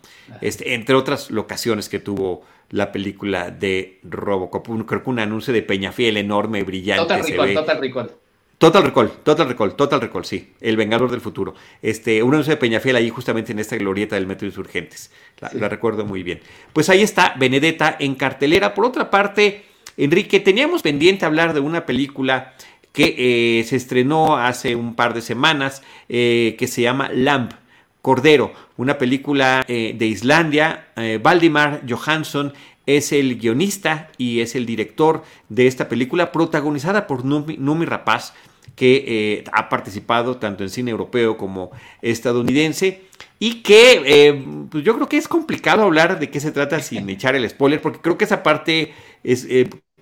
Este, 0.40 0.74
entre 0.74 0.94
otras 0.94 1.32
locaciones 1.32 1.88
que 1.88 1.98
tuvo 1.98 2.44
la 2.70 2.92
película 2.92 3.50
de 3.50 3.98
Robocop. 4.04 4.86
creo 4.86 5.02
que 5.02 5.10
un 5.10 5.18
anuncio 5.18 5.52
de 5.52 5.62
Peñafiel 5.62 6.16
enorme, 6.16 6.62
brillante. 6.62 7.02
Total 7.02 7.24
Recall, 7.26 7.54
Total 7.54 7.80
Recall. 7.80 8.10
Total 8.58 8.82
Recall, 8.84 9.10
Total 9.24 9.48
Recall, 9.48 9.74
Total 9.74 10.00
Recall, 10.00 10.24
sí. 10.24 10.54
El 10.60 10.76
Vengador 10.76 11.10
del 11.10 11.20
Futuro. 11.20 11.54
Este, 11.82 12.22
un 12.22 12.32
anuncio 12.32 12.52
de 12.52 12.56
Peñafiel 12.56 12.94
ahí 12.94 13.10
justamente 13.10 13.50
en 13.50 13.58
esta 13.58 13.76
glorieta 13.76 14.14
del 14.14 14.28
Metro 14.28 14.46
Insurgentes. 14.46 15.10
La, 15.40 15.50
la 15.54 15.68
recuerdo 15.68 16.04
muy 16.04 16.22
bien. 16.22 16.40
Pues 16.72 16.88
ahí 16.88 17.02
está 17.02 17.34
Benedetta 17.36 17.96
en 17.98 18.14
cartelera. 18.14 18.74
Por 18.74 18.86
otra 18.86 19.10
parte, 19.10 19.64
Enrique, 19.96 20.40
teníamos 20.40 20.82
pendiente 20.82 21.24
hablar 21.24 21.52
de 21.52 21.60
una 21.60 21.84
película 21.84 22.54
que 22.96 23.58
eh, 23.58 23.64
se 23.64 23.76
estrenó 23.76 24.38
hace 24.38 24.74
un 24.74 24.94
par 24.94 25.12
de 25.12 25.20
semanas, 25.20 25.82
eh, 26.08 26.56
que 26.58 26.66
se 26.66 26.80
llama 26.80 27.10
Lamp, 27.12 27.52
Cordero, 28.00 28.54
una 28.78 28.96
película 28.96 29.66
eh, 29.68 29.94
de 29.98 30.06
Islandia. 30.06 30.88
Valdimar 31.22 31.82
Johansson 31.86 32.54
es 32.86 33.12
el 33.12 33.36
guionista 33.36 34.08
y 34.16 34.40
es 34.40 34.54
el 34.54 34.64
director 34.64 35.24
de 35.50 35.66
esta 35.66 35.90
película, 35.90 36.32
protagonizada 36.32 37.06
por 37.06 37.26
Numi, 37.26 37.84
Rapaz, 37.84 38.32
que 38.74 39.44
ha 39.52 39.68
participado 39.68 40.38
tanto 40.38 40.64
en 40.64 40.70
cine 40.70 40.90
europeo 40.90 41.36
como 41.36 41.72
estadounidense 42.00 43.02
y 43.38 43.62
que 43.62 44.42
pues 44.70 44.84
yo 44.84 44.94
creo 44.94 45.08
que 45.08 45.18
es 45.18 45.28
complicado 45.28 45.82
hablar 45.82 46.18
de 46.18 46.30
qué 46.30 46.40
se 46.40 46.50
trata 46.50 46.80
sin 46.80 47.10
echar 47.10 47.34
el 47.34 47.46
spoiler, 47.50 47.82
porque 47.82 48.00
creo 48.00 48.16
que 48.16 48.24
esa 48.24 48.42
parte 48.42 48.94
es, 49.22 49.46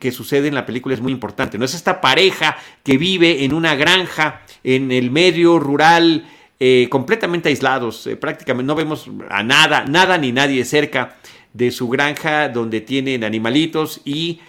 que 0.05 0.12
sucede 0.12 0.49
en 0.49 0.55
la 0.55 0.67
película 0.67 0.95
es 0.95 1.01
muy 1.01 1.12
importante. 1.12 1.57
No 1.57 1.64
es 1.64 1.73
esta 1.73 2.03
pareja 2.03 2.59
que 2.83 2.99
vive 2.99 3.43
en 3.47 3.55
una 3.55 3.75
granja 3.75 4.43
en 4.62 4.93
el 4.93 5.11
medio 5.11 5.59
rural, 5.59 6.29
eh, 6.61 6.88
completamente 6.90 7.49
aislados, 7.49 8.07
eh, 8.07 8.14
prácticamente 8.14 8.67
no 8.67 8.75
vemos 8.75 9.09
a 9.31 9.43
nada, 9.43 9.87
nada 9.87 10.19
ni 10.19 10.31
nadie 10.31 10.62
cerca 10.67 11.17
de 11.55 11.71
su 11.71 11.88
granja 11.88 12.51
donde 12.51 12.83
tienen 12.83 13.25
animalitos 13.25 14.03
y 14.05 14.40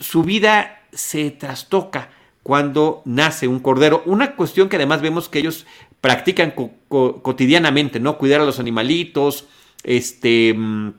su 0.00 0.24
vida 0.24 0.80
se 0.92 1.30
trastoca 1.30 2.10
cuando 2.42 3.02
nace 3.04 3.46
un 3.46 3.60
cordero. 3.60 4.02
Una 4.06 4.34
cuestión 4.34 4.68
que 4.68 4.74
además 4.74 5.02
vemos 5.02 5.28
que 5.28 5.38
ellos 5.38 5.66
practican 6.00 6.52
cotidianamente, 6.88 8.00
¿no? 8.00 8.18
Cuidar 8.18 8.40
a 8.40 8.44
los 8.44 8.58
animalitos, 8.58 9.46
este 9.84 10.52
mm, 10.52 10.94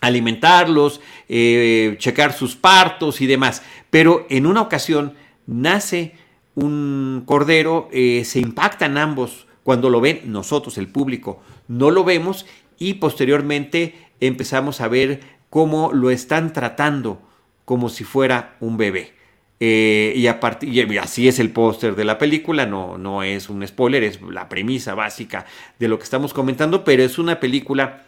alimentarlos, 0.00 1.00
eh, 1.28 1.96
checar 1.98 2.32
sus 2.32 2.56
partos 2.56 3.20
y 3.20 3.26
demás. 3.26 3.62
Pero 3.90 4.26
en 4.30 4.46
una 4.46 4.62
ocasión 4.62 5.14
nace 5.46 6.14
un 6.54 7.22
cordero, 7.24 7.88
eh, 7.92 8.24
se 8.24 8.40
impactan 8.40 8.98
ambos 8.98 9.46
cuando 9.62 9.90
lo 9.90 10.00
ven, 10.00 10.22
nosotros, 10.26 10.78
el 10.78 10.88
público, 10.88 11.42
no 11.68 11.90
lo 11.90 12.04
vemos 12.04 12.46
y 12.78 12.94
posteriormente 12.94 13.94
empezamos 14.20 14.80
a 14.80 14.88
ver 14.88 15.20
cómo 15.50 15.92
lo 15.92 16.10
están 16.10 16.52
tratando 16.52 17.20
como 17.64 17.88
si 17.88 18.04
fuera 18.04 18.56
un 18.60 18.76
bebé. 18.76 19.12
Eh, 19.60 20.12
y, 20.14 20.28
a 20.28 20.38
así 21.02 21.26
es 21.26 21.40
el 21.40 21.50
póster 21.50 21.96
de 21.96 22.04
la 22.04 22.16
película, 22.16 22.64
no, 22.64 22.96
no 22.96 23.24
es 23.24 23.48
un 23.48 23.66
spoiler, 23.66 24.04
es 24.04 24.22
la 24.22 24.48
premisa 24.48 24.94
básica 24.94 25.46
de 25.78 25.88
lo 25.88 25.98
que 25.98 26.04
estamos 26.04 26.32
comentando, 26.32 26.84
pero 26.84 27.02
es 27.02 27.18
una 27.18 27.40
película 27.40 28.04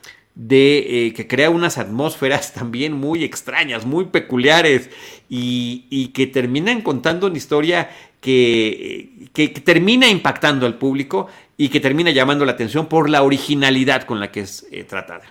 de 0.46 1.12
que 1.14 1.26
crea 1.26 1.50
unas 1.50 1.76
atmósferas 1.76 2.53
también 2.55 2.94
muy 2.94 3.24
extrañas, 3.24 3.85
muy 3.85 4.07
peculiares 4.07 4.88
y, 5.29 6.09
que 6.14 6.26
terminan 6.26 6.81
contando 6.81 7.26
una 7.26 7.37
historia 7.37 7.90
que, 8.20 9.29
que, 9.35 9.48
termina 9.48 10.09
impactando 10.09 10.64
al 10.64 10.76
público 10.79 11.29
y 11.59 11.68
que 11.68 11.81
termina 11.81 12.11
llamando 12.11 12.46
la 12.46 12.53
atención 12.53 12.87
por 12.87 13.11
la 13.11 13.22
originalidad 13.22 14.05
con 14.05 14.18
la 14.18 14.33
que 14.33 14.40
es 14.40 14.66
tratada. 14.88 15.24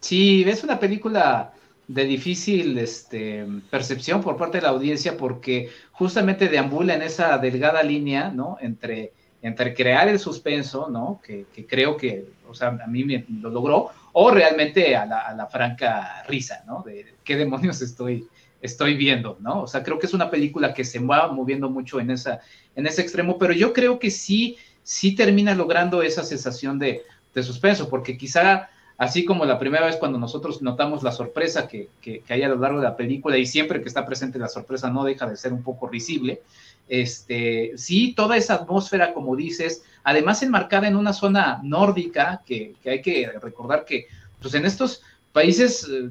Sí, 0.00 0.44
es 0.46 0.64
una 0.64 0.80
película 0.80 1.52
de 1.86 2.04
difícil 2.04 2.78
este, 2.78 3.44
percepción 3.68 4.22
por 4.22 4.38
parte 4.38 4.58
de 4.58 4.62
la 4.62 4.70
audiencia 4.70 5.16
porque 5.18 5.68
justamente 5.92 6.48
deambula 6.48 6.94
en 6.94 7.02
esa 7.02 7.36
delgada 7.36 7.82
línea, 7.82 8.30
¿no? 8.30 8.56
Entre, 8.60 9.12
entre 9.42 9.74
crear 9.74 10.08
el 10.08 10.18
suspenso, 10.18 10.88
¿no? 10.88 11.20
Que, 11.22 11.44
que 11.54 11.66
creo 11.66 11.96
que, 11.96 12.24
o 12.48 12.54
sea, 12.54 12.68
a 12.68 12.86
mí 12.86 13.04
me, 13.04 13.26
lo 13.42 13.50
logró, 13.50 13.90
o 14.12 14.30
realmente 14.30 14.96
a 14.96 15.06
la, 15.06 15.46
franca 15.50 16.22
risa, 16.26 16.64
¿no? 16.66 16.82
De 16.82 17.14
qué 17.24 17.36
demonios 17.36 17.80
estoy, 17.82 18.26
estoy 18.60 18.96
viendo, 18.96 19.36
¿no? 19.40 19.62
O 19.62 19.66
sea, 19.66 19.82
creo 19.82 19.98
que 19.98 20.06
es 20.06 20.14
una 20.14 20.30
película 20.30 20.74
que 20.74 20.84
se 20.84 20.98
va 20.98 21.32
moviendo 21.32 21.70
mucho 21.70 22.00
en, 22.00 22.10
esa, 22.10 22.40
en 22.76 22.86
ese 22.86 23.02
extremo, 23.02 23.38
pero 23.38 23.52
yo 23.52 23.72
creo 23.72 23.98
que 23.98 24.10
sí, 24.10 24.56
sí 24.82 25.14
termina 25.14 25.54
logrando 25.54 26.02
esa 26.02 26.24
sensación 26.24 26.78
de, 26.78 27.02
suspenso, 27.42 27.88
porque 27.88 28.18
quizá 28.18 28.68
así 28.98 29.24
como 29.24 29.46
la 29.46 29.58
primera 29.58 29.86
vez 29.86 29.96
cuando 29.96 30.18
nosotros 30.18 30.60
notamos 30.60 31.02
la 31.02 31.12
sorpresa 31.12 31.68
que, 31.68 31.88
que, 32.02 32.22
hay 32.28 32.42
a 32.42 32.48
lo 32.48 32.56
largo 32.56 32.80
de 32.80 32.84
la 32.84 32.96
película 32.96 33.38
y 33.38 33.46
siempre 33.46 33.80
que 33.80 33.88
está 33.88 34.04
presente 34.04 34.38
la 34.38 34.48
sorpresa 34.48 34.90
no 34.90 35.04
deja 35.04 35.26
de 35.26 35.36
ser 35.36 35.52
un 35.52 35.62
poco 35.62 35.88
risible, 35.88 36.42
este, 36.90 37.72
sí, 37.76 38.14
toda 38.16 38.36
esa 38.36 38.54
atmósfera, 38.54 39.14
como 39.14 39.36
dices, 39.36 39.84
además 40.02 40.42
enmarcada 40.42 40.88
en 40.88 40.96
una 40.96 41.12
zona 41.12 41.60
nórdica, 41.62 42.42
que, 42.44 42.74
hay 42.84 43.00
que 43.00 43.30
recordar 43.40 43.84
que 43.84 44.08
pues 44.42 44.54
en 44.54 44.66
estos 44.66 45.00
países 45.32 45.88
eh, 45.88 46.10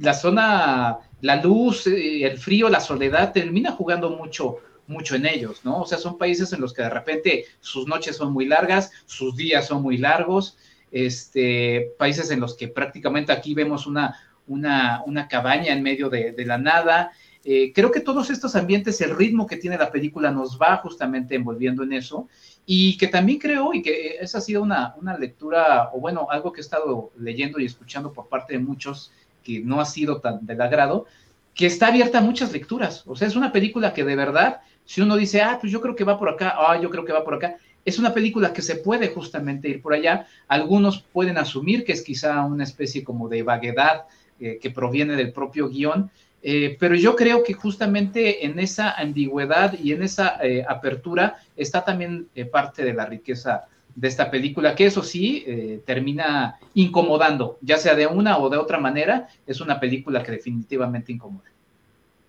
la 0.00 0.14
zona, 0.14 0.98
la 1.20 1.36
luz, 1.36 1.86
eh, 1.86 2.24
el 2.24 2.38
frío, 2.38 2.68
la 2.68 2.80
soledad 2.80 3.32
termina 3.32 3.70
jugando 3.70 4.10
mucho, 4.10 4.56
mucho 4.88 5.14
en 5.14 5.26
ellos, 5.26 5.60
¿no? 5.64 5.82
O 5.82 5.86
sea, 5.86 5.96
son 5.96 6.18
países 6.18 6.52
en 6.52 6.60
los 6.60 6.74
que 6.74 6.82
de 6.82 6.90
repente 6.90 7.44
sus 7.60 7.86
noches 7.86 8.16
son 8.16 8.32
muy 8.32 8.46
largas, 8.46 8.90
sus 9.06 9.36
días 9.36 9.68
son 9.68 9.80
muy 9.80 9.96
largos, 9.96 10.58
este, 10.90 11.92
países 11.98 12.32
en 12.32 12.40
los 12.40 12.56
que 12.56 12.66
prácticamente 12.66 13.30
aquí 13.30 13.54
vemos 13.54 13.86
una, 13.86 14.18
una, 14.48 15.04
una 15.06 15.28
cabaña 15.28 15.72
en 15.72 15.84
medio 15.84 16.10
de, 16.10 16.32
de 16.32 16.46
la 16.46 16.58
nada, 16.58 17.12
eh, 17.48 17.72
creo 17.72 17.92
que 17.92 18.00
todos 18.00 18.28
estos 18.30 18.56
ambientes, 18.56 19.00
el 19.00 19.14
ritmo 19.14 19.46
que 19.46 19.56
tiene 19.56 19.78
la 19.78 19.92
película 19.92 20.32
nos 20.32 20.58
va 20.60 20.78
justamente 20.78 21.36
envolviendo 21.36 21.84
en 21.84 21.92
eso 21.92 22.26
y 22.66 22.96
que 22.96 23.06
también 23.06 23.38
creo, 23.38 23.72
y 23.72 23.82
que 23.82 24.16
esa 24.20 24.38
ha 24.38 24.40
sido 24.40 24.64
una, 24.64 24.96
una 25.00 25.16
lectura, 25.16 25.90
o 25.92 26.00
bueno, 26.00 26.26
algo 26.28 26.52
que 26.52 26.60
he 26.60 26.64
estado 26.64 27.12
leyendo 27.16 27.60
y 27.60 27.66
escuchando 27.66 28.12
por 28.12 28.26
parte 28.26 28.54
de 28.54 28.58
muchos 28.58 29.12
que 29.44 29.60
no 29.60 29.80
ha 29.80 29.84
sido 29.84 30.20
tan 30.20 30.44
del 30.44 30.60
agrado, 30.60 31.06
que 31.54 31.66
está 31.66 31.86
abierta 31.86 32.18
a 32.18 32.22
muchas 32.22 32.50
lecturas. 32.50 33.04
O 33.06 33.14
sea, 33.14 33.28
es 33.28 33.36
una 33.36 33.52
película 33.52 33.94
que 33.94 34.02
de 34.02 34.16
verdad, 34.16 34.62
si 34.84 35.00
uno 35.00 35.16
dice, 35.16 35.40
ah, 35.40 35.58
pues 35.60 35.70
yo 35.70 35.80
creo 35.80 35.94
que 35.94 36.02
va 36.02 36.18
por 36.18 36.28
acá, 36.28 36.52
ah, 36.58 36.80
yo 36.80 36.90
creo 36.90 37.04
que 37.04 37.12
va 37.12 37.22
por 37.22 37.34
acá, 37.34 37.58
es 37.84 38.00
una 38.00 38.12
película 38.12 38.52
que 38.52 38.60
se 38.60 38.74
puede 38.74 39.06
justamente 39.06 39.68
ir 39.68 39.80
por 39.80 39.94
allá. 39.94 40.26
Algunos 40.48 41.04
pueden 41.12 41.38
asumir 41.38 41.84
que 41.84 41.92
es 41.92 42.02
quizá 42.02 42.44
una 42.44 42.64
especie 42.64 43.04
como 43.04 43.28
de 43.28 43.44
vaguedad 43.44 44.06
eh, 44.40 44.58
que 44.60 44.72
proviene 44.72 45.14
del 45.14 45.32
propio 45.32 45.68
guion, 45.68 46.10
eh, 46.48 46.76
pero 46.78 46.94
yo 46.94 47.16
creo 47.16 47.42
que 47.42 47.54
justamente 47.54 48.46
en 48.46 48.60
esa 48.60 48.92
ambigüedad 48.92 49.76
y 49.76 49.90
en 49.90 50.04
esa 50.04 50.38
eh, 50.40 50.64
apertura 50.68 51.38
está 51.56 51.84
también 51.84 52.28
eh, 52.36 52.44
parte 52.44 52.84
de 52.84 52.94
la 52.94 53.04
riqueza 53.04 53.64
de 53.96 54.06
esta 54.06 54.30
película, 54.30 54.76
que 54.76 54.86
eso 54.86 55.02
sí 55.02 55.44
termina 55.86 56.58
incomodando, 56.74 57.58
ya 57.62 57.78
sea 57.78 57.94
de 57.96 58.06
una 58.06 58.38
o 58.38 58.50
de 58.50 58.58
otra 58.58 58.78
manera, 58.78 59.26
es 59.46 59.60
una 59.62 59.80
película 59.80 60.22
que 60.22 60.32
definitivamente 60.32 61.12
incomoda. 61.12 61.50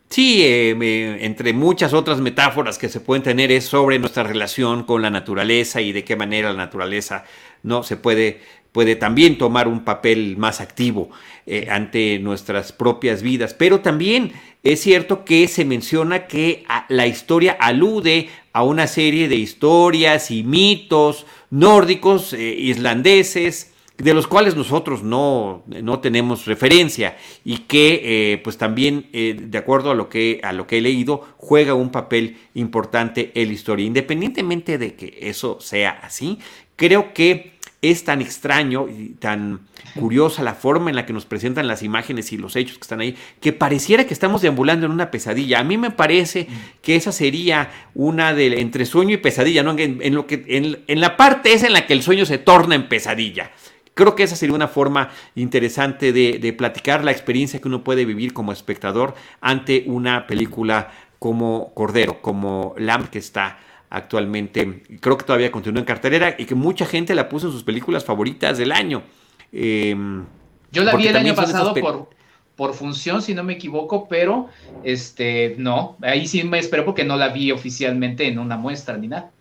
Sí, 0.10 0.41
entre 0.45 1.51
muchas 1.51 1.93
otras 1.93 2.21
metáforas 2.21 2.77
que 2.77 2.88
se 2.88 3.01
pueden 3.01 3.21
tener 3.21 3.51
es 3.51 3.65
sobre 3.65 3.99
nuestra 3.99 4.23
relación 4.23 4.84
con 4.86 5.01
la 5.01 5.10
naturaleza 5.10 5.82
y 5.82 5.91
de 5.91 6.06
qué 6.06 6.15
manera 6.15 6.53
la 6.53 6.58
naturaleza 6.58 7.25
no 7.63 7.84
se 7.84 7.97
puede 7.97 8.39
puede 8.71 8.95
también 8.95 9.38
tomar 9.38 9.67
un 9.67 9.84
papel 9.84 10.38
más 10.38 10.62
activo 10.62 11.10
eh, 11.45 11.67
ante 11.71 12.19
nuestras 12.19 12.71
propias 12.71 13.21
vidas. 13.21 13.53
Pero 13.53 13.80
también 13.80 14.34
es 14.63 14.82
cierto 14.82 15.23
que 15.23 15.47
se 15.47 15.65
menciona 15.65 16.27
que 16.27 16.65
la 16.89 17.08
historia 17.08 17.58
alude 17.60 18.30
a 18.53 18.63
una 18.63 18.88
serie 18.88 19.27
de 19.27 19.38
historias 19.38 20.30
y 20.30 20.43
mitos 20.43 21.25
nórdicos, 21.49 22.34
eh, 22.34 22.56
islandeses, 22.60 23.73
de 23.97 24.13
los 24.13 24.27
cuales 24.27 24.56
nosotros 24.56 25.01
no, 25.01 25.63
no 25.65 25.99
tenemos 26.01 26.45
referencia 26.45 27.17
y 27.43 27.60
que 27.60 28.01
eh, 28.34 28.38
pues 28.43 28.58
también 28.58 29.10
de 29.12 29.58
acuerdo 29.58 29.89
a 29.89 29.95
lo, 29.95 30.08
que, 30.08 30.39
a 30.43 30.53
lo 30.53 30.67
que 30.67 30.77
he 30.77 30.82
leído 30.82 31.25
juega 31.38 31.73
un 31.73 31.89
papel 31.89 32.38
importante 32.53 33.32
en 33.34 33.47
la 33.47 33.53
historia. 33.53 33.88
Independientemente 33.88 34.77
de 34.77 34.93
que 34.93 35.17
eso 35.21 35.60
sea 35.60 35.99
así, 36.03 36.38
creo 36.75 37.13
que 37.13 37.57
es 37.82 38.04
tan 38.04 38.22
extraño 38.22 38.88
y 38.90 39.10
tan 39.20 39.60
curiosa 40.00 40.42
la 40.42 40.56
forma 40.56 40.90
en 40.90 40.96
la 40.96 41.06
que 41.06 41.13
nos 41.13 41.26
presentan 41.26 41.68
las 41.68 41.84
imágenes 41.84 42.34
y 42.34 42.38
los 42.38 42.56
hechos 42.56 42.78
que 42.78 42.82
están 42.82 43.02
ahí, 43.02 43.16
que 43.40 43.54
pareciera 43.54 44.06
que 44.06 44.13
estamos 44.13 44.42
deambulando 44.42 44.86
en 44.86 44.92
una 44.92 45.12
pesadilla. 45.12 45.60
A 45.60 45.63
mí 45.63 45.78
me 45.78 45.92
parece 45.92 46.48
que 46.82 46.96
esa 46.96 47.12
sería 47.12 47.70
una 47.94 48.34
de 48.34 48.60
entre 48.62 48.86
sueño 48.86 49.13
y 49.13 49.18
pesadilla, 49.18 49.62
¿no? 49.62 49.76
En, 49.78 50.16
lo 50.16 50.26
que, 50.26 50.44
en, 50.48 51.02
la 51.02 51.18
parte 51.18 51.54
esa 51.54 51.68
en 51.68 51.74
la 51.74 51.86
que 51.86 51.94
el 51.94 52.02
sueño 52.02 52.26
se 52.26 52.40
torna 52.40 52.76
en 52.76 52.90
pesadilla. 52.90 53.52
Creo 53.94 54.16
que 54.16 54.24
esa 54.24 54.36
sería 54.36 54.56
una 54.56 54.68
forma 54.68 55.10
interesante 55.36 56.13
de, 56.13 56.40
de 56.40 56.54
platicar 56.54 57.04
la 57.04 57.12
experiencia 57.12 57.60
que 57.60 57.68
uno 57.68 57.84
puede 57.84 58.06
vivir 58.06 58.34
como 58.34 58.52
espectador 58.52 59.16
ante 59.42 59.84
una 59.88 60.28
película 60.28 60.92
como 61.20 61.74
Cordero, 61.74 62.22
como 62.22 62.76
Lamb 62.78 63.10
que 63.10 63.18
está 63.20 63.58
actualmente, 63.89 64.84
creo 65.00 65.17
que 65.17 65.26
todavía 65.26 65.52
continúa 65.52 65.80
en 65.80 65.86
cartelera 65.86 66.36
y 66.38 66.45
que 66.45 66.56
mucha 66.56 66.86
gente 66.86 67.15
la 67.15 67.30
puso 67.30 67.47
en 67.47 67.54
sus 67.54 67.63
películas 67.63 68.04
favoritas 68.04 68.58
del 68.58 68.71
año. 68.71 69.04
Em, 69.52 70.26
Yo 70.71 70.84
la 70.84 70.95
vi 70.95 71.08
el 71.08 71.15
año 71.15 71.36
pasado 71.36 71.73
por, 71.73 72.10
por 72.56 72.73
función, 72.73 73.21
si 73.21 73.34
no 73.34 73.43
me 73.43 73.54
equivoco, 73.54 74.08
pero 74.10 74.50
este 74.84 75.56
no, 75.58 75.97
ahí 76.02 76.28
sí 76.28 76.43
me 76.43 76.60
espero 76.60 76.84
porque 76.86 77.06
no 77.06 77.15
la 77.15 77.30
vi 77.30 77.52
oficialmente 77.52 78.28
en 78.28 78.39
una 78.39 78.58
muestra 78.58 78.97
ni 78.97 79.08
nada. 79.08 79.32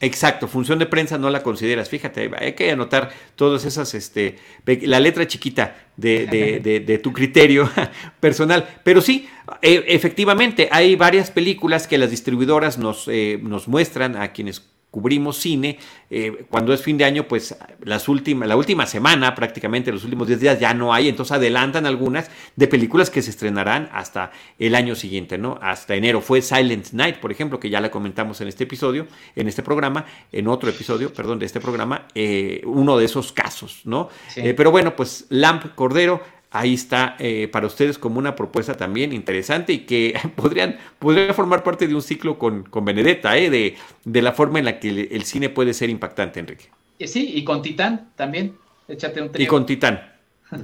Exacto, 0.00 0.46
función 0.46 0.78
de 0.78 0.86
prensa 0.86 1.18
no 1.18 1.28
la 1.28 1.42
consideras. 1.42 1.88
Fíjate, 1.88 2.30
hay 2.38 2.52
que 2.52 2.70
anotar 2.70 3.10
todas 3.34 3.64
esas, 3.64 3.94
este, 3.94 4.36
la 4.82 5.00
letra 5.00 5.26
chiquita 5.26 5.76
de, 5.96 7.00
tu 7.02 7.12
criterio 7.12 7.68
personal. 8.20 8.68
Pero 8.84 9.00
sí, 9.00 9.28
e, 9.60 9.84
efectivamente, 9.88 10.68
hay 10.70 10.94
varias 10.94 11.30
películas 11.30 11.88
que 11.88 11.98
las 11.98 12.10
distribuidoras 12.10 12.78
nos, 12.78 13.08
eh, 13.08 13.40
nos 13.42 13.66
muestran 13.66 14.16
a 14.16 14.32
quienes 14.32 14.62
cubrimos 14.90 15.36
cine, 15.36 15.78
eh, 16.10 16.46
cuando 16.48 16.72
es 16.72 16.82
fin 16.82 16.96
de 16.96 17.04
año, 17.04 17.28
pues 17.28 17.56
las 17.84 18.08
últimas, 18.08 18.48
la 18.48 18.56
última 18.56 18.86
semana, 18.86 19.34
prácticamente 19.34 19.92
los 19.92 20.04
últimos 20.04 20.26
10 20.26 20.40
días 20.40 20.60
ya 20.60 20.72
no 20.72 20.94
hay, 20.94 21.08
entonces 21.08 21.32
adelantan 21.32 21.84
algunas 21.84 22.30
de 22.56 22.68
películas 22.68 23.10
que 23.10 23.20
se 23.20 23.30
estrenarán 23.30 23.90
hasta 23.92 24.30
el 24.58 24.74
año 24.74 24.94
siguiente, 24.94 25.36
¿no? 25.36 25.58
Hasta 25.60 25.94
enero. 25.94 26.20
Fue 26.20 26.40
Silent 26.40 26.92
Night, 26.92 27.16
por 27.16 27.30
ejemplo, 27.30 27.60
que 27.60 27.68
ya 27.68 27.80
la 27.80 27.90
comentamos 27.90 28.40
en 28.40 28.48
este 28.48 28.64
episodio, 28.64 29.06
en 29.36 29.48
este 29.48 29.62
programa, 29.62 30.06
en 30.32 30.48
otro 30.48 30.70
episodio, 30.70 31.12
perdón, 31.12 31.38
de 31.38 31.46
este 31.46 31.60
programa, 31.60 32.06
eh, 32.14 32.62
uno 32.64 32.96
de 32.96 33.04
esos 33.04 33.32
casos, 33.32 33.82
¿no? 33.84 34.08
Eh, 34.36 34.54
pero 34.54 34.70
bueno, 34.70 34.96
pues 34.96 35.26
Lamp 35.28 35.74
Cordero 35.74 36.37
ahí 36.50 36.74
está 36.74 37.16
eh, 37.18 37.48
para 37.48 37.66
ustedes 37.66 37.98
como 37.98 38.18
una 38.18 38.34
propuesta 38.34 38.74
también 38.74 39.12
interesante 39.12 39.72
y 39.72 39.78
que 39.80 40.18
podrían, 40.36 40.78
podría 40.98 41.34
formar 41.34 41.62
parte 41.62 41.86
de 41.86 41.94
un 41.94 42.02
ciclo 42.02 42.38
con, 42.38 42.64
con 42.64 42.84
Benedetta, 42.84 43.36
eh, 43.36 43.50
de, 43.50 43.76
de, 44.04 44.22
la 44.22 44.32
forma 44.32 44.58
en 44.58 44.64
la 44.64 44.80
que 44.80 45.08
el, 45.10 45.24
cine 45.24 45.48
puede 45.50 45.74
ser 45.74 45.90
impactante, 45.90 46.40
Enrique. 46.40 46.66
Sí, 47.00 47.32
y 47.34 47.44
con 47.44 47.62
Titán 47.62 48.10
también. 48.16 48.56
Échate 48.88 49.20
un 49.20 49.30
Y 49.36 49.46
con 49.46 49.66
Titán, 49.66 50.00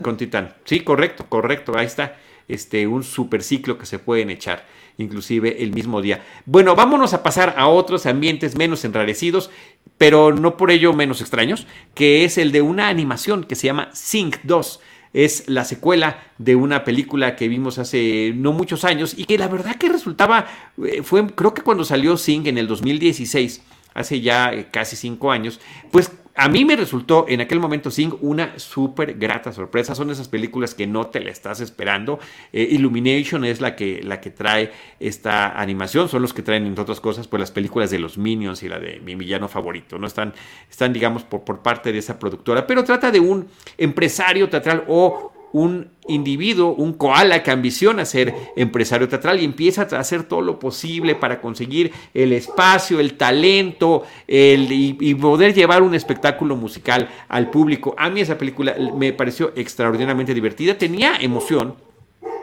con 0.03 0.17
Titán. 0.17 0.55
Sí, 0.65 0.81
correcto, 0.81 1.27
correcto, 1.29 1.77
ahí 1.77 1.87
está. 1.87 2.17
Este, 2.49 2.87
un 2.87 3.05
super 3.05 3.43
ciclo 3.43 3.79
que 3.79 3.87
se 3.87 3.99
pueden 3.99 4.31
echar, 4.31 4.67
inclusive 4.99 5.63
el 5.63 5.73
mismo 5.73 6.03
día. 6.03 6.23
Bueno, 6.45 6.75
vámonos 6.75 7.15
a 7.15 7.23
pasar 7.23 7.55
a 7.57 7.69
otros 7.69 8.07
ambientes 8.07 8.57
menos 8.57 8.85
enrarecidos, 8.85 9.51
pero 9.97 10.33
no 10.33 10.57
por 10.57 10.71
ello 10.71 10.93
menos 10.93 11.21
extraños, 11.21 11.67
que 11.95 12.25
es 12.25 12.37
el 12.37 12.53
de 12.53 12.63
una 12.63 12.89
animación 12.89 13.45
que 13.45 13.55
se 13.55 13.67
llama 13.67 13.91
Sync 13.93 14.39
2 14.43 14.81
es 15.15 15.49
la 15.49 15.65
secuela 15.65 16.23
de 16.39 16.57
una 16.57 16.85
película 16.85 17.37
que 17.37 17.49
vimos 17.49 17.79
hace 17.79 18.33
no 18.37 18.53
muchos 18.53 18.85
años 18.85 19.15
y 19.17 19.25
que 19.25 19.39
la 19.39 19.49
verdad 19.49 19.77
que 19.77 19.89
resultaba, 19.89 20.47
eh, 20.85 21.03
fue 21.03 21.27
creo 21.29 21.55
que 21.55 21.63
cuando 21.63 21.85
salió 21.85 22.17
Sing 22.17 22.47
en 22.47 22.59
el 22.59 22.67
2016, 22.67 23.63
hace 23.95 24.21
ya 24.21 24.53
eh, 24.53 24.69
casi 24.71 24.97
cinco 24.97 25.33
años, 25.33 25.61
pues 25.91 26.11
a 26.37 26.49
mí 26.49 26.65
me 26.65 26.75
resultó 26.75 27.27
en 27.29 27.41
aquel 27.41 27.61
momento 27.61 27.93
Sing 27.93 28.13
una 28.21 28.59
súper 28.59 29.15
grata 29.15 29.53
sorpresa. 29.53 29.95
Son 29.95 30.11
esas 30.11 30.27
películas 30.27 30.75
que 30.75 30.87
no 30.87 31.07
te 31.07 31.21
la 31.21 31.31
estás 31.31 31.61
esperando. 31.61 32.19
Eh, 32.53 32.67
Illumination 32.73 33.45
es 33.45 33.61
la 33.61 33.77
que, 33.77 34.03
la 34.03 34.21
que 34.21 34.31
trae 34.31 34.73
esta 34.99 35.61
animación. 35.61 36.09
Son 36.09 36.23
los 36.23 36.35
que 36.35 36.43
traen, 36.43 36.67
entre 36.67 36.83
otras 36.83 37.01
cosas, 37.01 37.29
pues 37.29 37.39
las 37.39 37.53
películas 37.53 37.91
de 37.91 38.01
los 38.01 38.19
Minions 38.19 38.65
y 38.65 38.69
la 38.69 38.81
de 38.81 38.99
mi 38.99 39.15
villano 39.15 39.47
favorito. 39.47 39.97
¿no? 39.97 40.09
Están, 40.09 40.35
están 40.69 40.93
digamos, 40.93 41.23
por, 41.23 41.45
por 41.45 41.63
parte 41.63 41.93
de 41.93 41.99
esa 41.99 42.19
productora. 42.19 42.67
Pero 42.67 42.83
trata 42.83 43.13
de 43.13 43.21
un 43.21 43.47
empresario 43.79 44.49
teatral 44.49 44.85
o 44.89 45.34
un 45.55 45.87
individuo, 46.09 46.75
un 46.75 46.95
koala 46.95 47.45
que 47.45 47.53
ambiciona 47.53 48.05
ser 48.05 48.35
empresario 48.57 49.09
teatral 49.09 49.41
y 49.41 49.45
empieza 49.45 49.83
a 49.83 50.01
hacer 50.01 50.25
todo 50.25 50.43
lo 50.43 50.59
posible 50.59 51.15
para 51.15 51.41
conseguir 51.41 51.93
el 52.13 52.33
espacio, 52.33 52.99
el 52.99 53.15
talento 53.15 54.03
el, 54.27 54.67
y, 54.73 55.15
poder 55.15 55.55
llevar 55.55 55.83
un 55.83 55.95
espectáculo 55.95 56.57
musical 56.57 57.09
al 57.29 57.51
público. 57.51 57.95
A 57.97 58.11
mí 58.11 58.21
esa 58.21 58.37
película 58.37 58.75
me 58.97 59.13
pareció 59.13 59.53
extraordinariamente 59.55 60.35
divertida, 60.35 60.77
tenía 60.77 61.15
emoción, 61.21 61.77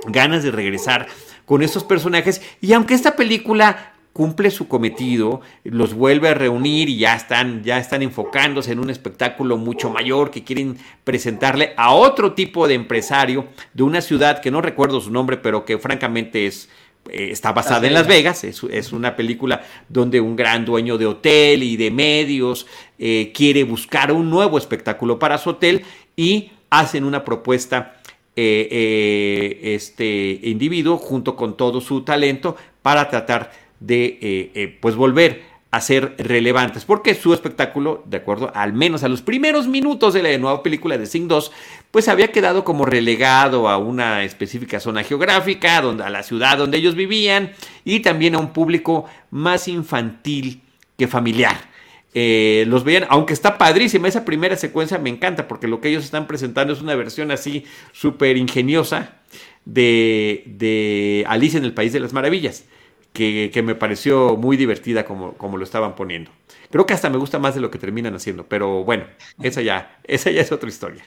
ganas 0.07 0.41
de 0.41 0.51
regresar 0.51 1.07
con 1.45 1.63
esos 1.63 1.83
personajes 1.83 2.41
y 2.61 2.71
aunque 2.71 2.93
esta 2.93 3.17
película 3.17 3.90
cumple 4.13 4.51
su 4.51 4.67
cometido, 4.67 5.41
los 5.63 5.93
vuelve 5.93 6.29
a 6.29 6.33
reunir 6.33 6.89
y 6.89 6.97
ya 6.97 7.15
están, 7.15 7.63
ya 7.63 7.77
están 7.77 8.01
enfocándose 8.01 8.71
en 8.71 8.79
un 8.79 8.89
espectáculo 8.89 9.57
mucho 9.57 9.89
mayor 9.89 10.31
que 10.31 10.43
quieren 10.43 10.77
presentarle 11.03 11.73
a 11.77 11.93
otro 11.93 12.33
tipo 12.33 12.67
de 12.67 12.73
empresario 12.73 13.45
de 13.73 13.83
una 13.83 14.01
ciudad 14.01 14.41
que 14.41 14.51
no 14.51 14.61
recuerdo 14.61 14.99
su 14.99 15.11
nombre, 15.11 15.37
pero 15.37 15.63
que 15.63 15.77
francamente 15.77 16.45
es, 16.45 16.67
eh, 17.09 17.29
está 17.31 17.53
basada 17.53 17.87
en 17.87 17.93
Las 17.93 18.07
Vegas. 18.07 18.43
Es, 18.43 18.91
una 18.91 19.15
película 19.15 19.63
donde 19.87 20.19
un 20.19 20.35
gran 20.35 20.65
dueño 20.65 20.97
de 20.97 21.05
hotel 21.05 21.63
y 21.63 21.77
de 21.77 21.89
medios 21.89 22.67
eh, 22.99 23.31
quiere 23.33 23.63
buscar 23.63 24.11
un 24.11 24.29
nuevo 24.29 24.57
espectáculo 24.57 25.19
para 25.19 25.37
su 25.37 25.51
hotel 25.51 25.83
y 26.15 26.51
hacen 26.69 27.03
una 27.03 27.23
propuesta. 27.23 27.97
Eh, 28.33 29.59
este 29.75 30.39
individuo 30.43 30.97
junto 30.97 31.35
con 31.35 31.57
todo 31.57 31.81
su 31.81 32.03
talento 32.03 32.55
para 32.81 33.09
tratar 33.09 33.51
de 33.81 34.05
eh, 34.21 34.51
eh, 34.55 34.77
pues 34.79 34.95
volver 34.95 35.51
a 35.71 35.79
ser 35.79 36.15
relevantes, 36.17 36.83
porque 36.83 37.15
su 37.15 37.33
espectáculo, 37.33 38.03
de 38.05 38.17
acuerdo 38.17 38.51
al 38.53 38.73
menos 38.73 39.03
a 39.03 39.07
los 39.07 39.21
primeros 39.21 39.67
minutos 39.67 40.13
de 40.13 40.21
la 40.21 40.37
nueva 40.37 40.63
película 40.63 40.97
de 40.97 41.05
Sing 41.05 41.29
2, 41.29 41.51
pues 41.91 42.09
había 42.09 42.31
quedado 42.31 42.65
como 42.65 42.85
relegado 42.85 43.69
a 43.69 43.77
una 43.77 44.23
específica 44.23 44.81
zona 44.81 45.03
geográfica, 45.03 45.81
donde, 45.81 46.03
a 46.03 46.09
la 46.09 46.23
ciudad 46.23 46.57
donde 46.57 46.77
ellos 46.77 46.95
vivían, 46.95 47.53
y 47.85 48.01
también 48.01 48.35
a 48.35 48.39
un 48.39 48.51
público 48.51 49.05
más 49.29 49.69
infantil 49.69 50.61
que 50.97 51.07
familiar. 51.07 51.71
Eh, 52.13 52.65
los 52.67 52.83
veían, 52.83 53.05
aunque 53.07 53.31
está 53.31 53.57
padrísima, 53.57 54.09
esa 54.09 54.25
primera 54.25 54.57
secuencia 54.57 54.97
me 54.97 55.09
encanta, 55.09 55.47
porque 55.47 55.69
lo 55.69 55.79
que 55.79 55.87
ellos 55.87 56.03
están 56.03 56.27
presentando 56.27 56.73
es 56.73 56.81
una 56.81 56.95
versión 56.95 57.31
así 57.31 57.63
súper 57.93 58.35
ingeniosa 58.35 59.21
de, 59.63 60.43
de 60.47 61.25
en 61.29 61.63
el 61.63 61.73
País 61.73 61.93
de 61.93 62.01
las 62.01 62.11
Maravillas 62.11 62.65
que, 63.13 63.61
me 63.63 63.75
pareció 63.75 64.37
muy 64.37 64.57
divertida 64.57 65.05
como, 65.05 65.33
como 65.33 65.57
lo 65.57 65.63
estaban 65.63 65.95
poniendo. 65.95 66.31
Creo 66.69 66.85
que 66.85 66.93
hasta 66.93 67.09
me 67.09 67.17
gusta 67.17 67.39
más 67.39 67.55
de 67.55 67.61
lo 67.61 67.69
que 67.69 67.79
terminan 67.79 68.15
haciendo, 68.15 68.45
pero 68.45 68.83
bueno, 68.83 69.05
esa 69.41 69.61
ya, 69.61 69.99
esa 70.03 70.31
ya 70.31 70.41
es 70.41 70.51
otra 70.51 70.69
historia. 70.69 71.03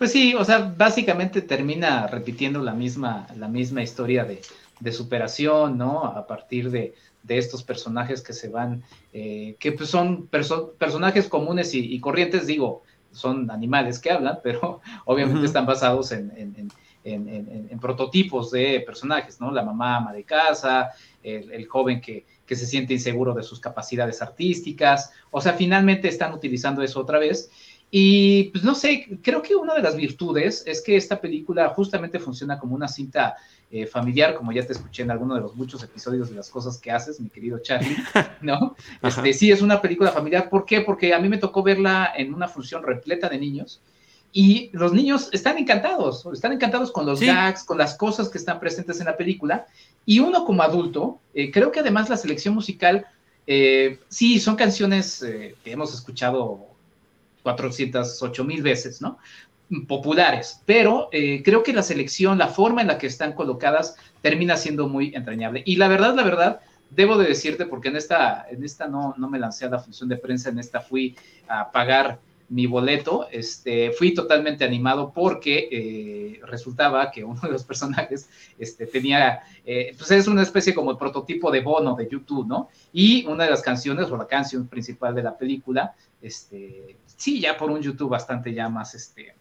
Pues 0.00 0.12
sí, 0.12 0.34
o 0.34 0.44
sea, 0.46 0.72
básicamente 0.76 1.42
termina 1.42 2.06
repitiendo 2.06 2.62
la 2.62 2.72
misma, 2.72 3.26
la 3.36 3.48
misma 3.48 3.82
historia 3.82 4.24
de, 4.24 4.40
superación, 4.92 5.76
¿no? 5.76 6.06
A 6.06 6.26
partir 6.26 6.70
de, 6.70 6.94
estos 7.28 7.62
personajes 7.62 8.22
que 8.22 8.32
se 8.32 8.48
van, 8.48 8.82
eh, 9.12 9.56
que 9.60 9.72
pues 9.72 9.90
son 9.90 10.26
personajes 10.26 11.28
comunes 11.28 11.74
y, 11.74 12.00
corrientes, 12.00 12.46
digo, 12.46 12.82
son 13.12 13.50
animales 13.50 13.98
que 13.98 14.10
hablan, 14.10 14.38
pero 14.42 14.80
obviamente 15.04 15.44
están 15.44 15.66
basados 15.66 16.12
en, 16.12 16.32
en, 16.34 16.70
prototipos 17.80 18.50
de 18.50 18.82
personajes, 18.84 19.40
¿no? 19.40 19.50
La 19.50 19.62
mamá 19.62 19.96
ama 19.96 20.12
de 20.12 20.24
casa, 20.24 20.90
el, 21.22 21.66
joven 21.66 22.00
que, 22.00 22.24
se 22.48 22.66
siente 22.66 22.92
inseguro 22.92 23.32
de 23.32 23.42
sus 23.42 23.60
capacidades 23.60 24.20
artísticas. 24.22 25.12
O 25.30 25.40
sea, 25.40 25.52
finalmente 25.52 26.08
están 26.08 26.32
utilizando 26.32 26.82
eso 26.82 27.00
otra 27.00 27.18
vez. 27.18 27.50
Y 27.92 28.44
pues 28.50 28.62
no 28.62 28.74
sé, 28.74 29.18
creo 29.22 29.42
que 29.42 29.56
una 29.56 29.74
de 29.74 29.82
las 29.82 29.96
virtudes 29.96 30.62
es 30.66 30.80
que 30.80 30.96
esta 30.96 31.20
película 31.20 31.68
justamente 31.70 32.20
funciona 32.20 32.58
como 32.58 32.76
una 32.76 32.86
cinta 32.86 33.36
eh, 33.72 33.86
familiar, 33.86 34.34
como 34.34 34.52
ya 34.52 34.64
te 34.64 34.72
escuché 34.72 35.02
en 35.02 35.10
alguno 35.10 35.34
de 35.34 35.40
los 35.40 35.56
muchos 35.56 35.82
episodios 35.82 36.30
de 36.30 36.36
las 36.36 36.50
cosas 36.50 36.78
que 36.78 36.90
haces, 36.90 37.20
mi 37.20 37.28
querido 37.28 37.58
Charlie, 37.60 37.96
¿no? 38.42 38.76
Este, 39.02 39.32
sí, 39.32 39.50
es 39.50 39.62
una 39.62 39.80
película 39.80 40.12
familiar. 40.12 40.48
¿Por 40.48 40.64
qué? 40.64 40.80
Porque 40.82 41.14
a 41.14 41.18
mí 41.18 41.28
me 41.28 41.38
tocó 41.38 41.62
verla 41.62 42.12
en 42.16 42.32
una 42.32 42.46
función 42.46 42.82
repleta 42.82 43.28
de 43.28 43.38
niños 43.38 43.80
y 44.32 44.70
los 44.72 44.92
niños 44.92 45.28
están 45.32 45.58
encantados, 45.58 46.24
están 46.32 46.52
encantados 46.52 46.92
con 46.92 47.04
los 47.04 47.20
gags, 47.20 47.64
con 47.64 47.78
las 47.78 47.96
cosas 47.96 48.28
que 48.28 48.38
están 48.38 48.60
presentes 48.60 49.00
en 49.00 49.06
la 49.06 49.16
película. 49.16 49.66
Y 50.06 50.20
uno 50.20 50.44
como 50.44 50.62
adulto, 50.62 51.20
eh, 51.34 51.50
creo 51.50 51.72
que 51.72 51.80
además 51.80 52.08
la 52.08 52.16
selección 52.16 52.54
musical, 52.54 53.06
eh, 53.46 53.98
sí, 54.08 54.38
son 54.38 54.54
canciones 54.54 55.22
eh, 55.22 55.56
que 55.64 55.72
hemos 55.72 55.92
escuchado 55.92 56.66
408 57.42 58.44
mil 58.44 58.62
veces, 58.62 59.02
¿no? 59.02 59.18
Populares, 59.86 60.60
pero 60.66 61.08
creo 61.12 61.62
que 61.62 61.72
la 61.72 61.84
selección, 61.84 62.38
la 62.38 62.48
forma 62.48 62.80
en 62.80 62.88
la 62.88 62.98
que 62.98 63.06
están 63.06 63.34
colocadas, 63.34 63.94
termina 64.20 64.56
siendo 64.56 64.88
muy 64.88 65.14
entrañable. 65.14 65.62
Y 65.64 65.76
la 65.76 65.86
verdad, 65.86 66.12
la 66.16 66.24
verdad, 66.24 66.60
debo 66.90 67.16
de 67.16 67.28
decirte, 67.28 67.66
porque 67.66 67.86
en 67.86 67.94
esta, 67.94 68.46
en 68.50 68.64
esta 68.64 68.88
no, 68.88 69.14
no 69.16 69.30
me 69.30 69.38
lancé 69.38 69.66
a 69.66 69.70
la 69.70 69.78
función 69.78 70.08
de 70.08 70.16
prensa, 70.16 70.50
en 70.50 70.58
esta 70.58 70.80
fui 70.80 71.16
a 71.46 71.70
pagar 71.70 72.18
mi 72.50 72.66
boleto, 72.66 73.28
este, 73.30 73.92
fui 73.92 74.12
totalmente 74.12 74.64
animado 74.64 75.12
porque 75.14 75.68
eh, 75.70 76.40
resultaba 76.46 77.10
que 77.10 77.22
uno 77.22 77.40
de 77.40 77.50
los 77.50 77.62
personajes 77.64 78.28
este, 78.58 78.86
tenía, 78.86 79.40
eh, 79.64 79.94
pues 79.96 80.10
es 80.10 80.26
una 80.26 80.42
especie 80.42 80.74
como 80.74 80.90
el 80.90 80.96
prototipo 80.96 81.50
de 81.50 81.60
Bono 81.60 81.94
de 81.94 82.08
YouTube, 82.10 82.46
¿no? 82.46 82.68
Y 82.92 83.24
una 83.26 83.44
de 83.44 83.50
las 83.50 83.62
canciones, 83.62 84.10
o 84.10 84.16
la 84.16 84.26
canción 84.26 84.66
principal 84.66 85.14
de 85.14 85.22
la 85.22 85.38
película, 85.38 85.94
este, 86.20 86.96
sí, 87.06 87.40
ya 87.40 87.56
por 87.56 87.70
un 87.70 87.80
YouTube 87.80 88.10
bastante 88.10 88.52
ya 88.52 88.68
más, 88.68 88.96
este, 88.96 89.34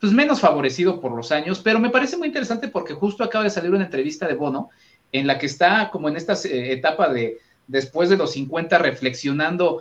pues 0.00 0.12
menos 0.12 0.40
favorecido 0.40 1.00
por 1.00 1.12
los 1.12 1.30
años, 1.30 1.60
pero 1.60 1.78
me 1.78 1.90
parece 1.90 2.16
muy 2.16 2.26
interesante 2.26 2.66
porque 2.66 2.92
justo 2.92 3.22
acaba 3.22 3.44
de 3.44 3.50
salir 3.50 3.70
una 3.70 3.84
entrevista 3.84 4.26
de 4.26 4.34
Bono 4.34 4.70
en 5.12 5.28
la 5.28 5.38
que 5.38 5.46
está 5.46 5.90
como 5.90 6.08
en 6.08 6.16
esta 6.16 6.34
eh, 6.34 6.72
etapa 6.72 7.08
de 7.08 7.38
después 7.68 8.08
de 8.08 8.16
los 8.16 8.32
50 8.32 8.78
reflexionando 8.78 9.80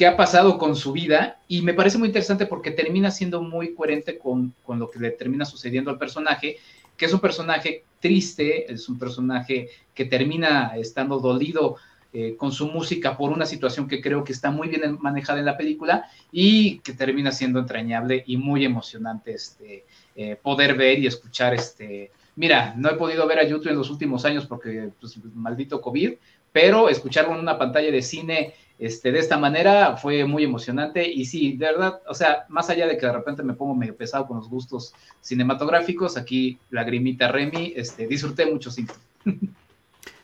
qué 0.00 0.06
ha 0.06 0.16
pasado 0.16 0.56
con 0.56 0.76
su 0.76 0.92
vida 0.92 1.40
y 1.46 1.60
me 1.60 1.74
parece 1.74 1.98
muy 1.98 2.08
interesante 2.08 2.46
porque 2.46 2.70
termina 2.70 3.10
siendo 3.10 3.42
muy 3.42 3.74
coherente 3.74 4.16
con, 4.16 4.54
lo 4.66 4.90
que 4.90 4.98
le 4.98 5.10
termina 5.10 5.44
sucediendo 5.44 5.90
al 5.90 5.98
personaje, 5.98 6.56
que 6.96 7.04
es 7.04 7.12
un 7.12 7.20
personaje 7.20 7.84
triste, 8.00 8.72
es 8.72 8.88
un 8.88 8.98
personaje 8.98 9.68
que 9.92 10.06
termina 10.06 10.72
estando 10.78 11.18
dolido 11.18 11.76
eh, 12.14 12.34
con 12.38 12.50
su 12.50 12.68
música 12.68 13.14
por 13.14 13.30
una 13.30 13.44
situación 13.44 13.86
que 13.86 14.00
creo 14.00 14.24
que 14.24 14.32
está 14.32 14.50
muy 14.50 14.68
bien 14.68 14.96
manejada 15.02 15.38
en 15.38 15.44
la 15.44 15.58
película 15.58 16.06
y 16.32 16.78
que 16.78 16.94
termina 16.94 17.30
siendo 17.30 17.58
entrañable 17.58 18.24
y 18.26 18.38
muy 18.38 18.64
emocionante 18.64 19.32
este, 19.34 19.84
eh, 20.16 20.34
poder 20.42 20.78
ver 20.78 20.98
y 20.98 21.08
escuchar 21.08 21.52
este. 21.52 22.10
Mira, 22.36 22.72
no 22.74 22.88
he 22.88 22.94
podido 22.94 23.26
ver 23.26 23.38
a 23.38 23.46
YouTube 23.46 23.68
en 23.68 23.76
los 23.76 23.90
últimos 23.90 24.24
años 24.24 24.46
porque, 24.46 24.92
pues, 24.98 25.18
maldito 25.34 25.78
COVID, 25.82 26.14
pero 26.52 26.88
escucharlo 26.88 27.34
en 27.34 27.40
una 27.40 27.58
pantalla 27.58 27.92
de 27.92 28.00
cine 28.00 28.54
este, 28.80 29.12
de 29.12 29.18
esta 29.18 29.36
manera 29.36 29.98
fue 29.98 30.24
muy 30.24 30.42
emocionante 30.42 31.06
y 31.06 31.26
sí, 31.26 31.52
de 31.52 31.66
verdad, 31.66 32.00
o 32.08 32.14
sea, 32.14 32.46
más 32.48 32.70
allá 32.70 32.86
de 32.86 32.96
que 32.96 33.04
de 33.04 33.12
repente 33.12 33.42
me 33.42 33.52
pongo 33.52 33.74
medio 33.74 33.94
pesado 33.94 34.26
con 34.26 34.38
los 34.38 34.48
gustos 34.48 34.94
cinematográficos, 35.20 36.16
aquí 36.16 36.58
lagrimita 36.70 37.28
Remy, 37.28 37.74
este, 37.76 38.06
disfruté 38.06 38.46
mucho 38.46 38.70
sí. 38.70 38.86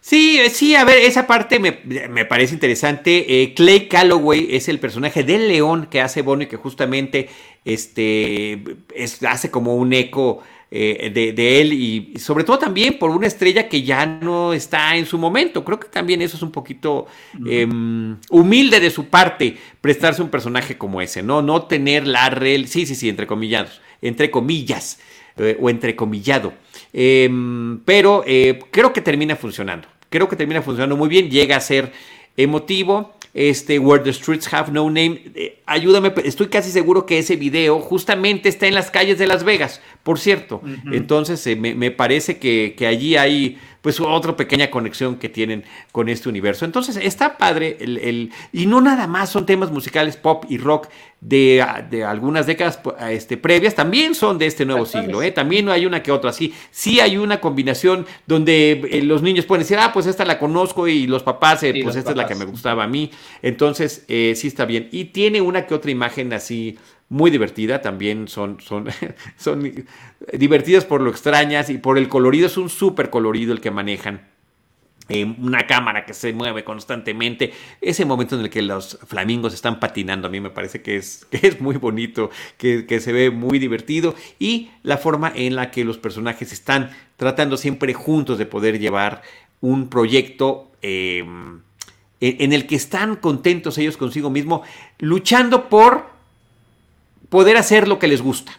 Sí, 0.01 0.39
eh, 0.39 0.51
sí, 0.51 0.75
a 0.77 0.85
ver, 0.85 0.99
esa 0.99 1.27
parte 1.27 1.59
me, 1.59 2.25
parece 2.27 2.55
interesante. 2.55 3.43
Eh, 3.43 3.55
Clay 3.55 3.89
Calloway 3.89 4.47
es 4.53 4.69
el 4.69 4.79
personaje 4.79 5.25
del 5.25 5.49
león 5.49 5.89
que 5.91 6.01
hace 6.01 6.23
Bono 6.23 6.45
y 6.45 6.47
que 6.47 6.57
justamente 6.57 7.29
este, 7.65 8.63
hace 9.29 9.51
como 9.51 9.75
un 9.75 9.93
eco 9.93 10.45
eh, 10.71 11.11
de, 11.13 11.61
él 11.61 11.73
y, 11.73 12.19
sobre 12.19 12.45
todo 12.45 12.59
también 12.59 12.99
por 12.99 13.11
una 13.11 13.27
estrella 13.27 13.69
que 13.69 13.83
ya 13.83 14.05
no 14.07 14.53
está 14.53 14.97
en 14.97 15.07
su 15.07 15.19
momento. 15.19 15.65
Creo 15.65 15.81
que 15.81 15.89
también 15.89 16.23
eso 16.23 16.37
es 16.37 16.43
un 16.43 16.53
poquito 16.53 17.07
em, 17.47 18.17
humilde 18.31 18.81
de 18.81 18.91
su 18.91 19.07
parte, 19.07 19.57
prestarse 19.81 20.23
un 20.23 20.29
personaje 20.29 20.77
como 20.77 21.01
ese, 21.01 21.23
¿no? 21.23 21.43
No 21.43 21.63
tener 21.63 22.07
la 22.07 22.31
rel, 22.31 22.69
sí, 22.69 22.87
sí, 22.87 22.95
sí, 22.95 23.09
entre 23.09 23.27
comillados, 23.27 23.81
entre 24.03 24.31
comillas, 24.31 24.99
o 25.61 25.69
entrecomillado. 25.69 26.55
Em, 26.93 27.81
pero 27.85 28.25
creo 28.71 28.93
que 28.93 29.03
termina 29.03 29.37
funcionando 29.37 29.89
creo 30.09 30.29
que 30.29 30.37
termina 30.37 30.63
funcionando 30.63 30.97
muy 30.97 31.09
bien, 31.09 31.31
llega 31.31 31.57
a 31.57 31.61
ser 31.61 31.93
emotivo. 32.37 33.15
Este 33.37 33.79
Where 33.79 34.03
the 34.03 34.15
Streets 34.15 34.51
Have 34.51 34.73
No 34.73 34.87
Name, 34.87 35.21
eh, 35.35 35.61
ayúdame, 35.67 36.11
estoy 36.25 36.47
casi 36.47 36.71
seguro 36.71 37.05
que 37.05 37.19
ese 37.19 37.37
video 37.37 37.81
justamente 37.81 38.49
está 38.49 38.67
en 38.67 38.75
las 38.75 38.91
calles 38.91 39.19
de 39.19 39.27
Las 39.27 39.45
Vegas, 39.45 39.83
por 40.03 40.19
cierto. 40.19 40.63
Entonces 40.91 41.47
eh, 41.47 41.55
me, 41.55 41.91
parece 41.91 42.39
que, 42.39 42.75
que, 42.79 42.87
allí 42.87 43.17
hay 43.17 43.59
pues 43.87 44.01
otra 44.01 44.35
pequeña 44.35 44.69
conexión 44.69 45.15
que 45.15 45.29
tienen 45.29 45.63
con 45.93 46.09
este 46.09 46.29
universo. 46.29 46.65
Entonces 46.65 46.97
está 46.97 47.39
padre 47.39 47.77
el, 47.79 48.33
y 48.53 48.67
no 48.67 48.81
nada 48.81 49.07
más 49.07 49.31
son 49.31 49.47
temas 49.47 49.71
musicales 49.71 50.17
pop 50.17 50.45
y 50.49 50.59
rock 50.59 50.89
de, 51.21 51.63
algunas 52.05 52.49
décadas 52.49 52.81
este, 53.09 53.37
previas, 53.37 53.77
también 53.77 54.17
son 54.17 54.39
de 54.39 54.47
este 54.47 54.67
nuevo 54.67 54.87
siglo, 54.87 55.23
¿eh? 55.23 55.31
también 55.31 55.69
hay 55.69 55.87
una 55.87 56.03
que 56.03 56.11
otra, 56.11 56.33
sí, 56.33 56.53
sí 56.73 56.99
hay 56.99 57.17
una 57.17 57.41
combinación 57.41 58.07
donde 58.27 58.73
eh, 58.91 59.03
los 59.03 59.23
niños 59.23 59.47
pueden 59.47 59.63
decir, 59.63 59.79
ah, 59.79 59.93
pues 59.93 60.07
esta 60.07 60.25
la 60.25 60.41
conozco 60.41 60.89
y 60.89 61.07
los 61.07 61.23
papás, 61.23 61.63
eh, 61.63 61.73
pues 61.81 61.95
esta 61.95 62.11
es 62.11 62.17
la 62.17 62.27
que 62.27 62.35
me 62.35 62.45
gustaba 62.45 62.85
a 62.85 62.89
mí, 62.89 63.13
entonces 63.41 64.05
sí 64.09 64.49
está 64.49 64.65
bien. 64.65 64.89
Y 64.91 65.07
tiene 65.07 65.41
una 65.41 65.65
que 65.65 65.75
otra 65.75 65.93
imagen 65.93 66.33
así 66.33 66.77
muy 67.09 67.31
divertida, 67.31 67.81
también 67.81 68.29
son, 68.29 68.61
son, 68.61 68.87
son 69.37 69.87
divertidas 70.33 70.85
por 70.85 71.01
lo 71.01 71.11
extrañas 71.11 71.71
y 71.71 71.79
por 71.79 71.99
el 71.99 72.09
colorido, 72.09 72.47
es 72.47 72.57
un 72.57 72.69
súper 72.69 73.11
colorido 73.11 73.53
el 73.53 73.61
que 73.61 73.71
manejan. 73.71 74.37
Eh, 75.09 75.25
una 75.41 75.69
cámara 75.69 76.05
que 76.05 76.15
se 76.15 76.33
mueve 76.33 76.65
constantemente, 76.65 77.53
ese 77.81 78.05
momento 78.05 78.35
en 78.35 78.41
el 78.41 78.51
que 78.51 78.61
los 78.61 78.99
flamingos 79.07 79.55
están 79.55 79.79
patinando, 79.79 80.27
a 80.27 80.31
mí 80.33 80.41
me 80.41 80.51
parece 80.51 80.83
que 80.83 80.97
es, 80.97 81.25
que 81.31 81.47
es 81.47 81.61
muy 81.61 81.77
bonito, 81.77 82.31
que, 82.59 83.01
se 83.01 83.13
ve 83.13 83.31
muy 83.31 83.61
divertido 83.61 84.17
y 84.41 84.71
la 84.83 84.99
forma 84.99 85.33
en 85.33 85.55
la 85.55 85.71
que 85.71 85.85
los 85.85 85.99
personajes 85.99 86.53
están 86.53 86.91
tratando 87.17 87.57
siempre 87.57 87.95
juntos 87.95 88.37
de 88.37 88.47
poder 88.47 88.81
llevar 88.81 89.23
un 89.61 89.89
proyecto 89.89 90.73
em, 90.83 91.61
en 92.21 92.53
el 92.53 92.67
que 92.67 92.75
están 92.75 93.15
contentos 93.15 93.79
ellos 93.79 93.97
consigo 93.97 94.29
mismo, 94.29 94.65
luchando 94.99 95.69
por 95.69 96.16
poder 97.29 97.57
hacer 97.57 97.89
lo 97.89 97.99
que 97.99 98.09
les 98.09 98.23
gusta. 98.23 98.53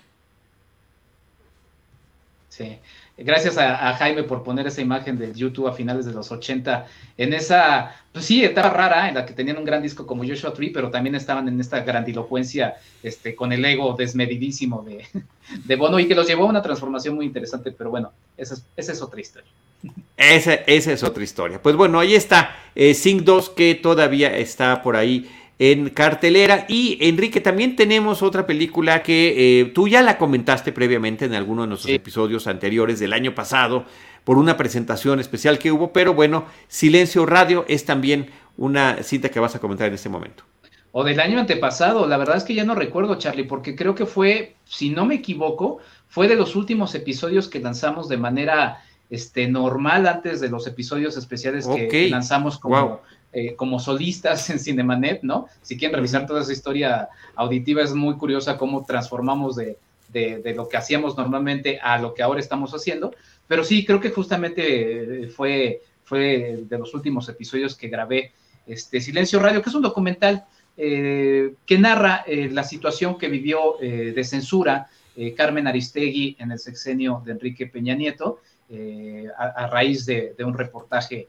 Sí. 2.49 2.79
Gracias 3.19 3.57
a, 3.57 3.93
Jaime 3.95 4.21
por 4.21 4.43
poner 4.43 4.67
esa 4.67 4.79
imagen 4.79 5.17
del 5.17 5.33
YouTube 5.33 5.67
a 5.67 5.73
finales 5.73 6.05
de 6.05 6.13
los 6.13 6.31
80, 6.31 6.85
en 7.17 7.33
esa, 7.33 7.95
pues 8.11 8.25
sí, 8.25 8.43
etapa 8.43 8.69
rara 8.69 9.09
en 9.09 9.15
la 9.15 9.25
que 9.25 9.33
tenían 9.33 9.57
un 9.57 9.65
gran 9.65 9.81
disco 9.81 10.05
como 10.05 10.23
Joshua 10.23 10.53
Tree, 10.53 10.69
pero 10.69 10.91
también 10.91 11.15
estaban 11.15 11.47
en 11.47 11.59
esta 11.59 11.79
grandilocuencia 11.79 12.75
este, 13.01 13.35
con 13.35 13.51
el 13.51 13.65
ego 13.65 13.95
desmedidísimo 13.97 14.83
de, 14.83 15.07
de 15.65 15.75
Bono 15.75 15.99
y 15.99 16.07
que 16.07 16.13
los 16.13 16.27
llevó 16.27 16.43
a 16.43 16.49
una 16.49 16.61
transformación 16.61 17.15
muy 17.15 17.25
interesante, 17.25 17.71
pero 17.71 17.89
bueno, 17.89 18.11
esa 18.37 18.53
es, 18.53 18.63
esa 18.75 18.91
es 18.91 19.01
otra 19.01 19.19
historia. 19.19 19.49
Esa, 20.15 20.53
esa, 20.53 20.91
es 20.91 21.03
otra 21.03 21.23
historia. 21.23 21.59
Pues 21.59 21.75
bueno, 21.75 21.99
ahí 21.99 22.13
está 22.13 22.55
eh, 22.75 22.95
2 22.95 23.49
que 23.49 23.73
todavía 23.73 24.37
está 24.37 24.83
por 24.83 24.95
ahí 24.95 25.27
en 25.59 25.89
cartelera. 25.89 26.65
Y 26.67 26.97
Enrique, 27.01 27.41
también 27.41 27.75
tenemos 27.75 28.21
otra 28.21 28.45
película 28.45 29.03
que 29.03 29.61
eh, 29.61 29.65
tú 29.65 29.87
ya 29.87 30.01
la 30.01 30.17
comentaste 30.17 30.71
previamente 30.71 31.25
en 31.25 31.33
alguno 31.33 31.63
de 31.63 31.69
nuestros 31.69 31.93
episodios 31.93 32.47
anteriores 32.47 32.99
del 32.99 33.13
año 33.13 33.33
pasado 33.33 33.85
por 34.23 34.37
una 34.37 34.57
presentación 34.57 35.19
especial 35.19 35.57
que 35.57 35.71
hubo, 35.71 35.93
pero 35.93 36.13
bueno, 36.13 36.45
Silencio 36.67 37.25
Radio 37.25 37.63
es 37.67 37.85
también 37.85 38.29
una 38.57 39.01
cinta 39.03 39.29
que 39.29 39.39
vas 39.39 39.55
a 39.55 39.59
comentar 39.59 39.87
en 39.87 39.93
este 39.93 40.09
momento. 40.09 40.43
O 40.91 41.03
del 41.03 41.19
año 41.19 41.39
antepasado, 41.39 42.07
la 42.07 42.17
verdad 42.17 42.37
es 42.37 42.43
que 42.43 42.53
ya 42.55 42.63
no 42.63 42.75
recuerdo, 42.75 43.15
Charlie, 43.15 43.43
porque 43.43 43.75
creo 43.75 43.95
que 43.95 44.05
fue, 44.05 44.55
si 44.65 44.89
no 44.89 45.05
me 45.05 45.15
equivoco, 45.15 45.77
fue 46.07 46.27
de 46.27 46.35
los 46.35 46.55
últimos 46.55 46.95
episodios 46.95 47.47
que 47.47 47.59
lanzamos 47.59 48.09
de 48.09 48.17
manera 48.17 48.83
este, 49.09 49.47
normal 49.47 50.07
antes 50.07 50.41
de 50.41 50.49
los 50.49 50.67
episodios 50.67 51.15
especiales 51.15 51.67
que 51.67 52.09
lanzamos 52.09 52.57
como, 52.57 53.01
eh, 53.33 53.55
como 53.55 53.77
solistas 53.77 54.49
en 54.49 54.57
Cinemanet, 54.57 55.21
¿no? 55.21 55.47
Si 55.61 55.77
quieren 55.77 55.95
revisar 55.95 56.25
toda 56.25 56.41
esa 56.41 56.53
historia 56.53 57.09
auditiva, 57.35 57.83
es 57.83 57.93
muy 57.93 58.15
curiosa 58.15 58.57
cómo 58.57 58.85
transformamos 58.85 59.57
de, 59.57 59.77
lo 60.55 60.69
que 60.69 60.77
hacíamos 60.77 61.17
normalmente 61.17 61.77
a 61.83 61.99
lo 61.99 62.13
que 62.13 62.23
ahora 62.23 62.39
estamos 62.39 62.71
haciendo. 62.71 63.13
Pero 63.45 63.65
sí, 63.65 63.85
creo 63.85 63.99
que 63.99 64.11
justamente 64.11 65.25
eh, 65.25 65.27
fue, 65.27 65.81
fue 66.05 66.63
de 66.69 66.79
los 66.79 66.93
últimos 66.93 67.27
episodios 67.27 67.75
que 67.75 67.89
grabé 67.89 68.31
este 68.65 69.01
Silencio 69.01 69.39
Radio, 69.39 69.61
que 69.61 69.69
es 69.69 69.75
un 69.75 69.81
documental 69.83 70.45
eh, 70.77 71.53
que 71.65 71.77
narra 71.77 72.23
la 72.27 72.63
situación 72.63 73.17
que 73.17 73.27
vivió 73.27 73.75
de 73.79 74.23
censura 74.23 74.87
Carmen 75.35 75.67
Aristegui 75.67 76.37
en 76.39 76.51
el 76.53 76.59
sexenio 76.59 77.21
de 77.25 77.33
Enrique 77.33 77.67
Peña 77.67 77.93
Nieto, 77.93 78.39
a, 79.37 79.67
raíz 79.67 80.05
de, 80.05 80.33
de 80.37 80.43
un 80.43 80.53
reportaje 80.53 81.27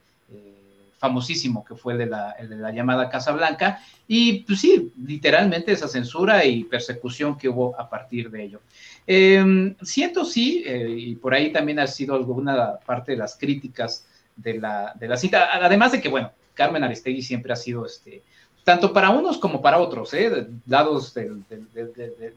famosísimo 0.98 1.64
que 1.64 1.74
fue 1.74 1.94
el 1.94 2.00
de 2.00 2.06
la, 2.06 2.36
de 2.38 2.56
la 2.56 2.72
llamada 2.72 3.08
Casa 3.08 3.32
Blanca, 3.32 3.80
y 4.06 4.40
pues 4.40 4.60
sí, 4.60 4.92
literalmente 5.04 5.72
esa 5.72 5.88
censura 5.88 6.44
y 6.44 6.64
persecución 6.64 7.38
que 7.38 7.48
hubo 7.48 7.78
a 7.80 7.88
partir 7.88 8.30
de 8.30 8.44
ello. 8.44 8.60
Em, 9.06 9.74
siento 9.80 10.24
sí, 10.24 10.62
eh, 10.66 10.88
y 10.88 11.14
por 11.16 11.34
ahí 11.34 11.52
también 11.52 11.78
ha 11.78 11.86
sido 11.86 12.14
alguna 12.14 12.78
parte 12.84 13.12
de 13.12 13.18
las 13.18 13.36
críticas 13.36 14.06
de 14.36 14.58
la, 14.58 14.92
de 14.98 15.08
la 15.08 15.16
cita, 15.16 15.50
además 15.52 15.92
de 15.92 16.00
que, 16.00 16.08
bueno, 16.08 16.32
Carmen 16.54 16.82
Aristegui 16.82 17.22
siempre 17.22 17.52
ha 17.52 17.56
sido 17.56 17.86
este, 17.86 18.22
tanto 18.68 18.92
para 18.92 19.08
unos 19.08 19.38
como 19.38 19.62
para 19.62 19.78
otros, 19.78 20.12
¿eh? 20.12 20.46
dados 20.66 21.14
del, 21.14 21.42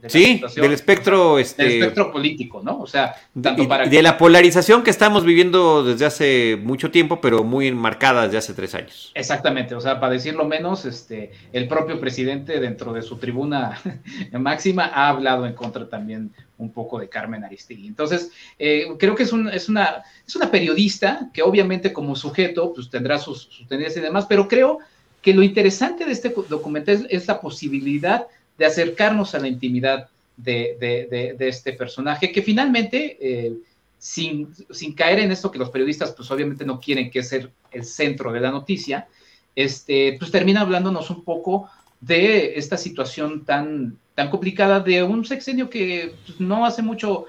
sí, 0.08 0.42
del 0.56 0.72
espectro, 0.72 1.38
este, 1.38 1.62
del 1.62 1.72
espectro 1.74 2.10
político, 2.10 2.62
¿no? 2.64 2.80
O 2.80 2.88
sea, 2.88 3.16
tanto 3.42 3.68
para 3.68 3.86
de 3.86 4.02
la 4.02 4.18
polarización 4.18 4.82
que 4.82 4.92
estamos 4.92 5.26
viviendo 5.26 5.84
desde 5.84 6.06
hace 6.06 6.58
mucho 6.64 6.90
tiempo, 6.90 7.20
pero 7.20 7.44
muy 7.44 7.68
enmarcada 7.68 8.24
desde 8.24 8.38
hace 8.38 8.54
tres 8.54 8.74
años. 8.76 9.12
Exactamente, 9.14 9.76
o 9.76 9.82
sea, 9.82 10.00
para 10.00 10.14
decirlo 10.14 10.46
menos, 10.46 10.86
este, 10.86 11.34
el 11.52 11.68
propio 11.68 12.00
presidente 12.00 12.62
dentro 12.62 12.94
de 12.94 13.02
su 13.02 13.18
tribuna 13.18 13.78
máxima 14.32 14.86
ha 14.86 15.10
hablado 15.10 15.46
en 15.46 15.52
contra 15.52 15.90
también 15.90 16.32
un 16.58 16.72
poco 16.72 16.98
de 16.98 17.10
Carmen 17.10 17.44
Aristegui. 17.44 17.88
Entonces, 17.88 18.32
eh, 18.58 18.86
creo 18.98 19.16
que 19.16 19.24
es, 19.24 19.34
es, 19.52 19.68
una, 19.68 20.04
es 20.26 20.36
una 20.38 20.50
periodista 20.50 21.30
que 21.34 21.42
obviamente 21.42 21.92
como 21.92 22.16
sujeto 22.16 22.72
pues 22.74 22.90
tendrá 22.90 23.18
sus, 23.18 23.50
sus 23.52 23.68
tendencias 23.68 23.98
y 23.98 24.06
demás, 24.06 24.28
pero 24.30 24.48
creo 24.48 24.80
que 25.22 25.34
lo 25.34 25.44
interesante 25.44 26.06
de 26.06 26.12
este 26.12 26.34
documental 26.50 27.08
es, 27.10 27.28
la 27.28 27.40
posibilidad 27.40 28.28
de 28.58 28.66
acercarnos 28.66 29.36
a 29.36 29.40
la 29.40 29.48
intimidad 29.48 30.10
de, 30.38 31.36
este 31.40 31.74
personaje, 31.74 32.32
que 32.32 32.42
finalmente, 32.42 33.18
eh, 33.22 33.54
sin, 33.98 34.54
caer 34.96 35.20
en 35.20 35.32
esto 35.32 35.52
que 35.52 35.60
los 35.60 35.70
periodistas, 35.70 36.12
pues 36.12 36.30
obviamente 36.32 36.66
no 36.66 36.80
quieren 36.80 37.12
que 37.12 37.20
es 37.20 37.34
el, 37.34 37.52
centro 37.84 38.32
de 38.32 38.40
la 38.40 38.52
noticia, 38.52 39.08
este, 39.56 40.16
pues 40.20 40.32
termina 40.32 40.62
hablándonos 40.62 41.10
un 41.10 41.24
poco 41.24 41.70
de 42.00 42.58
esta 42.58 42.78
situación 42.78 43.46
tan, 43.46 43.98
tan 44.16 44.30
complicada 44.30 44.80
de 44.80 45.04
un 45.04 45.24
sexenio 45.24 45.70
que 45.70 46.16
pues, 46.26 46.40
no 46.40 46.66
hace 46.66 46.82
mucho 46.82 47.28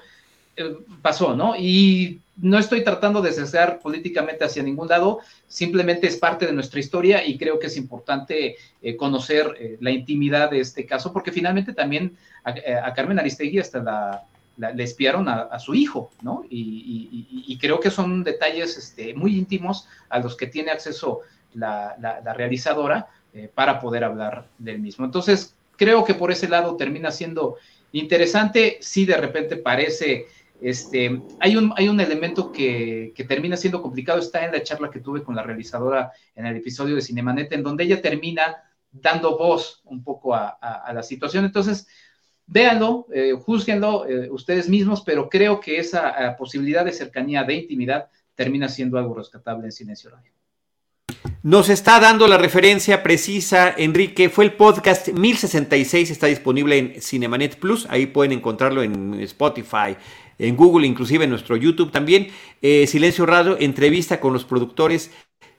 eh, 0.57 0.77
pasó, 1.01 1.35
¿no? 1.35 1.55
Y 1.57 2.19
no 2.37 2.57
estoy 2.57 2.83
tratando 2.83 3.21
de 3.21 3.31
cesar 3.31 3.79
políticamente 3.79 4.43
hacia 4.43 4.63
ningún 4.63 4.87
lado, 4.87 5.19
simplemente 5.47 6.07
es 6.07 6.17
parte 6.17 6.45
de 6.45 6.53
nuestra 6.53 6.79
historia 6.79 7.25
y 7.25 7.37
creo 7.37 7.59
que 7.59 7.67
es 7.67 7.77
importante 7.77 8.55
eh, 8.81 8.95
conocer 8.95 9.55
eh, 9.59 9.77
la 9.79 9.91
intimidad 9.91 10.49
de 10.49 10.59
este 10.59 10.85
caso, 10.85 11.13
porque 11.13 11.31
finalmente 11.31 11.73
también 11.73 12.17
a, 12.43 12.93
Carmen 12.93 13.19
Aristegui 13.19 13.59
hasta 13.59 14.25
le 14.57 14.83
espiaron 14.83 15.27
a, 15.29 15.57
su 15.59 15.73
hijo, 15.73 16.11
¿no? 16.21 16.43
Y, 16.49 17.57
creo 17.59 17.79
que 17.79 17.89
son 17.89 18.23
detalles 18.23 18.77
este, 18.77 19.13
muy 19.13 19.37
íntimos 19.37 19.87
a 20.09 20.19
los 20.19 20.35
que 20.35 20.47
tiene 20.47 20.71
acceso 20.71 21.21
la, 21.53 21.95
la, 21.99 22.33
realizadora 22.33 23.07
eh, 23.33 23.49
para 23.53 23.79
poder 23.79 24.03
hablar 24.03 24.47
del 24.57 24.79
mismo. 24.79 25.05
Entonces, 25.05 25.55
creo 25.77 26.03
que 26.03 26.13
por 26.13 26.31
ese 26.31 26.49
lado 26.49 26.75
termina 26.75 27.09
siendo 27.11 27.55
interesante. 27.93 28.77
Si 28.81 29.05
de 29.05 29.17
repente 29.17 29.55
parece, 29.55 30.27
este, 30.63 31.21
hay 31.39 31.57
un, 31.57 31.99
elemento 31.99 32.51
que, 32.51 33.13
termina 33.27 33.57
siendo 33.57 33.81
complicado, 33.81 34.19
está 34.19 34.45
en 34.45 34.53
la 34.53 34.63
charla 34.63 34.89
que 34.89 35.01
tuve 35.01 35.21
con 35.21 35.35
la 35.35 35.43
realizadora 35.43 36.11
en 36.35 36.45
el 36.45 36.55
episodio 36.55 36.95
de 36.95 37.01
Cinemanet, 37.01 37.51
en 37.51 37.63
donde 37.63 37.83
ella 37.83 38.01
termina 38.01 38.63
dando 38.89 39.37
voz 39.37 39.81
un 39.83 40.03
poco 40.03 40.33
a, 40.33 40.47
a, 40.49 40.93
la 40.93 41.03
situación. 41.03 41.43
Entonces, 41.43 41.87
véanlo, 42.45 43.07
eh, 43.13 43.33
juzguenlo 43.33 44.07
eh, 44.07 44.29
ustedes 44.31 44.69
mismos, 44.69 45.01
pero 45.01 45.29
creo 45.29 45.59
que 45.59 45.77
esa 45.77 46.09
eh, 46.11 46.35
posibilidad 46.37 46.85
de 46.85 46.93
cercanía, 46.93 47.43
de 47.43 47.55
intimidad, 47.55 48.07
termina 48.33 48.69
siendo 48.69 48.97
algo 48.97 49.15
rescatable 49.15 49.65
en 49.65 49.71
Silencio 49.73 50.11
Radio. 50.11 50.31
Nos 51.43 51.67
está 51.67 51.99
dando 51.99 52.25
la 52.27 52.37
referencia 52.37 53.03
precisa, 53.03 53.73
Enrique. 53.77 54.29
Fue 54.29 54.45
el 54.45 54.53
podcast 54.53 55.09
1066, 55.09 56.09
está 56.09 56.27
disponible 56.27 56.77
en 56.77 57.01
Cinemanet 57.01 57.57
Plus. 57.57 57.85
Ahí 57.89 58.05
pueden 58.05 58.31
encontrarlo 58.31 58.81
en 58.81 59.15
Spotify, 59.15 59.97
en 60.39 60.55
Google, 60.55 60.87
inclusive 60.87 61.23
en 61.23 61.29
nuestro 61.29 61.55
YouTube 61.55 61.91
también. 61.91 62.27
Silencio 62.61 63.25
Radio, 63.25 63.57
entrevista 63.59 64.19
con 64.19 64.33
los 64.33 64.45
productores 64.45 65.11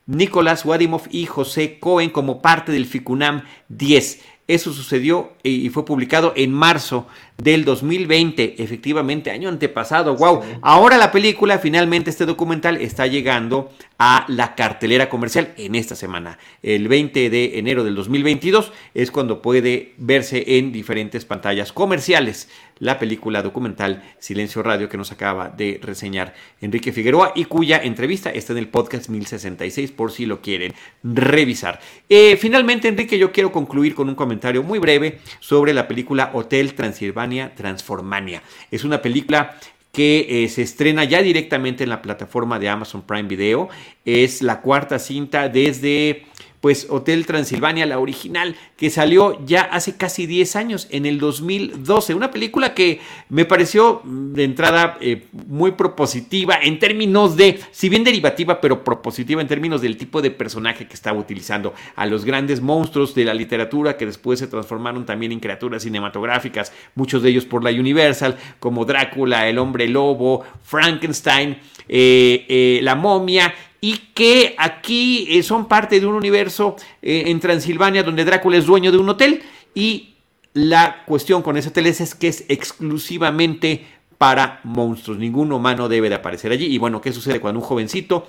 Nicolás 0.06 0.64
Wadimov 0.64 1.02
y 1.10 1.26
José 1.26 1.78
Cohen 1.78 2.10
como 2.10 2.42
parte 2.42 2.72
del 2.72 2.86
FICUNAM 2.86 3.44
10. 3.68 4.22
Eso 4.46 4.72
sucedió 4.72 5.32
y 5.42 5.70
fue 5.70 5.86
publicado 5.86 6.34
en 6.36 6.52
marzo 6.52 7.06
del 7.38 7.64
2020, 7.64 8.62
efectivamente, 8.62 9.30
año 9.30 9.48
antepasado. 9.48 10.16
¡Wow! 10.16 10.42
Ahora 10.62 10.96
la 10.96 11.10
película, 11.10 11.58
finalmente 11.58 12.10
este 12.10 12.26
documental 12.26 12.80
está 12.80 13.06
llegando 13.06 13.70
a 13.98 14.24
la 14.28 14.54
cartelera 14.54 15.08
comercial 15.08 15.52
en 15.56 15.74
esta 15.74 15.96
semana. 15.96 16.38
El 16.62 16.88
20 16.88 17.30
de 17.30 17.58
enero 17.58 17.84
del 17.84 17.94
2022 17.96 18.72
es 18.94 19.10
cuando 19.10 19.42
puede 19.42 19.94
verse 19.98 20.58
en 20.58 20.72
diferentes 20.72 21.24
pantallas 21.24 21.72
comerciales 21.72 22.48
la 22.78 22.98
película 22.98 23.42
documental 23.42 24.02
Silencio 24.18 24.62
Radio 24.62 24.88
que 24.88 24.96
nos 24.96 25.12
acaba 25.12 25.48
de 25.48 25.78
reseñar 25.82 26.34
Enrique 26.60 26.92
Figueroa 26.92 27.32
y 27.34 27.44
cuya 27.44 27.78
entrevista 27.78 28.30
está 28.30 28.52
en 28.52 28.58
el 28.58 28.68
podcast 28.68 29.08
1066 29.08 29.92
por 29.92 30.10
si 30.10 30.26
lo 30.26 30.40
quieren 30.40 30.74
revisar. 31.02 31.80
Eh, 32.08 32.36
finalmente, 32.36 32.88
Enrique, 32.88 33.16
yo 33.16 33.32
quiero 33.32 33.52
concluir 33.52 33.94
con 33.94 34.08
un 34.08 34.14
comentario 34.14 34.62
muy 34.62 34.80
breve 34.80 35.20
sobre 35.40 35.72
la 35.72 35.86
película 35.86 36.30
Hotel 36.34 36.74
Transilvania 36.74 37.23
Transformania. 37.54 38.42
Es 38.70 38.84
una 38.84 39.00
película 39.00 39.56
que 39.92 40.44
eh, 40.44 40.48
se 40.48 40.62
estrena 40.62 41.04
ya 41.04 41.22
directamente 41.22 41.84
en 41.84 41.90
la 41.90 42.02
plataforma 42.02 42.58
de 42.58 42.68
Amazon 42.68 43.02
Prime 43.02 43.28
Video. 43.28 43.68
Es 44.04 44.42
la 44.42 44.60
cuarta 44.60 44.98
cinta 44.98 45.48
desde 45.48 46.26
pues 46.64 46.86
Hotel 46.88 47.26
Transilvania, 47.26 47.84
la 47.84 47.98
original, 47.98 48.56
que 48.78 48.88
salió 48.88 49.38
ya 49.44 49.60
hace 49.60 49.98
casi 49.98 50.24
10 50.24 50.56
años, 50.56 50.88
en 50.90 51.04
el 51.04 51.18
2012. 51.18 52.14
Una 52.14 52.30
película 52.30 52.72
que 52.72 53.00
me 53.28 53.44
pareció 53.44 54.00
mm, 54.02 54.32
de 54.32 54.44
entrada 54.44 54.96
eh, 55.02 55.26
muy 55.46 55.72
propositiva 55.72 56.54
en 56.62 56.78
términos 56.78 57.36
de, 57.36 57.60
si 57.70 57.90
bien 57.90 58.02
derivativa, 58.02 58.62
pero 58.62 58.82
propositiva 58.82 59.42
en 59.42 59.46
términos 59.46 59.82
del 59.82 59.98
tipo 59.98 60.22
de 60.22 60.30
personaje 60.30 60.88
que 60.88 60.94
estaba 60.94 61.18
utilizando. 61.18 61.74
A 61.96 62.06
los 62.06 62.24
grandes 62.24 62.62
monstruos 62.62 63.14
de 63.14 63.26
la 63.26 63.34
literatura 63.34 63.98
que 63.98 64.06
después 64.06 64.38
se 64.38 64.46
transformaron 64.46 65.04
también 65.04 65.32
en 65.32 65.40
criaturas 65.40 65.82
cinematográficas, 65.82 66.72
muchos 66.94 67.22
de 67.22 67.28
ellos 67.28 67.44
por 67.44 67.62
la 67.62 67.78
Universal, 67.78 68.38
como 68.58 68.86
Drácula, 68.86 69.50
el 69.50 69.58
hombre 69.58 69.86
lobo, 69.86 70.42
Frankenstein, 70.62 71.58
eh, 71.90 72.46
eh, 72.48 72.80
la 72.82 72.94
momia 72.94 73.52
y 73.84 73.98
que 74.14 74.54
aquí 74.56 75.26
eh, 75.28 75.42
son 75.42 75.68
parte 75.68 76.00
de 76.00 76.06
un 76.06 76.14
universo 76.14 76.74
eh, 77.02 77.24
en 77.26 77.38
Transilvania 77.38 78.02
donde 78.02 78.24
Drácula 78.24 78.56
es 78.56 78.64
dueño 78.64 78.90
de 78.90 78.96
un 78.96 79.10
hotel 79.10 79.42
y 79.74 80.14
la 80.54 81.04
cuestión 81.04 81.42
con 81.42 81.58
ese 81.58 81.68
hotel 81.68 81.88
es, 81.88 82.14
que 82.14 82.28
es 82.28 82.46
exclusivamente 82.48 83.84
para 84.16 84.60
monstruos, 84.64 85.18
ningún 85.18 85.52
humano 85.52 85.90
debe 85.90 86.08
de 86.08 86.14
aparecer 86.14 86.50
allí 86.50 86.64
y 86.64 86.78
bueno, 86.78 87.02
¿qué 87.02 87.12
sucede 87.12 87.40
cuando 87.40 87.60
un 87.60 87.66
jovencito 87.66 88.26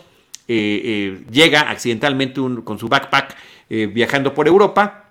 eh, 0.50 1.24
llega 1.32 1.70
accidentalmente 1.70 2.42
con 2.66 2.78
su 2.78 2.90
backpack 2.90 3.38
viajando 3.70 4.34
por 4.34 4.50
Europa? 4.50 5.04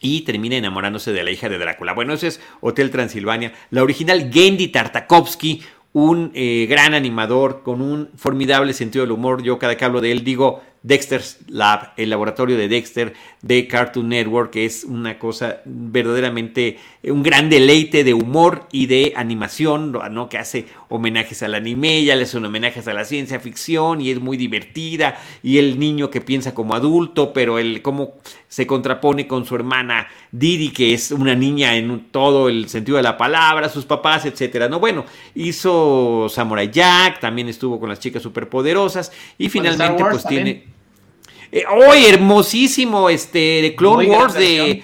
y 0.00 0.22
termina 0.22 0.56
enamorándose 0.56 1.12
de 1.12 1.24
la 1.24 1.30
hija 1.30 1.48
de 1.48 1.58
Drácula. 1.58 1.94
Bueno, 1.94 2.12
ese 2.12 2.28
es 2.28 2.40
Hotel 2.60 2.90
Transilvania. 2.90 3.54
La 3.70 3.82
original 3.82 4.30
Gendy 4.32 4.68
Tartakovsky 4.68 5.62
un 5.96 6.30
eh, 6.34 6.66
gran 6.68 6.92
animador 6.92 7.62
con 7.62 7.80
un 7.80 8.10
formidable 8.16 8.74
sentido 8.74 9.02
del 9.06 9.12
humor. 9.12 9.42
Yo 9.42 9.58
cada 9.58 9.78
que 9.78 9.84
hablo 9.86 10.02
de 10.02 10.12
él 10.12 10.24
digo 10.24 10.60
Dexter's 10.86 11.38
Lab, 11.48 11.92
el 11.96 12.10
laboratorio 12.10 12.56
de 12.56 12.68
Dexter 12.68 13.12
de 13.42 13.66
Cartoon 13.66 14.08
Network, 14.08 14.52
que 14.52 14.64
es 14.64 14.84
una 14.84 15.18
cosa 15.18 15.60
verdaderamente 15.64 16.78
un 17.02 17.24
gran 17.24 17.50
deleite 17.50 18.04
de 18.04 18.14
humor 18.14 18.68
y 18.70 18.86
de 18.86 19.12
animación, 19.16 19.90
¿no? 19.90 20.28
que 20.28 20.38
hace 20.38 20.66
homenajes 20.88 21.42
al 21.42 21.56
anime, 21.56 22.04
ya 22.04 22.14
le 22.14 22.22
hacen 22.22 22.44
homenajes 22.44 22.86
a 22.86 22.94
la 22.94 23.04
ciencia 23.04 23.40
ficción 23.40 24.00
y 24.00 24.12
es 24.12 24.20
muy 24.20 24.36
divertida, 24.36 25.18
y 25.42 25.58
el 25.58 25.80
niño 25.80 26.08
que 26.08 26.20
piensa 26.20 26.54
como 26.54 26.74
adulto, 26.76 27.32
pero 27.32 27.58
el 27.58 27.82
cómo 27.82 28.14
se 28.46 28.68
contrapone 28.68 29.26
con 29.26 29.44
su 29.44 29.56
hermana 29.56 30.06
Didi, 30.30 30.70
que 30.70 30.94
es 30.94 31.10
una 31.10 31.34
niña 31.34 31.74
en 31.74 32.10
todo 32.12 32.48
el 32.48 32.68
sentido 32.68 32.96
de 32.96 33.02
la 33.02 33.16
palabra, 33.16 33.68
sus 33.68 33.86
papás, 33.86 34.24
etcétera. 34.24 34.68
No, 34.68 34.78
bueno, 34.78 35.04
hizo 35.34 36.28
Samurai 36.28 36.70
Jack, 36.70 37.18
también 37.18 37.48
estuvo 37.48 37.80
con 37.80 37.88
las 37.88 37.98
chicas 37.98 38.22
superpoderosas 38.22 39.10
y 39.36 39.48
finalmente 39.48 40.04
pues 40.12 40.24
tiene 40.24 40.75
hoy 41.64 41.98
eh, 42.04 42.10
hermosísimo 42.10 43.08
este 43.08 43.62
de 43.62 43.74
Clone 43.76 44.08
Wars 44.08 44.34
de 44.34 44.82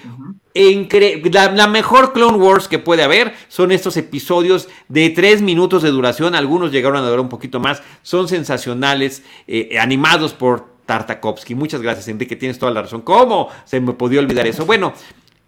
la, 0.54 1.66
mejor 1.66 2.12
Clone 2.12 2.38
Wars 2.38 2.68
que 2.68 2.78
puede 2.78 3.02
haber 3.02 3.34
son 3.48 3.72
estos 3.72 3.96
episodios 3.96 4.68
de 4.88 5.10
tres 5.10 5.42
minutos 5.42 5.82
de 5.82 5.90
duración. 5.90 6.34
Algunos 6.34 6.72
llegaron 6.72 6.98
a 6.98 7.02
durar 7.02 7.20
un 7.20 7.28
poquito 7.28 7.60
más. 7.60 7.82
Son 8.02 8.28
sensacionales, 8.28 9.22
eh, 9.46 9.78
animados 9.80 10.34
por 10.34 10.72
Tartakovsky. 10.86 11.54
Muchas 11.54 11.80
gracias, 11.80 12.08
Enrique. 12.08 12.36
Tienes 12.36 12.58
toda 12.58 12.72
la 12.72 12.82
razón. 12.82 13.02
¿Cómo 13.02 13.48
se 13.64 13.80
me 13.80 13.92
podía 13.92 14.20
olvidar 14.20 14.46
eso? 14.46 14.66
Bueno, 14.66 14.92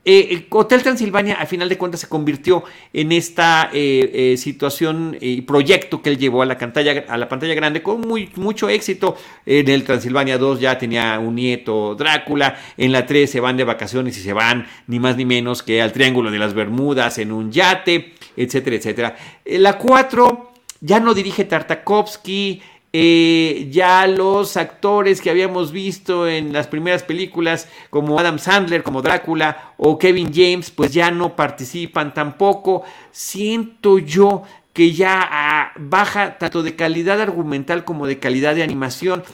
eh, 0.05 0.29
el 0.31 0.47
Hotel 0.51 0.83
Transilvania, 0.83 1.37
a 1.37 1.47
final 1.47 1.69
de 1.69 1.79
cuentas, 1.79 2.01
se 2.01 2.09
convirtió 2.09 2.65
en 2.93 3.11
esta 3.13 3.71
eh, 3.73 4.33
eh, 4.33 4.37
situación 4.37 5.17
y 5.21 5.41
proyecto 5.43 6.03
que 6.03 6.11
él 6.11 6.19
llevó 6.19 6.43
a 6.43 6.47
la, 6.47 6.59
pantalla, 6.59 7.05
a 7.09 7.17
la 7.17 7.29
pantalla 7.29 7.55
grande 7.55 7.83
con 7.83 8.03
muy, 8.03 8.31
mucho 8.37 8.69
éxito. 8.69 9.17
En 9.47 9.69
el 9.69 9.85
Transilvania 9.85 10.37
2 10.37 10.61
ya 10.61 10.77
tenía 10.77 11.19
un 11.19 11.37
nieto 11.37 11.95
Drácula. 11.95 12.57
En 12.77 12.93
la 12.93 13.07
3 13.07 13.31
se 13.31 13.41
van 13.41 13.57
de 13.57 13.65
vacaciones 13.65 14.19
y 14.19 14.21
se 14.21 14.33
van 14.35 14.67
ni 14.87 14.99
más 14.99 15.17
ni 15.17 15.25
menos 15.25 15.63
que 15.63 15.81
al 15.81 15.93
Triángulo 15.93 16.31
de 16.31 16.39
las 16.39 16.53
Bermudas 16.53 17.17
en 17.19 17.33
un 17.33 17.51
yate, 17.51 18.13
etcétera, 18.37 18.77
etcétera. 18.77 19.17
la 19.47 19.79
4 19.79 20.53
ya 20.85 21.01
no 21.01 21.15
dirige 21.15 21.45
Tartakovsky. 21.45 22.61
Eh, 22.97 23.67
ya 23.73 24.07
los 24.07 24.57
actores 24.57 25.21
que 25.21 25.29
habíamos 25.29 25.73
visto 25.73 26.29
en 26.29 26.53
las 26.53 26.69
primeras 26.69 27.03
películas, 27.03 27.69
como 27.91 28.21
Adam 28.21 28.39
Sandler, 28.39 28.85
como 28.85 29.03
Drácula 29.03 29.75
o 29.79 29.99
Kevin 29.99 30.31
James, 30.33 30.71
pues 30.71 30.93
ya 30.93 31.11
no 31.11 31.35
participan 31.35 32.15
tampoco. 32.15 32.85
Siento 33.11 33.99
yo 33.99 34.45
que 34.73 34.93
ya 34.93 35.29
ah, 35.29 35.73
baja 35.77 36.39
tanto 36.39 36.63
de 36.63 36.77
calidad 36.77 37.21
argumental 37.21 37.85
como 37.85 38.07
de 38.07 38.21
calidad 38.21 38.55
de 38.55 38.63
animación. 38.63 39.25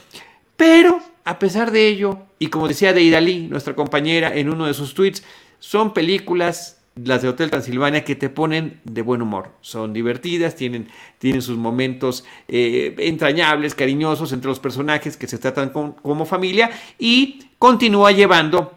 Pero, 0.57 0.99
a 1.23 1.37
pesar 1.37 1.69
de 1.69 1.87
ello, 1.87 2.17
y 2.39 2.47
como 2.47 2.67
decía 2.67 2.93
Deidali, 2.93 3.45
nuestra 3.45 3.75
compañera, 3.75 4.35
en 4.35 4.49
uno 4.49 4.65
de 4.65 4.73
sus 4.73 4.95
tweets, 4.95 5.23
son 5.59 5.93
películas 5.93 6.80
las 6.95 7.21
de 7.21 7.29
Hotel 7.29 7.49
Transilvania 7.49 8.03
que 8.03 8.15
te 8.15 8.29
ponen 8.29 8.81
de 8.83 9.01
buen 9.01 9.21
humor. 9.21 9.51
Son 9.61 9.93
divertidas, 9.93 10.55
tienen, 10.55 10.87
tienen 11.19 11.41
sus 11.41 11.57
momentos 11.57 12.25
eh, 12.47 12.95
entrañables, 12.99 13.75
cariñosos 13.75 14.33
entre 14.33 14.49
los 14.49 14.59
personajes 14.59 15.17
que 15.17 15.27
se 15.27 15.37
tratan 15.37 15.69
como 15.69 16.25
familia 16.25 16.69
y 16.99 17.45
continúa 17.57 18.11
llevando 18.11 18.73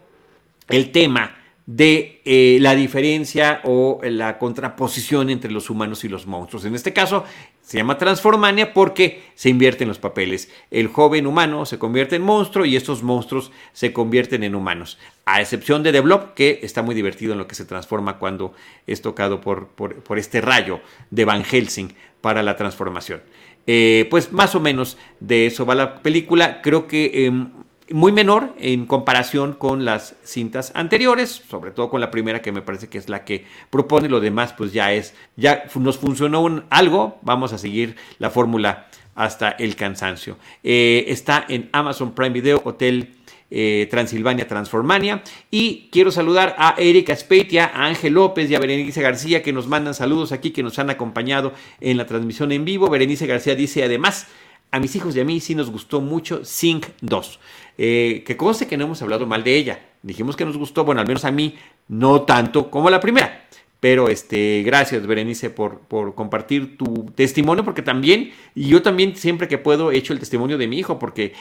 el 0.69 0.93
tema 0.93 1.44
de 1.67 2.21
eh, 2.27 2.59
la 2.61 2.75
diferencia 2.75 3.61
o 3.65 4.01
la 4.03 4.39
contraposición 4.39 5.31
entre 5.31 5.51
los 5.51 5.71
humanos 5.71 6.05
y 6.05 6.09
los 6.09 6.27
monstruos. 6.27 6.67
En 6.67 6.75
este 6.75 6.93
caso 6.93 7.25
se 7.63 7.79
llama 7.79 7.97
Transformania 7.97 8.75
porque 8.75 9.23
se 9.35 9.49
invierten 9.49 9.89
los 9.89 9.99
papeles. 9.99 10.51
El 10.71 10.89
joven 10.89 11.27
humano 11.27 11.65
se 11.65 11.79
convierte 11.79 12.17
en 12.17 12.23
monstruo 12.23 12.67
y 12.67 12.77
estos 12.77 13.03
monstruos 13.03 13.51
se 13.73 13.95
convierten 13.95 14.45
en 14.45 14.55
humanos. 14.55 14.99
A 15.25 15.41
excepción 15.41 15.83
de 15.83 15.93
The 15.93 16.01
Blob, 16.01 16.35
que 16.35 16.61
está 16.63 16.83
muy 16.83 16.95
divertido 16.95 17.33
en 17.33 17.39
lo 17.39 17.47
que 17.47 17.55
se 17.55 17.65
transforma 17.65 18.19
cuando 18.19 18.53
es 18.87 19.01
tocado 19.01 19.41
por, 19.41 19.69
por, 19.69 20.19
este 20.19 20.43
rayo 20.43 20.81
de 21.11 21.25
Van 21.25 21.45
Helsing 21.45 21.95
para 22.21 22.43
la 22.43 22.57
transformación. 22.57 23.23
Eh, 23.67 24.07
pues 24.11 24.31
más 24.33 24.55
o 24.55 24.61
menos 24.61 24.99
de 25.21 25.47
eso 25.47 25.65
va 25.65 25.75
la 25.75 26.03
película. 26.03 26.61
Creo 26.61 26.87
que 26.87 27.25
em, 27.25 27.51
muy 27.91 28.13
menor 28.13 28.55
en 28.59 28.87
comparación 28.87 29.53
con 29.53 29.85
las 29.85 30.17
cintas 30.25 30.73
anteriores, 30.75 31.43
sobre 31.49 31.71
todo 31.71 31.91
con 31.91 32.01
la 32.01 32.11
primera 32.11 32.41
que 32.41 32.53
me 32.53 32.63
parece 32.63 32.89
que 32.89 32.99
es 32.99 33.09
la 33.09 33.25
que 33.25 33.45
propone, 33.71 34.09
lo 34.09 34.21
demás 34.21 34.55
pues 34.57 34.73
ya 34.73 34.93
es, 34.93 35.15
ya 35.37 35.65
nos 35.75 35.99
funcionó 35.99 36.41
un, 36.43 36.65
algo, 36.71 37.19
vamos 37.23 37.53
a 37.53 37.59
seguir 37.59 37.97
la 38.19 38.31
fórmula 38.31 38.87
hasta 39.15 39.51
el 39.51 39.77
cansancio. 39.77 40.39
Eh, 40.63 41.05
está 41.09 41.45
en 41.49 41.69
Amazon 41.73 42.15
Prime 42.15 42.31
Video 42.31 42.63
Hotel 42.65 43.15
eh, 43.57 43.87
Transilvania 43.89 44.49
Transformania. 44.49 45.23
Y 45.51 45.89
quiero 45.93 46.11
saludar 46.11 46.57
a 46.59 46.75
Erika 46.77 47.15
Speitia, 47.15 47.67
a 47.67 47.87
Ángel 47.87 48.15
López 48.15 48.51
y 48.51 48.55
a 48.57 48.59
Berenice 48.59 49.01
García 49.01 49.43
que 49.43 49.53
nos 49.53 49.69
mandan 49.69 49.95
saludos 49.95 50.33
aquí, 50.33 50.51
que 50.51 50.65
nos 50.65 50.79
han 50.81 50.91
acompañado 50.91 51.53
en 51.81 51.97
la 51.97 52.07
transmisión 52.07 52.51
en 52.51 52.65
vivo. 52.65 52.89
Berenice 52.89 53.27
García 53.27 53.55
dice 53.55 53.85
además, 53.85 54.27
a 54.71 54.81
mis 54.81 54.95
hijos 54.97 55.15
y 55.15 55.21
a 55.21 55.25
mí 55.25 55.41
sí 55.41 55.55
nos 55.55 55.71
gustó 55.71 56.01
mucho 56.01 56.45
Sync 56.45 56.87
2. 57.01 57.41
Eh, 57.77 58.23
que 58.27 58.37
conste 58.37 58.67
que 58.67 58.77
no 58.77 58.85
hemos 58.85 59.03
hablado 59.03 59.27
mal 59.27 59.45
de 59.45 59.57
ella. 59.57 59.81
Dijimos 60.03 60.37
que 60.37 60.45
nos 60.45 60.57
gustó, 60.57 60.85
bueno, 60.85 61.01
al 61.01 61.07
menos 61.07 61.25
a 61.25 61.31
mí, 61.31 61.57
no 61.89 62.23
tanto 62.23 62.71
como 62.71 62.91
la 62.91 63.01
primera. 63.01 63.47
Pero 63.81 64.09
este, 64.09 64.63
gracias, 64.65 65.07
Berenice, 65.07 65.51
por, 65.51 65.81
por 65.81 66.15
compartir 66.15 66.79
tu 66.79 67.13
testimonio, 67.15 67.65
porque 67.65 67.83
también, 67.83 68.33
y 68.55 68.69
yo 68.69 68.81
también 68.83 69.15
siempre 69.17 69.47
que 69.47 69.59
puedo 69.59 69.93
he 69.93 69.99
hecho 69.99 70.13
el 70.13 70.21
testimonio 70.21 70.57
de 70.57 70.67
mi 70.67 70.79
hijo, 70.79 70.99
porque 70.99 71.35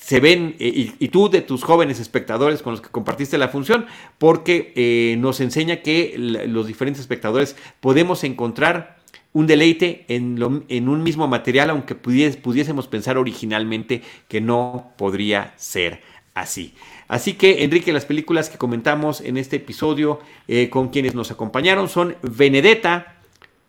se 0.00 0.20
ven, 0.20 0.54
eh, 0.58 0.92
y, 0.98 1.08
tú 1.08 1.28
de 1.28 1.42
tus 1.42 1.64
jóvenes 1.64 2.00
espectadores 2.00 2.62
con 2.62 2.72
los 2.72 2.80
que 2.80 2.88
compartiste 2.88 3.36
la 3.36 3.48
función, 3.48 3.86
porque 4.18 4.72
eh, 4.76 5.16
nos 5.18 5.40
enseña 5.40 5.82
que 5.82 6.14
los 6.16 6.66
diferentes 6.66 7.00
espectadores 7.00 7.56
podemos 7.80 8.24
encontrar 8.24 8.97
un 9.32 9.46
deleite 9.46 10.04
en, 10.08 10.64
en 10.68 10.88
un 10.88 11.02
mismo 11.02 11.28
material, 11.28 11.70
aunque 11.70 11.94
pudiésemos 11.94 12.88
pensar 12.88 13.18
originalmente 13.18 14.02
que 14.26 14.40
no 14.40 14.92
podría 14.96 15.54
ser 15.56 16.00
así. 16.34 16.74
Así 17.08 17.34
que, 17.34 17.64
Enrique, 17.64 17.92
las 17.92 18.04
películas 18.04 18.50
que 18.50 18.58
comentamos 18.58 19.20
en 19.20 19.36
este 19.36 19.56
episodio 19.56 20.20
eh, 20.46 20.68
con 20.70 20.88
quienes 20.88 21.14
nos 21.14 21.30
acompañaron 21.30 21.88
son 21.88 22.16
Benedetta, 22.22 23.16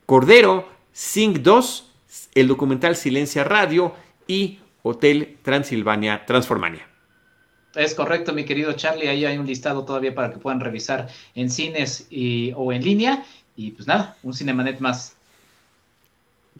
Cordero, 0.05 0.67
Sing 0.91 1.41
2, 1.41 1.91
el 2.35 2.47
documental 2.47 2.95
Silencia 2.95 3.43
Radio 3.43 3.93
y 4.27 4.59
Hotel 4.83 5.37
Transilvania 5.41 6.25
Transformania. 6.25 6.87
Es 7.75 7.93
correcto, 7.93 8.33
mi 8.33 8.45
querido 8.45 8.73
Charlie. 8.73 9.07
Ahí 9.07 9.25
hay 9.25 9.37
un 9.37 9.45
listado 9.45 9.85
todavía 9.85 10.15
para 10.15 10.31
que 10.31 10.39
puedan 10.39 10.59
revisar 10.59 11.07
en 11.35 11.49
cines 11.49 12.07
o 12.55 12.73
en 12.73 12.83
línea. 12.83 13.23
Y 13.55 13.71
pues 13.71 13.87
nada, 13.87 14.17
un 14.23 14.33
Cinemanet 14.33 14.79
más. 14.79 15.15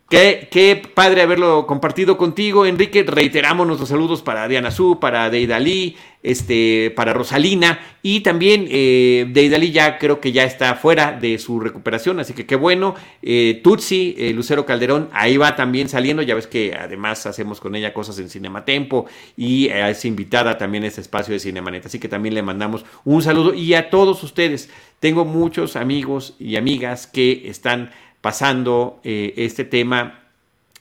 Qué, 0.09 0.81
padre 0.95 1.21
haberlo 1.21 1.67
compartido 1.67 2.17
contigo, 2.17 2.65
Enrique. 2.65 3.03
Reiteramos 3.03 3.67
nuestros 3.67 3.89
saludos 3.89 4.23
para 4.23 4.47
Diana 4.47 4.71
Su, 4.71 4.99
para 4.99 5.29
Deidali, 5.29 5.97
este, 6.23 6.91
para 6.95 7.13
Rosalina 7.13 7.79
y 8.01 8.21
también 8.21 8.65
eh, 8.69 9.27
Deidali 9.29 9.71
ya 9.71 9.99
creo 9.99 10.19
que 10.19 10.31
ya 10.31 10.45
está 10.45 10.73
fuera 10.73 11.11
de 11.11 11.37
su 11.37 11.59
recuperación, 11.59 12.19
así 12.19 12.33
que 12.33 12.47
qué 12.47 12.55
bueno. 12.55 12.95
Eh, 13.21 13.61
Tutsi, 13.63 14.15
eh, 14.17 14.33
Lucero 14.33 14.65
Calderón, 14.65 15.09
ahí 15.13 15.37
va 15.37 15.55
también 15.55 15.89
saliendo. 15.89 16.23
Ya 16.23 16.33
ves 16.33 16.47
que 16.47 16.73
además 16.73 17.27
hacemos 17.27 17.59
con 17.59 17.75
ella 17.75 17.93
cosas 17.93 18.17
en 18.17 18.31
Cinematempo 18.31 19.05
y 19.37 19.67
eh, 19.67 19.91
es 19.91 20.05
invitada 20.05 20.57
también 20.57 20.85
a 20.85 20.87
este 20.87 21.01
espacio 21.01 21.35
de 21.35 21.39
Cinemanet, 21.39 21.85
así 21.85 21.99
que 21.99 22.09
también 22.09 22.33
le 22.33 22.41
mandamos 22.41 22.83
un 23.05 23.21
saludo 23.21 23.53
y 23.53 23.75
a 23.75 23.91
todos 23.91 24.23
ustedes. 24.23 24.71
Tengo 24.99 25.23
muchos 25.23 25.75
amigos 25.75 26.35
y 26.39 26.55
amigas 26.55 27.05
que 27.05 27.47
están 27.47 27.91
pasando 28.21 28.99
eh, 29.03 29.33
este 29.37 29.63
tema 29.63 30.19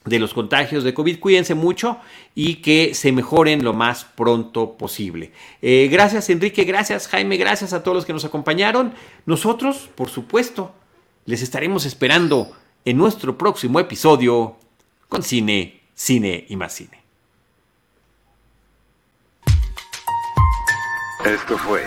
de 0.05 0.19
los 0.19 0.33
contagios 0.33 0.83
de 0.83 0.93
COVID. 0.93 1.19
Cuídense 1.19 1.55
mucho 1.55 1.97
y 2.35 2.55
que 2.55 2.93
se 2.93 3.11
mejoren 3.11 3.63
lo 3.63 3.73
más 3.73 4.05
pronto 4.05 4.77
posible. 4.77 5.31
Eh, 5.61 5.87
gracias 5.91 6.29
Enrique, 6.29 6.63
gracias 6.63 7.07
Jaime, 7.07 7.37
gracias 7.37 7.73
a 7.73 7.83
todos 7.83 7.95
los 7.95 8.05
que 8.05 8.13
nos 8.13 8.25
acompañaron. 8.25 8.93
Nosotros, 9.25 9.89
por 9.95 10.09
supuesto, 10.09 10.73
les 11.25 11.41
estaremos 11.41 11.85
esperando 11.85 12.51
en 12.85 12.97
nuestro 12.97 13.37
próximo 13.37 13.79
episodio 13.79 14.57
con 15.07 15.23
cine, 15.23 15.81
cine 15.93 16.45
y 16.49 16.55
más 16.55 16.73
cine. 16.73 16.99
Esto 21.25 21.57
fue 21.57 21.83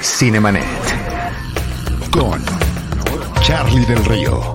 Cinemanet 0.00 0.64
con 2.12 2.40
Charlie 3.42 3.84
del 3.86 4.04
Río, 4.04 4.54